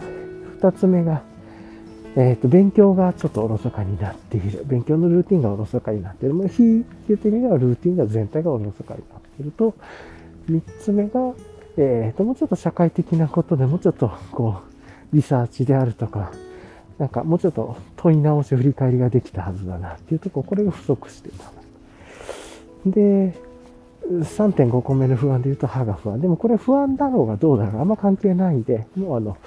[0.60, 1.22] 2つ目が、
[2.16, 4.64] えっ、ー、と、勉強がちょっとおろそかになっている。
[4.66, 6.36] 勉強のルーティンがおろそかになっている。
[6.36, 9.74] もう、引いてみればルーティンが全体がおろそかになっていると、
[10.48, 11.34] 三つ目が、
[11.78, 14.62] えっ、ー、と、もうちょっと社会的なことでもうちょっと、こ
[15.12, 16.32] う、リサーチであるとか、
[16.98, 21.52] なんかもうちょっと問い直し、振り返りができたはずだなっていうとこ、これが不足してた。
[22.86, 23.34] で、
[24.10, 26.22] 3.5個目の不安で言うと歯が不安。
[26.22, 29.38] でもこれ不安だろうがどうだろうあんま関係ないで、もうあの、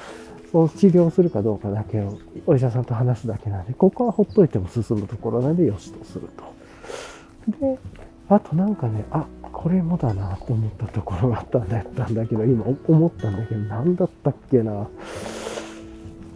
[0.50, 7.58] その治療するかどうかだけをお医者さんと話すだけなんで、ここはほっといても進むところなんでよしとすると。
[7.60, 7.78] で、
[8.28, 14.88] あとなんかね、あ、これもだなと思ったところがあったんだったんだけど、今思ったんだけど、何だったっけな。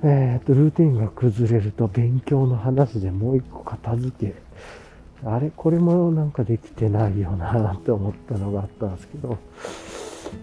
[0.05, 4.34] えっ、と、ルーティンが崩れると勉強の話でもう一個片付け。
[5.24, 9.39] あれこれもなんかできてないよなって思ったのがあったんですけど、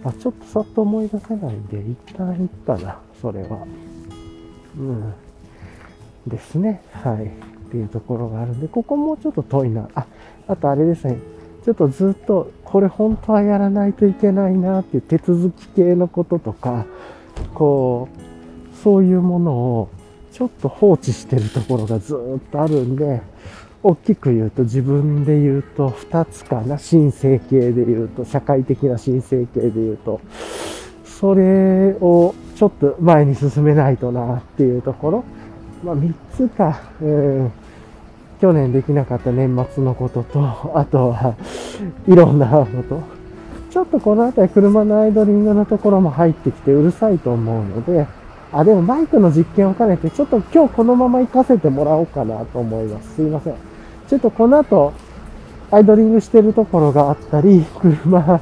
[0.06, 3.66] あ、ちょっとさっと思い出せないんで、一旦いったな、それは。
[4.78, 5.14] うん。
[6.28, 6.82] ですね。
[6.92, 7.26] はい。
[7.26, 9.90] っていうところがあるんで、ここもうちょっと遠いな。
[9.94, 10.06] あ、
[10.48, 11.18] あとあれですね。
[11.64, 16.86] ちょっとずっと、これ本当はやらないといけないなっていう手続き系のこととか、
[17.54, 18.08] こ
[18.74, 19.90] う、そういうものを
[20.32, 23.22] ちょっと放置してるところがずっとあるんで、
[23.84, 26.78] 大きく言うと自分で言うと2つかな。
[26.78, 30.22] 申請系で言うと、社会的な申請系で言うと、
[31.04, 35.24] それをちょっと前に進めないとなっていうところ。
[35.82, 36.82] まあ3つか。
[37.02, 37.52] うん。
[38.42, 41.36] 去年できなかった年末のことと、あとは
[42.06, 43.02] いろんなこと。
[43.70, 48.08] ちょっとこの辺り車のアイドリングのところも入ってきてうるさいと思うので、
[48.52, 53.16] あ、でもマイクの実験を兼ねて、ちょっと今日このまま行かせてもらおうかなと思います。
[53.16, 53.56] すいません。
[54.10, 54.92] ちょっとこの後、
[55.72, 58.42] アイドリングしてるところがあったり、車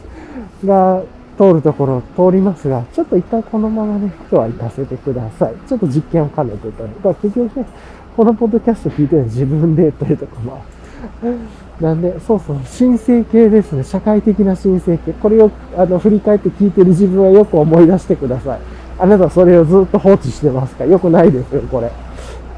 [0.66, 1.04] が
[1.38, 5.54] 通るところを通りますが、ちょっと一旦このままね、今日は行かせてください。
[5.68, 6.84] ちょっと実験を兼ねてと。
[6.84, 7.66] だか結局ね、
[8.16, 10.62] このポッドキャスト聞いてるの自分でというところも
[11.80, 13.84] なんで、そうそう、申請系ですね。
[13.84, 15.14] 社会的な申請系。
[15.14, 18.60] これを、あの、振り返って聞いてる自分はよく思い出してください。
[18.98, 20.86] あなたそれをずっと放置してますか？
[20.86, 21.92] よくないですよ、これ。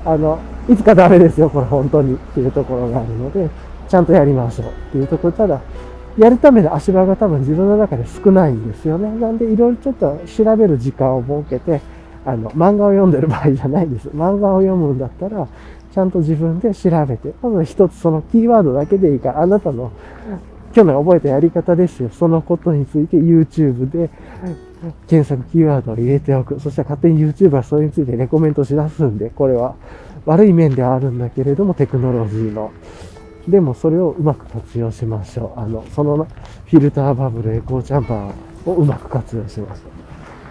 [0.06, 0.40] あの、
[0.70, 2.14] いつかダメですよ、これ本当に。
[2.14, 3.50] っていうところがあるので、
[3.90, 4.68] ちゃんとやりましょう。
[4.68, 5.60] っていうところ、ただ、
[6.18, 9.10] やるための足場が多分自分の中で少ないんですよね。
[9.20, 11.82] なんで、いろいろちょっと調べる時間を設けて、
[12.26, 14.10] あの、漫画を読んでる場合じゃないです。
[14.16, 15.48] 漫画を読むんだったら、
[15.92, 19.92] ちゃんと自分で調べて、まず一つそのキーワードだけでいいから、あなたの
[20.74, 22.10] 去年覚えたやり方ですよ。
[22.10, 24.10] そのことについて YouTube で
[25.08, 26.60] 検索キーワードを入れておく。
[26.60, 29.76] そしたら勝手に YouTube はそれについてレコメントしだすんで、これは
[30.26, 32.72] 悪い面ではあるんだけれども、テクノロジーの。
[33.48, 35.60] でもそれをうまく活用しましょう。
[35.60, 38.32] あの、そのフィルターバブル、エコーチャンパー
[38.70, 39.82] をうまく活用しましょ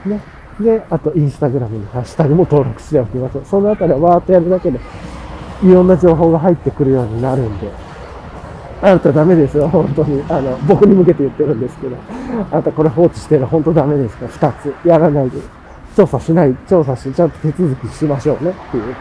[0.07, 0.09] う。
[0.11, 0.21] ね。
[0.59, 3.45] で、あと、インスタグラムのハッシュタグも登録しておきましょう。
[3.45, 4.81] そのあたりはわーっとやるだけで、
[5.63, 7.71] いろんな情報が入ってくるようになるんで、
[8.83, 10.23] あなたダメですよ、本当に。
[10.29, 11.97] あの、僕に向けて言ってるんですけど、
[12.51, 14.47] あなたこれ放置してる本当ダメですか？
[14.47, 14.89] ら、二つ。
[14.89, 15.39] やらないで。
[15.97, 18.95] 調査しない、調査し、ちゃんと手続きしましょうねっていう。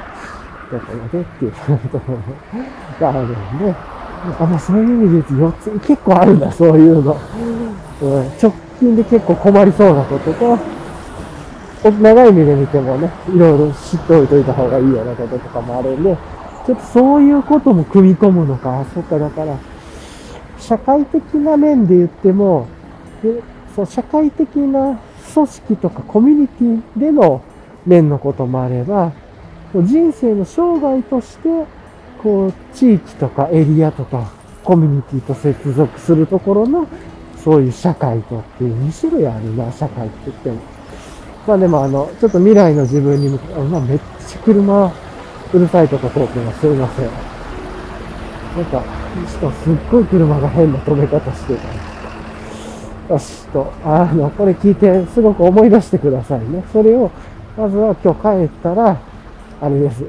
[0.69, 2.17] ところでっていうところ
[2.99, 3.75] があるんで、
[4.39, 7.17] あ、まあそういう意味で言うと4つ、結構あるんだ、そういうの。
[8.01, 10.57] うん、直近で結構困りそうなことと、
[11.91, 16.17] 長い目で見てもね、いろいろ知っておいといた方がいいようなこととかもあるんで、
[16.65, 18.83] ちょっとそういうことも組み込むのか。
[18.93, 19.55] そっか、だから、
[20.59, 22.67] 社会的な面で言っても、
[23.23, 23.41] で
[23.75, 24.99] そう社会的な
[25.33, 27.41] 組織とかコミュニティでの
[27.85, 29.11] 面のこともあれば、
[29.73, 31.65] 人生の生涯として、
[32.23, 34.31] こう、地域とかエリアとか
[34.63, 36.87] コミュニティと接続するところの、
[37.43, 40.57] そういう社会とっていう2種類あるな、社会って言っても。
[41.47, 44.93] まあでもあの、ちょっと未来の自分に向けて、まあめっちゃ車
[45.53, 46.59] うるさいとこ通ってます。
[46.59, 47.05] すいません。
[47.05, 48.83] なんか、
[49.29, 51.55] しかもすっごい車が変な止め方して
[53.07, 53.13] た。
[53.13, 56.63] よしと、あの、これ聞いてすごく思い出してくださいね。
[56.73, 57.11] それを、
[57.57, 58.97] まずは今日帰ったら、
[59.61, 60.03] あれです。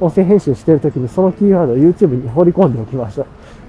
[0.00, 3.26] 音声編集してる時にそのキーワードを YouTube に放り込んでおきましょう。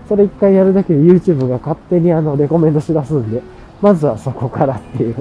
[0.08, 3.42] それ一回やるだけで YouTube が勝手にあの、レコメンドしだすんで、
[3.82, 5.16] まずはそこからっていう。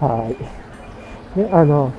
[0.00, 0.30] は
[1.36, 1.38] い。
[1.38, 1.92] ね、あの、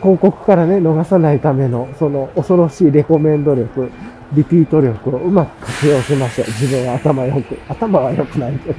[0.00, 3.90] 広告からね、逃さないための、その恐ろしいレコメンド力、
[4.32, 6.46] リピート力をうまく活用しましょう。
[6.46, 7.58] 自分は頭良く。
[7.68, 8.78] 頭は良くないけど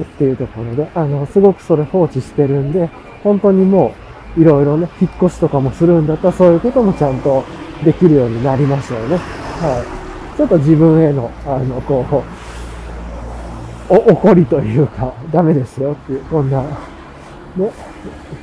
[0.00, 2.88] っていうところで、あの、すごくそれ放置してるんで、
[3.22, 4.03] 本当にもう、
[4.36, 7.44] いろいろね、引っ越しとかもするんだったら、そういうこともちゃんと
[7.84, 9.16] できるようになりましょうね。
[9.16, 9.84] は
[10.34, 10.36] い。
[10.36, 17.70] ちょっと自分への、あの、こう、お、怒りというか、ダメですよっていう、こんな、ね、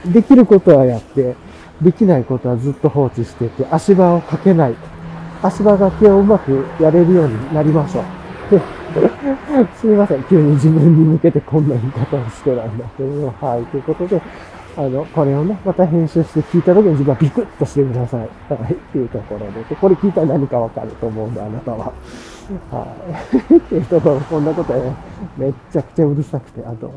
[0.05, 1.35] できることはやって、
[1.81, 4.75] できないことはずっと放置してて、足場をかけない。
[5.43, 8.03] 足場掛けをうまくやれるようになりましょう。
[9.79, 10.23] すみません。
[10.25, 13.65] 急に自分に向けてこんな言い方をしてなんだけど、はい。
[13.65, 14.21] ということで、
[14.77, 18.19] あの、これをね、また編集して聞いた時に自分はビクッとしてください。
[18.21, 18.73] はい。
[18.73, 19.63] っていうところで。
[19.63, 21.93] でこれ聞いたら何かわかると思うんで、あなたは。
[22.71, 22.95] は
[23.51, 23.57] い。
[23.57, 24.95] っていうところ、こんなことね、
[25.37, 26.91] めっちゃくちゃうるさくて、あと、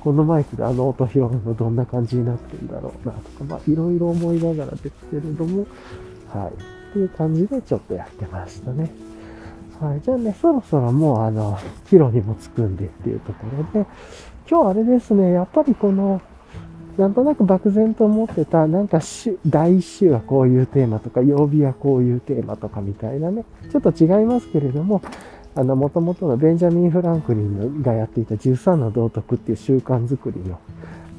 [0.00, 5.66] このマイクであの音拾うのどんな感じになってるんだろうなとか、まあいろいろ思いながらですけれども、
[6.32, 6.52] はい。
[6.90, 8.90] っていう感じでちょっとやってましたね。
[9.80, 10.00] はい。
[10.00, 11.58] じゃあね、そろそろもうあの、
[11.88, 13.86] キロにもつくんでっていうところで、
[14.48, 16.20] 今日あれですね、やっぱりこの、
[17.00, 19.00] なんとなく漠然と思ってた、なんか
[19.46, 25.00] 第一週はこういうテーマとか、曜日はこういうテーマとかみたいなね、ちょっと違いますけれども、
[25.54, 30.58] あの、元々のベンジャミン・フランクリンがやっていた13の道徳っていう習慣づくりの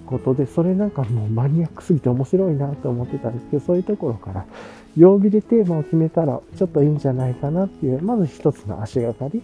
[0.06, 4.46] ことで、それなんかもうマニアックすぎて面白いなと思ってたんですけど、そういうところから、
[4.96, 9.42] 曜日でテーマを決めたらちょっといいんじゃないかなっていう、まず一つの足がかり。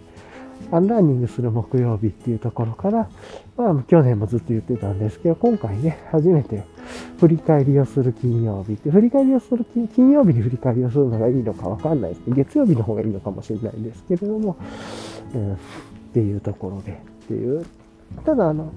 [0.70, 3.08] アンラーニングする木曜日っていうところから、
[3.56, 6.64] まあ、去年もずっと言ってたんですけど、今回ね、初めて
[7.20, 14.56] 振り返りをする金曜日って、振り返りをする金、金曜日に振り返りをするのがいいのかわかんないですね、月曜日の方がいいのかもしれないんですけれども、
[15.34, 15.56] うん、っ
[16.12, 17.64] ていうところで、っていう。
[18.24, 18.72] ただ、あの、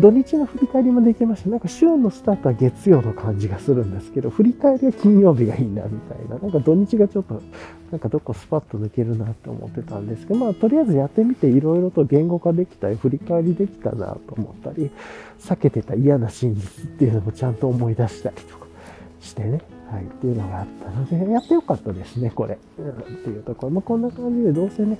[0.00, 1.50] 土日の振り返りもできました。
[1.50, 6.38] なんか週のスタートは月曜の感じがするんですけど、振り返りは金曜日がいいな、みたいな。
[6.38, 7.42] なんか土日がちょっと、
[7.90, 14.90] なんかどこスパッと抜けるなって思ってたんですけど、まあとりあえずやってみていろいろと言語化できたり、振り返りできたなと思ったり、
[15.40, 18.66] 避けてた嫌な真実っていうのもちゃんと思い出したりとか
[19.20, 19.77] してね。
[19.90, 22.58] はい、っていうのがあったので、やってよかったですね、これ。
[22.78, 23.70] うん、っていうところ。
[23.72, 24.98] まあ、こんな感じで、どうせね、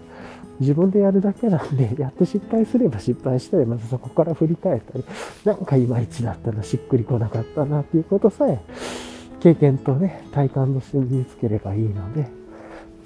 [0.60, 5.04] 自分でやるだけなんで、 やって失敗すれば失敗したり、またそこから振り返ったり、
[5.44, 8.58] なんかいまいちだったな、しっくりこなかったな、っていうことさえ、
[9.40, 12.26] 経験とね、体感として身につければいいので、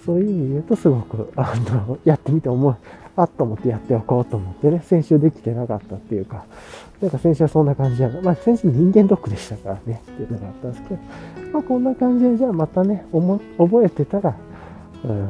[0.06, 1.54] そういう意味で言うと、すごく、あ
[1.88, 2.76] の、やってみて思う、
[3.16, 6.44] あっと思ってやっておこうと思ってね、先週できてなかったっていうか、
[7.02, 8.20] なんか先週はそんな感じじゃな。
[8.22, 11.00] まあ先週人間ドックでしたからね、っていうのがあったんですけど、
[11.52, 13.04] まあこんな感じで、じゃあまたね、
[13.58, 14.36] 覚えてたら、
[15.04, 15.28] うん、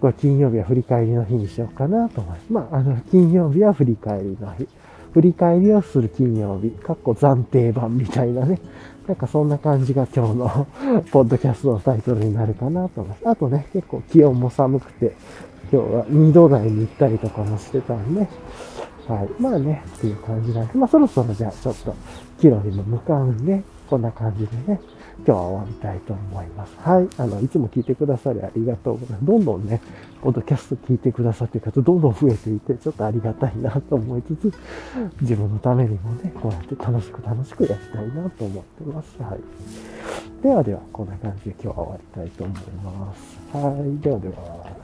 [0.00, 2.52] これ金曜日は振り返りの日にしようかなと思います。
[2.52, 4.66] まあ、あの、金曜日は振り返りの日。
[5.12, 6.70] 振り返りをする金曜日。
[6.70, 8.58] かっこ暫定版みたいなね。
[9.06, 10.66] なんかそんな感じが今日の
[11.12, 13.28] ポッドキャストのタイトルになるかなと思います。
[13.28, 15.14] あとね、結構気温も寒くて、
[15.70, 18.26] 今日は2度台に行ったりとかもしてたんで、
[19.08, 19.42] はい。
[19.42, 21.94] まあね、っていう感じなんで、まあそろそろじゃあちょっと、
[22.40, 24.80] キロにも向かうんで、こんな感じでね、
[25.18, 26.74] 今日は終わりたいと思います。
[26.78, 27.08] はい。
[27.18, 29.24] あの、いつも聞いてくださりありがとうございます。
[29.24, 29.80] どんどんね、
[30.22, 34.52] ポッドキャスト聞いてくださってる方、どんどん増えていて、ちょっとありがたいなと思いつつ、
[35.20, 39.22] 自分のためにもね、こうやって楽しく楽しくやりたいなと思ってます。
[39.22, 39.40] はい。
[40.42, 43.38] ではでは、こんな感じで今日は終わりたいと思います。
[43.52, 43.98] はい。
[44.00, 44.74] ではでは。